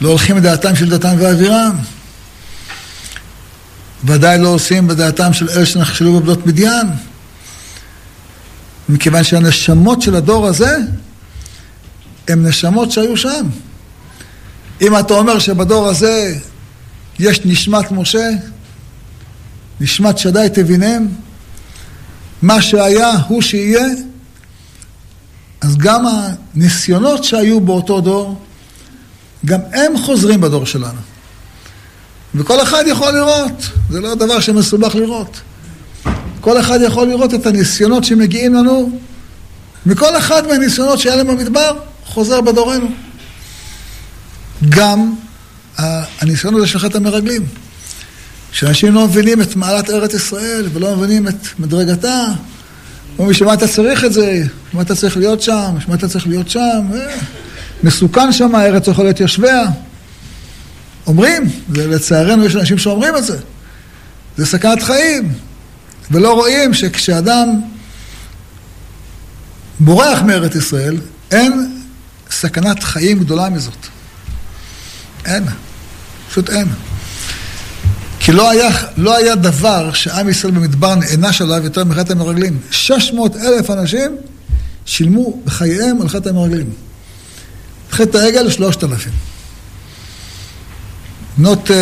לא 0.00 0.08
הולכים 0.08 0.36
בדעתם 0.36 0.76
של 0.76 0.90
דתם 0.90 1.14
ואבירם. 1.18 1.76
ודאי 4.04 4.38
לא 4.38 4.48
עושים 4.48 4.86
בדעתם 4.86 5.32
של 5.32 5.50
אלה 5.50 5.66
שנכשלו 5.66 6.20
בבנות 6.20 6.46
מדיין. 6.46 6.86
מכיוון 8.88 9.24
שהנשמות 9.24 10.02
של 10.02 10.14
הדור 10.14 10.46
הזה 10.46 10.76
הן 12.28 12.46
נשמות 12.46 12.90
שהיו 12.90 13.16
שם. 13.16 13.48
אם 14.80 14.98
אתה 14.98 15.14
אומר 15.14 15.38
שבדור 15.38 15.88
הזה 15.88 16.38
יש 17.18 17.40
נשמת 17.44 17.90
משה, 17.92 18.28
נשמת 19.80 20.18
שדי 20.18 20.46
תבינם, 20.54 21.08
מה 22.42 22.62
שהיה 22.62 23.12
הוא 23.28 23.42
שיהיה, 23.42 23.86
אז 25.60 25.76
גם 25.76 26.04
הניסיונות 26.06 27.24
שהיו 27.24 27.60
באותו 27.60 28.00
דור, 28.00 28.38
גם 29.44 29.60
הם 29.72 29.98
חוזרים 29.98 30.40
בדור 30.40 30.66
שלנו. 30.66 31.00
וכל 32.34 32.62
אחד 32.62 32.84
יכול 32.86 33.10
לראות, 33.10 33.68
זה 33.90 34.00
לא 34.00 34.14
דבר 34.14 34.40
שמסובך 34.40 34.94
לראות. 34.94 35.40
כל 36.40 36.60
אחד 36.60 36.78
יכול 36.82 37.06
לראות 37.08 37.34
את 37.34 37.46
הניסיונות 37.46 38.04
שמגיעים 38.04 38.54
לנו, 38.54 38.98
מכל 39.86 40.16
אחד 40.16 40.46
מהניסיונות 40.46 40.98
שהיה 40.98 41.16
להם 41.16 41.26
במדבר, 41.26 41.72
חוזר 42.04 42.40
בדורנו. 42.40 42.88
גם 44.68 45.14
הניסיון 45.76 46.54
הזה 46.54 46.66
של 46.66 46.78
חטא 46.78 46.96
המרגלים. 46.96 47.46
שאנשים 48.52 48.94
לא 48.94 49.04
מבינים 49.04 49.42
את 49.42 49.56
מעלת 49.56 49.90
ארץ 49.90 50.14
ישראל 50.14 50.68
ולא 50.72 50.96
מבינים 50.96 51.28
את 51.28 51.46
מדרגתה. 51.58 52.24
אומרים, 53.20 53.34
בשביל 53.34 53.48
מה 53.48 53.54
אתה 53.54 53.68
צריך 53.68 54.04
את 54.04 54.12
זה? 54.12 54.22
בשביל 54.22 54.50
מה 54.72 54.82
אתה 54.82 54.94
צריך 54.94 55.16
להיות 55.16 55.42
שם? 55.42 55.74
בשביל 55.76 55.90
מה 55.90 55.94
אתה 55.94 56.08
צריך 56.08 56.26
להיות 56.26 56.50
שם? 56.50 56.86
אה, 56.94 57.16
מסוכן 57.82 58.32
שם, 58.32 58.54
הארץ 58.54 58.88
יכול 58.88 59.04
להיות 59.04 59.20
יושביה. 59.20 59.62
אומרים, 61.06 61.50
ולצערנו 61.68 62.44
יש 62.44 62.56
אנשים 62.56 62.78
שאומרים 62.78 63.16
את 63.16 63.24
זה. 63.24 63.38
זה 64.36 64.46
סכנת 64.46 64.82
חיים. 64.82 65.32
ולא 66.10 66.34
רואים 66.34 66.74
שכשאדם 66.74 67.60
בורח 69.80 70.22
מארץ 70.22 70.54
ישראל, 70.54 70.96
אין 71.30 71.82
סכנת 72.30 72.82
חיים 72.82 73.18
גדולה 73.18 73.48
מזאת. 73.50 73.86
אין. 75.24 75.44
פשוט 76.30 76.50
אין. 76.50 76.68
כי 78.30 78.36
לא 78.36 78.50
היה, 78.50 78.68
לא 78.96 79.16
היה 79.16 79.34
דבר 79.34 79.92
שעם 79.92 80.28
ישראל 80.28 80.52
במדבר 80.52 80.94
נענש 80.94 81.42
עליו 81.42 81.64
יותר 81.64 81.84
מחטא 81.84 82.12
המרגלים. 82.12 82.58
600 82.70 83.36
אלף 83.36 83.70
אנשים 83.70 84.16
שילמו 84.86 85.40
בחייהם 85.44 86.00
על 86.00 86.08
חטא 86.08 86.28
המרגלים. 86.28 86.70
חטא 87.92 88.18
העגל, 88.18 88.50
3,000. 88.50 89.12
בנות 91.38 91.70
uh, 91.70 91.72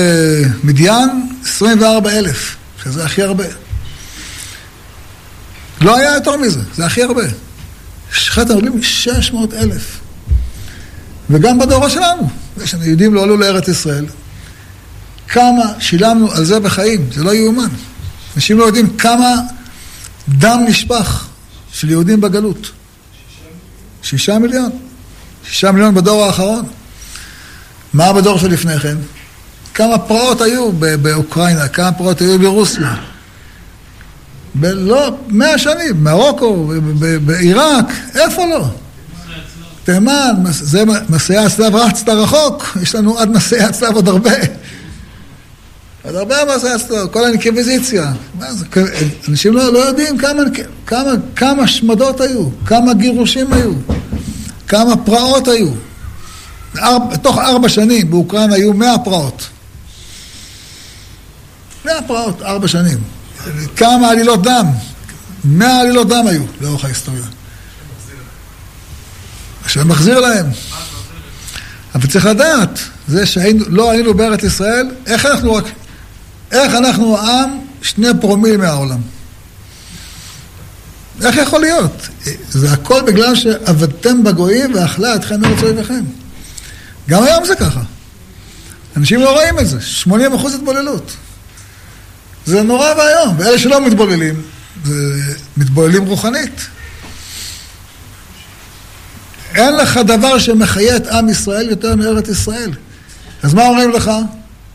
מדיין, 0.64 1.28
24 1.44 2.10
אלף, 2.10 2.56
שזה 2.84 3.04
הכי 3.04 3.22
הרבה. 3.22 3.44
לא 5.80 5.96
היה 5.96 6.14
יותר 6.14 6.36
מזה, 6.36 6.60
זה 6.76 6.86
הכי 6.86 7.02
הרבה. 7.02 7.22
חטא 8.12 8.52
המרגלים, 8.52 8.82
600 8.82 9.54
אלף. 9.54 10.00
וגם 11.30 11.58
בדור 11.58 11.88
שלנו, 11.88 12.30
יש 12.62 12.74
לנו 12.74 12.84
יהודים 12.84 13.14
לא 13.14 13.22
עלו 13.22 13.36
לארץ 13.36 13.68
ישראל, 13.68 14.06
כמה 15.28 15.62
שילמנו 15.78 16.32
על 16.32 16.44
זה 16.44 16.60
בחיים, 16.60 17.08
זה 17.14 17.24
לא 17.24 17.34
יאומן. 17.34 17.68
אנשים 18.36 18.58
לא 18.58 18.64
יודעים 18.64 18.96
כמה 18.96 19.34
דם 20.28 20.60
נשפך 20.68 21.26
של 21.72 21.90
יהודים 21.90 22.20
בגלות. 22.20 22.70
שישה 24.02 24.38
מיליון. 24.38 24.70
שישה 25.44 25.72
מיליון 25.72 25.94
בדור 25.94 26.24
האחרון. 26.24 26.64
מה 27.92 28.12
בדור 28.12 28.38
שלפני 28.38 28.78
כן? 28.78 28.96
כמה 29.74 29.98
פרעות 29.98 30.40
היו 30.40 30.72
באוקראינה, 30.72 31.68
כמה 31.68 31.92
פרעות 31.92 32.20
היו 32.20 32.38
ברוסיה. 32.38 32.94
ב- 34.54 34.64
לא, 34.64 35.16
מאה 35.28 35.58
שנים, 35.58 36.04
מרוקו, 36.04 36.72
בעיראק, 37.24 37.86
איפה 38.14 38.46
לא? 38.46 38.68
תימן, 39.84 40.34
זה 40.50 40.84
מסעי 41.08 41.36
הצלב 41.36 41.74
רצת 41.76 42.08
רחוק, 42.08 42.76
יש 42.82 42.94
לנו 42.94 43.18
עד 43.18 43.30
מסעי 43.30 43.60
הצלב 43.60 43.94
עוד 43.94 44.08
הרבה. 44.08 44.30
עוד 46.02 46.14
הרבה 46.14 46.44
מה 46.44 46.58
זה 46.58 46.74
עשו, 46.74 47.12
כל 47.12 47.24
האינקוויזיציה. 47.24 48.12
אנשים 49.28 49.52
לא, 49.52 49.72
לא 49.72 49.78
יודעים 49.78 50.18
כמה, 50.18 50.42
כמה, 50.86 51.10
כמה 51.36 51.68
שמדות 51.68 52.20
היו, 52.20 52.48
כמה 52.66 52.94
גירושים 52.94 53.52
היו, 53.52 53.72
כמה 54.68 54.96
פרעות 54.96 55.48
היו. 55.48 55.68
בתוך 57.12 57.38
ארבע 57.38 57.68
שנים 57.68 58.10
באוקראינה 58.10 58.54
היו 58.54 58.74
מאה 58.74 58.98
פרעות. 58.98 59.48
מאה 61.84 62.02
פרעות, 62.02 62.42
ארבע 62.42 62.68
שנים. 62.68 62.98
כמה 63.76 64.10
עלילות 64.10 64.42
דם? 64.42 64.66
מאה 65.44 65.80
עלילות 65.80 66.08
דם 66.08 66.26
היו 66.26 66.42
לאורך 66.60 66.84
ההיסטוריה. 66.84 67.22
השם 69.64 69.88
מחזיר 69.88 70.20
להם. 70.20 70.46
אבל 71.94 72.06
צריך 72.06 72.26
לדעת, 72.26 72.78
זה 73.08 73.26
שלא 73.26 73.90
היינו 73.90 74.14
בארץ 74.14 74.42
ישראל, 74.42 74.86
איך 75.06 75.26
אנחנו 75.26 75.54
רק 75.54 75.64
איך 76.52 76.74
אנחנו 76.74 77.18
עם 77.18 77.50
שני 77.82 78.08
פרומיל 78.20 78.56
מהעולם? 78.56 79.00
איך 81.24 81.36
יכול 81.36 81.60
להיות? 81.60 82.08
זה 82.50 82.72
הכל 82.72 83.02
בגלל 83.06 83.34
שעבדתם 83.34 84.24
בגויים 84.24 84.74
ואכלה 84.74 85.14
אתכם 85.14 85.40
מארץ 85.40 85.62
אויביכם. 85.62 86.04
גם 87.08 87.22
היום 87.22 87.44
זה 87.44 87.54
ככה. 87.56 87.80
אנשים 88.96 89.20
לא 89.20 89.32
רואים 89.32 89.58
את 89.58 89.68
זה, 89.68 89.80
80 89.80 90.34
אחוז 90.34 90.54
התבוללות. 90.54 91.12
זה 92.46 92.62
נורא 92.62 92.94
ואיום, 92.94 93.34
ואלה 93.38 93.58
שלא 93.58 93.86
מתבוללים, 93.86 94.42
זה 94.84 94.94
מתבוללים 95.56 96.04
רוחנית. 96.04 96.60
אין 99.54 99.76
לך 99.76 99.96
דבר 99.96 100.38
שמחיה 100.38 100.96
את 100.96 101.06
עם 101.06 101.28
ישראל 101.28 101.70
יותר 101.70 101.96
מארץ 101.96 102.28
ישראל. 102.28 102.70
אז 103.42 103.54
מה 103.54 103.66
אומרים 103.66 103.90
לך? 103.90 104.10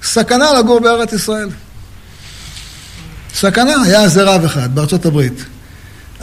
סכנה 0.04 0.54
לגור 0.54 0.80
בארץ 0.80 1.14
ישראל. 1.14 1.50
סכנה, 3.36 3.82
היה 3.86 4.04
איזה 4.04 4.24
רב 4.24 4.46
אחד 4.46 4.76
בארצות 4.76 5.06
הברית. 5.06 5.44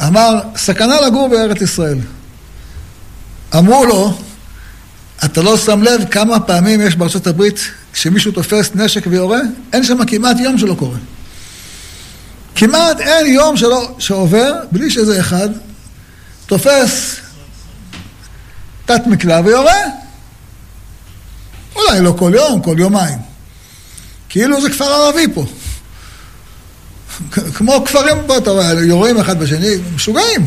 אמר, 0.06 0.40
סכנה 0.56 1.00
לגור 1.00 1.28
בארץ 1.28 1.62
ישראל. 1.62 1.98
אמרו 3.56 3.84
לו, 3.84 4.18
אתה 5.24 5.42
לא 5.42 5.56
שם 5.56 5.82
לב 5.82 6.04
כמה 6.10 6.40
פעמים 6.40 6.80
יש 6.80 6.96
בארצות 6.96 7.26
הברית 7.26 7.60
כשמישהו 7.92 8.32
תופס 8.32 8.70
נשק 8.74 9.04
ויורה? 9.06 9.40
אין 9.72 9.84
שם 9.84 10.04
כמעט 10.04 10.36
יום 10.40 10.58
שלא 10.58 10.74
קורה. 10.74 10.98
כמעט 12.54 13.00
אין 13.00 13.26
יום 13.26 13.56
שלא, 13.56 13.94
שעובר 13.98 14.54
בלי 14.72 14.90
שזה 14.90 15.20
אחד 15.20 15.48
תופס 16.46 17.16
תת 18.84 19.06
מקלע 19.06 19.40
ויורה. 19.44 19.82
אולי 21.76 22.00
לא 22.00 22.14
כל 22.18 22.32
יום, 22.34 22.62
כל 22.62 22.76
יומיים. 22.78 23.29
כאילו 24.30 24.60
זה 24.60 24.70
כפר 24.70 24.84
ערבי 24.84 25.26
פה. 25.34 25.46
כמו 27.56 27.84
כפרים 27.84 28.16
פה, 28.26 28.36
אתה 28.36 28.50
רואה, 28.50 28.72
יורים 28.72 29.18
אחד 29.18 29.38
בשני, 29.40 29.74
משוגעים. 29.94 30.46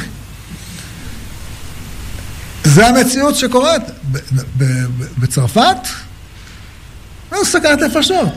זה 2.63 2.87
המציאות 2.87 3.35
שקורית. 3.35 3.81
בצרפת, 5.17 5.77
זה 7.31 7.37
סכנת 7.43 7.79
נפשות. 7.79 8.33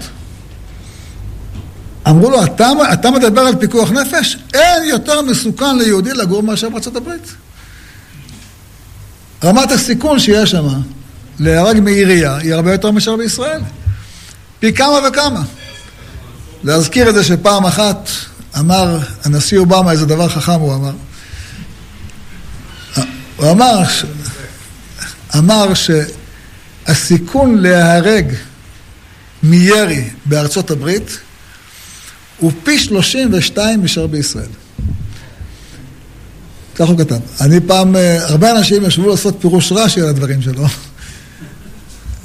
אמרו 2.08 2.30
לו, 2.30 2.44
אתה, 2.44 2.68
אתה 2.92 3.10
מדבר 3.10 3.40
על 3.40 3.56
פיקוח 3.56 3.90
נפש? 3.90 4.36
אין 4.54 4.84
יותר 4.84 5.22
מסוכן 5.22 5.78
ליהודי 5.78 6.14
לגור 6.14 6.42
מאשר 6.42 6.68
בארצות 6.68 6.96
הברית. 6.96 7.34
רמת 9.44 9.72
הסיכון 9.72 10.18
שיש 10.18 10.50
שם 10.50 10.66
להרג 11.38 11.80
מעירייה 11.80 12.36
היא 12.36 12.54
הרבה 12.54 12.72
יותר 12.72 12.90
מאשר 12.90 13.16
בישראל. 13.16 13.60
פי 14.60 14.72
כמה 14.72 14.98
וכמה. 15.08 15.42
להזכיר 16.64 17.08
את 17.08 17.14
זה 17.14 17.24
שפעם 17.24 17.66
אחת 17.66 18.08
אמר 18.58 18.98
הנשיא 19.24 19.58
אובמה 19.58 19.92
איזה 19.92 20.06
דבר 20.06 20.28
חכם 20.28 20.52
הוא 20.52 20.74
אמר. 20.74 20.92
הוא 23.36 23.50
אמר, 23.50 23.82
אמר 25.38 25.68
שהסיכון 26.86 27.58
להיהרג 27.58 28.32
מירי 29.42 30.10
בארצות 30.24 30.70
הברית 30.70 31.18
הוא 32.38 32.52
פי 32.64 32.78
32 32.78 33.82
מאשר 33.82 34.06
בישראל. 34.06 34.48
כך 36.74 36.88
הוא 36.88 36.98
כתב. 36.98 37.18
אני 37.40 37.60
פעם, 37.60 37.96
אה, 37.96 38.24
הרבה 38.24 38.50
אנשים 38.50 38.84
ישבו 38.84 39.08
לעשות 39.08 39.36
פירוש 39.40 39.72
רש"י 39.72 40.00
על 40.00 40.08
הדברים 40.08 40.42
שלו. 40.42 40.66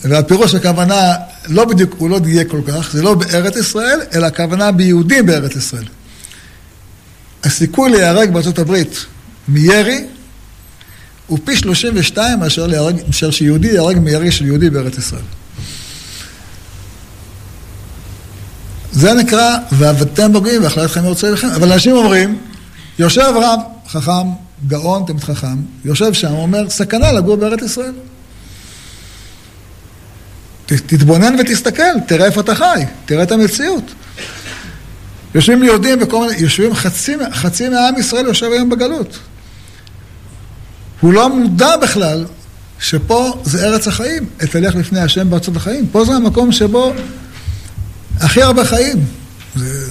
והפירוש 0.02 0.56
הכוונה, 0.56 1.14
לא 1.48 1.66
בדיוק, 1.66 1.96
הוא 1.98 2.10
לא 2.10 2.20
דייק 2.20 2.52
כל 2.52 2.62
כך, 2.68 2.92
זה 2.94 3.02
לא 3.02 3.14
בארץ 3.14 3.56
ישראל, 3.56 4.00
אלא 4.14 4.26
הכוונה 4.26 4.72
ביהודים 4.72 5.26
בארץ 5.26 5.56
ישראל. 5.56 5.86
הסיכוי 7.44 7.92
להיהרג 7.92 8.34
בארצות 8.34 8.60
הברית 8.60 9.06
מירי 9.48 10.06
הוא 11.28 11.40
פי 11.44 11.56
32 11.56 12.40
מאשר, 12.40 12.68
להיהרג, 12.68 12.96
מאשר 13.08 13.32
שיהודי 13.32 13.68
ייהרג 13.68 14.00
מירי 14.00 14.32
של 14.32 14.46
יהודי 14.46 14.70
בארץ 14.70 14.98
ישראל. 14.98 15.22
זה 18.92 19.14
נקרא, 19.14 19.58
ועבדתם 19.72 20.34
בוגעים 20.34 20.64
ואכלתכם 20.64 21.04
מארצי 21.04 21.26
לכם. 21.26 21.48
אבל 21.48 21.72
אנשים 21.72 21.96
אומרים, 21.96 22.38
יושב 23.00 23.34
רב, 23.36 23.60
חכם, 23.90 24.12
גאון, 24.68 25.04
תמיד 25.08 25.24
חכם, 25.24 25.58
יושב 25.86 26.14
שם, 26.14 26.32
אומר, 26.32 26.70
סכנה 26.70 27.12
לגור 27.12 27.36
בארץ 27.36 27.62
ישראל. 27.62 27.94
תתבונן 30.80 31.36
ותסתכל, 31.40 32.00
תראה 32.08 32.26
איפה 32.26 32.42
אתה 32.42 32.56
חי, 32.56 32.84
תראה 33.06 33.24
את 33.24 33.32
המציאות. 33.32 33.92
יושבים 35.36 35.64
יהודים 35.64 36.00
בכל 36.00 36.28
מיני, 36.28 36.42
יושבים 36.42 36.74
חצי, 36.74 37.16
חצי 37.34 37.70
מהעם 37.70 37.98
ישראל 37.98 38.26
יושב 38.26 38.48
היום 38.52 38.70
בגלות. 38.70 39.20
הוא 41.02 41.14
לא 41.14 41.30
מודע 41.30 41.78
בכלל 41.78 42.26
שפה 42.80 43.42
זה 43.44 43.68
ארץ 43.68 43.88
החיים, 43.88 44.26
את 44.44 44.52
תלך 44.52 44.76
לפני 44.76 45.00
השם 45.00 45.30
בארצות 45.30 45.56
החיים. 45.56 45.88
פה 45.92 46.06
זה 46.06 46.12
המקום 46.12 46.52
שבו 46.52 46.94
הכי 48.20 48.42
הרבה 48.42 48.66
חיים. 48.66 49.06
זה... 49.56 49.88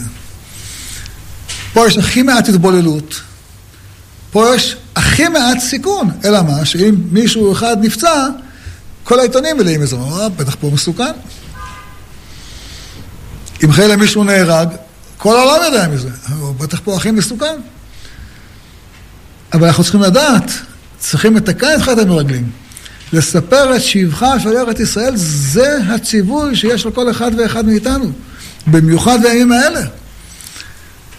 פה 1.72 1.87
יש 1.87 1.99
הכי 1.99 2.22
מעט 2.22 2.49
התבוללות, 2.49 3.20
פה 4.31 4.55
יש 4.55 4.76
הכי 4.97 5.28
מעט 5.28 5.59
סיכון. 5.59 6.11
אלא 6.24 6.43
מה, 6.43 6.64
שאם 6.64 6.95
מישהו 7.11 7.53
אחד 7.53 7.76
נפצע, 7.81 8.26
כל 9.11 9.19
העיתונים 9.19 9.57
מלאים 9.57 9.81
מזה, 9.81 9.97
אה, 9.97 10.29
בטח 10.29 10.57
פה 10.61 10.71
מסוכן. 10.73 11.13
אם 13.65 13.73
חלילה 13.73 13.97
מישהו 13.97 14.25
נהרג, 14.25 14.69
כל 15.17 15.37
העולם 15.37 15.65
יודע 15.65 15.89
מזה, 15.89 16.09
בטח 16.59 16.81
פה 16.85 16.97
הכי 16.97 17.11
מסוכן. 17.11 17.61
אבל 19.53 19.67
אנחנו 19.67 19.83
צריכים 19.83 20.03
לדעת, 20.03 20.51
צריכים 20.99 21.37
לתקן 21.37 21.75
את 21.77 21.83
חטא 21.83 22.01
המרגלים. 22.01 22.51
לספר 23.13 23.77
את 23.77 23.83
שבחה 23.83 24.41
של 24.41 24.57
ארץ 24.57 24.81
ישראל, 24.81 25.13
זה 25.17 25.79
הציווי 25.89 26.57
שיש 26.57 26.87
לכל 26.87 27.11
אחד 27.11 27.31
ואחד 27.39 27.67
מאיתנו, 27.67 28.13
במיוחד 28.67 29.19
בימים 29.23 29.53
האלה. 29.53 29.83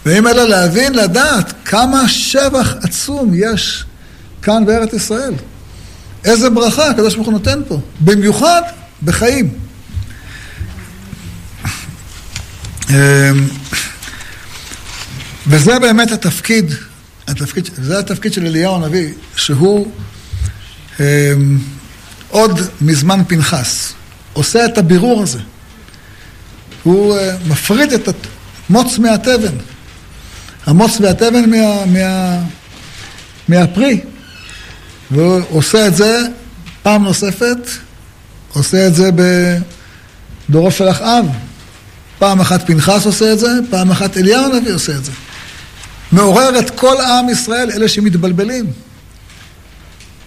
בימים 0.05 0.27
האלה 0.27 0.43
להבין, 0.43 0.93
לדעת 0.93 1.53
כמה 1.65 2.09
שבח 2.09 2.75
עצום 2.83 3.31
יש 3.33 3.85
כאן 4.41 4.65
בארץ 4.65 4.93
ישראל. 4.93 5.33
איזה 6.25 6.49
ברכה 6.49 6.89
הקדוש 6.89 7.15
ברוך 7.15 7.27
הוא 7.27 7.33
נותן 7.33 7.61
פה, 7.67 7.79
במיוחד 7.99 8.61
בחיים. 9.03 9.49
אמ, 12.89 12.95
וזה 15.47 15.79
באמת 15.79 16.11
התפקיד, 16.11 16.73
התפקיד, 17.27 17.69
זה 17.75 17.99
התפקיד 17.99 18.33
של 18.33 18.45
אליהו 18.45 18.75
הנביא, 18.75 19.09
שהוא 19.35 19.91
אמ, 20.99 21.59
עוד 22.29 22.59
מזמן 22.81 23.21
פנחס, 23.27 23.93
עושה 24.33 24.65
את 24.65 24.77
הבירור 24.77 25.23
הזה. 25.23 25.39
הוא 26.83 27.17
אה, 27.17 27.35
מפריד 27.47 27.93
את 27.93 28.09
המוץ 28.69 28.97
מהתבן. 28.97 29.53
המוץ 30.65 30.97
והתבן 31.01 31.49
מה, 31.49 31.85
מה, 31.85 32.37
מהפרי. 33.47 34.01
והוא 35.11 35.41
עושה 35.49 35.87
את 35.87 35.95
זה 35.95 36.19
פעם 36.83 37.03
נוספת, 37.03 37.57
עושה 38.53 38.87
את 38.87 38.95
זה 38.95 39.09
בדורו 40.49 40.71
של 40.71 40.89
אחאב. 40.89 41.25
פעם 42.19 42.41
אחת 42.41 42.67
פנחס 42.67 43.05
עושה 43.05 43.33
את 43.33 43.39
זה, 43.39 43.47
פעם 43.69 43.91
אחת 43.91 44.17
אליהו 44.17 44.45
הנביא 44.45 44.73
עושה 44.73 44.95
את 44.95 45.05
זה. 45.05 45.11
מעורר 46.11 46.59
את 46.59 46.69
כל 46.69 47.01
עם 47.01 47.29
ישראל, 47.29 47.71
אלה 47.71 47.87
שמתבלבלים. 47.87 48.65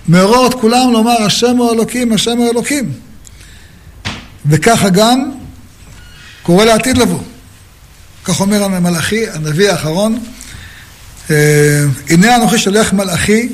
מעורר 0.09 0.47
את 0.47 0.55
כולם 0.55 0.93
לומר 0.93 1.23
השם 1.23 1.57
הוא 1.57 1.73
אלוקים, 1.73 2.13
השם 2.13 2.37
הוא 2.37 2.51
אלוקים. 2.51 2.93
וככה 4.47 4.89
גם 4.89 5.31
קורה 6.43 6.65
לעתיד 6.65 6.99
לבוא. 6.99 7.21
כך 8.25 8.41
אומר 8.41 8.65
המלאכי, 8.65 9.31
הנביא 9.31 9.71
האחרון, 9.71 10.19
אה, 11.31 11.85
הנה 12.11 12.37
אנוכי 12.37 12.59
שולח 12.59 12.93
מלאכי 12.93 13.49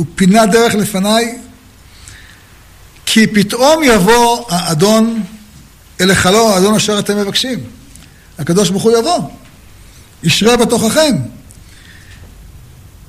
ופינה 0.00 0.46
דרך 0.46 0.74
לפניי, 0.74 1.38
כי 3.06 3.26
פתאום 3.26 3.82
יבוא 3.84 4.44
האדון 4.50 5.22
אל 6.00 6.10
היכלו, 6.10 6.54
האדון 6.54 6.74
אשר 6.74 6.98
אתם 6.98 7.18
מבקשים. 7.18 7.58
הקדוש 8.38 8.70
ברוך 8.70 8.82
הוא 8.82 8.98
יבוא, 8.98 9.18
ישרה 10.22 10.56
בתוככם. 10.56 11.16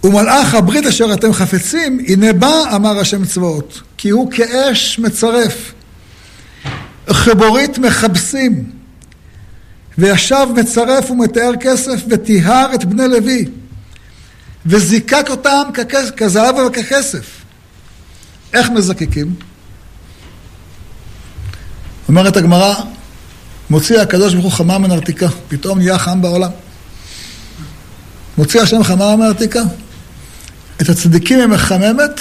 ומלאך 0.04 0.54
הברית 0.54 0.86
אשר 0.86 1.14
אתם 1.14 1.34
חפצים, 1.34 2.00
הנה 2.08 2.34
בא, 2.34 2.76
אמר 2.76 3.00
השם 3.00 3.26
צבאות, 3.26 3.82
כי 3.98 4.10
הוא 4.10 4.32
כאש 4.32 5.00
מצרף, 5.00 5.74
חבורית 7.10 7.78
מכבסים, 7.78 8.64
וישב 9.98 10.48
מצרף 10.56 11.12
ומתאר 11.12 11.52
כסף, 11.60 12.02
וטיהר 12.10 12.76
את 12.76 12.86
בני 12.86 13.08
לוי, 13.08 13.46
וזיקק 14.66 15.26
אותם 15.30 15.63
כזהב 16.18 16.55
וככסף. 16.55 17.26
איך 18.53 18.70
מזקקים? 18.70 19.36
אומרת 22.07 22.38
הגמרא, 22.38 22.76
מוציא 23.70 23.99
הקדוש 23.99 24.34
ברוך 24.34 24.45
הוא 24.45 24.51
חמה 24.51 24.78
מנרתיקה, 24.78 25.28
פתאום 25.47 25.78
נהיה 25.78 25.97
חם 25.99 26.22
בעולם. 26.22 26.51
מוציא 28.38 28.61
השם 28.61 28.84
חמה 28.84 29.16
מנרתיקה, 29.16 29.61
את 30.82 30.89
הצדיקים 30.89 31.39
היא 31.39 31.47
מחממת, 31.47 32.20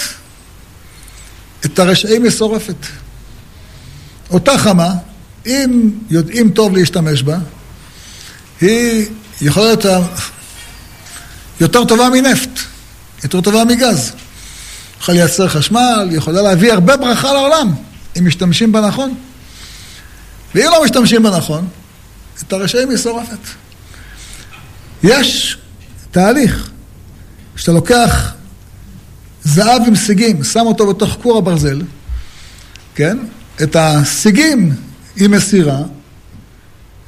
את 1.65 1.79
הרשעים 1.79 2.23
היא 2.23 2.31
שורפת. 2.31 2.75
אותה 4.29 4.57
חמה, 4.57 4.93
אם 5.45 5.91
יודעים 6.09 6.49
טוב 6.49 6.75
להשתמש 6.75 7.23
בה, 7.23 7.37
היא 8.61 9.05
יכולה 9.41 9.65
להיות 9.65 9.85
יותר 11.59 11.85
טובה 11.85 12.09
מנפט, 12.09 12.59
יותר 13.23 13.41
טובה 13.41 13.63
מגז. 13.65 14.11
יכולה 14.99 15.17
לייצר 15.17 15.47
חשמל, 15.47 16.09
יכולה 16.11 16.41
להביא 16.41 16.73
הרבה 16.73 16.97
ברכה 16.97 17.33
לעולם, 17.33 17.73
אם 18.19 18.27
משתמשים 18.27 18.71
בה 18.71 18.81
נכון. 18.81 19.13
ואם 20.55 20.65
לא 20.71 20.83
משתמשים 20.83 21.23
בה 21.23 21.37
נכון, 21.37 21.67
את 22.41 22.53
הרשעים 22.53 22.89
היא 22.89 22.97
שורפת. 22.97 23.37
יש 25.03 25.57
תהליך, 26.11 26.69
שאתה 27.55 27.71
לוקח 27.71 28.33
זהב 29.43 29.81
עם 29.87 29.95
סיגים, 29.95 30.43
שם 30.43 30.59
אותו 30.65 30.87
בתוך 30.87 31.17
כור 31.21 31.37
הברזל, 31.37 31.81
כן? 32.95 33.17
את 33.63 33.75
הסיגים 33.79 34.73
היא 35.15 35.29
מסירה, 35.29 35.79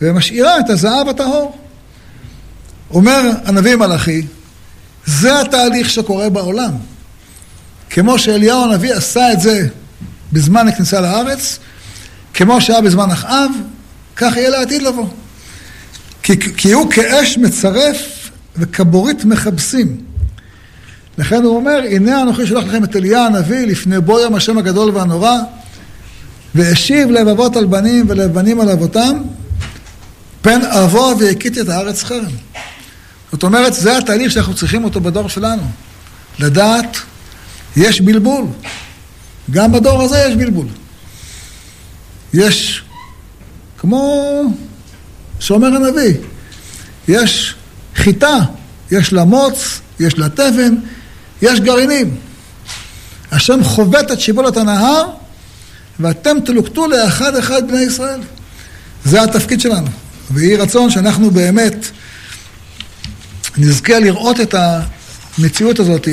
ומשאירה 0.02 0.60
את 0.60 0.70
הזהב 0.70 1.08
הטהור. 1.10 1.58
אומר 2.92 3.30
הנביא 3.46 3.76
מלאכי, 3.76 4.26
זה 5.08 5.42
התהליך 5.42 5.90
שקורה 5.90 6.30
בעולם. 6.30 6.72
כמו 7.90 8.20
שאליהו 8.20 8.64
הנביא 8.64 8.94
עשה 8.94 9.34
את 9.34 9.42
זה 9.42 9.68
בזמן 10.34 10.68
הכניסה 10.68 11.02
לארץ, 11.02 11.60
כמו 12.34 12.62
שהיה 12.62 12.82
בזמן 12.82 13.12
אחאב, 13.12 13.52
כך 14.16 14.36
יהיה 14.36 14.50
לעתיד 14.50 14.82
לבוא. 14.82 15.08
כי, 16.24 16.40
כי 16.58 16.72
הוא 16.72 16.92
כאש 16.92 17.38
מצרף 17.38 18.30
וכבורית 18.56 19.26
מכבסים. 19.26 19.98
לכן 21.18 21.44
הוא 21.44 21.56
אומר, 21.56 21.82
הנה 21.92 22.22
אנוכי 22.22 22.48
שולח 22.48 22.64
לכם 22.64 22.84
את 22.84 22.96
אליה 22.96 23.26
הנביא 23.26 23.68
לפני 23.68 24.02
בוא 24.02 24.20
יום 24.20 24.36
השם 24.36 24.58
הגדול 24.58 24.90
והנורא, 24.90 25.38
והשיב 26.56 27.10
לב 27.10 27.28
אבות 27.28 27.56
על 27.56 27.66
בנים 27.66 28.06
ולב 28.10 28.34
בנים 28.34 28.62
על 28.62 28.70
אבותם, 28.70 29.18
פן 30.42 30.60
אבוא 30.66 31.16
והכיתי 31.20 31.62
את 31.62 31.70
הארץ 31.70 32.04
חרם. 32.04 32.32
זאת 33.32 33.44
אומרת, 33.44 33.74
זה 33.74 33.98
התהליך 33.98 34.32
שאנחנו 34.32 34.56
צריכים 34.56 34.84
אותו 34.84 35.02
בדור 35.02 35.30
שלנו. 35.30 35.64
לדעת, 36.40 36.98
יש 37.78 38.02
בלבול. 38.02 38.46
גם 39.52 39.72
בדור 39.72 40.02
הזה 40.02 40.26
יש 40.30 40.36
בלבול. 40.36 40.68
יש, 42.34 42.84
כמו 43.78 44.44
שאומר 45.40 45.68
הנביא, 45.68 46.14
יש 47.08 47.56
חיטה, 47.96 48.38
יש 48.92 49.14
לה 49.14 49.24
מוץ, 49.24 49.80
יש 50.00 50.18
לה 50.18 50.30
תבן, 50.30 50.76
יש 51.42 51.60
גרעינים. 51.60 52.16
השם 53.32 53.64
חובט 53.64 54.12
את 54.12 54.20
שיבולת 54.20 54.58
הנהר, 54.58 55.04
ואתם 56.00 56.38
תלוקטו 56.46 56.88
לאחד 56.88 57.36
אחד 57.36 57.68
בני 57.68 57.82
ישראל. 57.82 58.20
זה 59.06 59.24
התפקיד 59.24 59.62
שלנו. 59.62 59.88
ויהי 60.32 60.56
רצון 60.56 60.90
שאנחנו 60.90 61.32
באמת 61.32 61.86
נזכה 63.58 64.00
לראות 64.00 64.42
את 64.42 64.56
המציאות 64.58 65.80
הזאת 65.80 66.08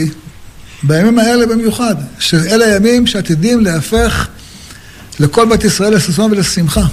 בימים 0.83 1.19
האלה 1.19 1.47
במיוחד, 1.47 1.95
שאלה 2.19 2.77
ימים 2.77 3.07
שעתידים 3.07 3.61
להפך 3.61 4.29
לכל 5.21 5.49
בית 5.49 5.65
ישראל 5.65 5.95
לששון 5.95 6.33
ולשמחה. 6.33 6.85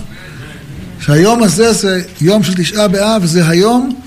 שהיום 0.99 1.43
הזה 1.43 1.73
זה 1.73 2.03
יום 2.21 2.43
של 2.43 2.53
תשעה 2.53 2.87
באב, 2.87 3.25
זה 3.25 3.49
היום 3.49 4.01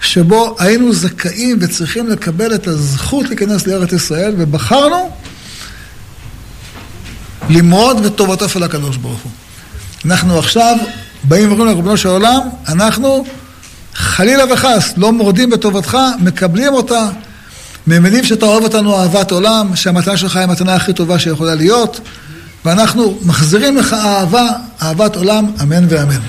שבו 0.00 0.56
היינו 0.58 0.92
זכאים 0.92 1.58
וצריכים 1.60 2.08
לקבל 2.08 2.54
את 2.54 2.66
הזכות 2.66 3.28
להיכנס 3.28 3.66
לארץ 3.66 3.92
ישראל, 3.92 4.34
ובחרנו 4.38 5.10
למרוד 7.50 8.02
בטובתו 8.06 8.48
של 8.48 8.62
הקדוש 8.62 8.96
ברוך 8.96 9.20
הוא. 9.20 9.32
אנחנו 10.04 10.38
עכשיו 10.38 10.76
באים 11.24 11.48
ואומרים 11.48 11.68
לריבונו 11.68 11.96
של 11.96 12.08
עולם, 12.08 12.40
אנחנו 12.68 13.24
חלילה 13.94 14.52
וחס 14.52 14.94
לא 14.96 15.12
מורדים 15.12 15.50
בטובתך, 15.50 15.98
מקבלים 16.20 16.72
אותה, 16.72 17.08
מבינים 17.86 18.24
שאתה 18.24 18.46
אוהב 18.46 18.62
אותנו 18.62 19.00
אהבת 19.00 19.30
עולם, 19.30 19.76
שהמתנה 19.76 20.16
שלך 20.16 20.36
היא 20.36 20.44
המתנה 20.44 20.74
הכי 20.74 20.92
טובה 20.92 21.18
שיכולה 21.18 21.54
להיות, 21.54 22.00
ואנחנו 22.64 23.18
מחזירים 23.22 23.76
לך 23.76 23.92
אהבה, 23.92 24.48
אהבת 24.82 25.16
עולם, 25.16 25.46
אמן 25.62 25.86
ואמן. 25.88 26.20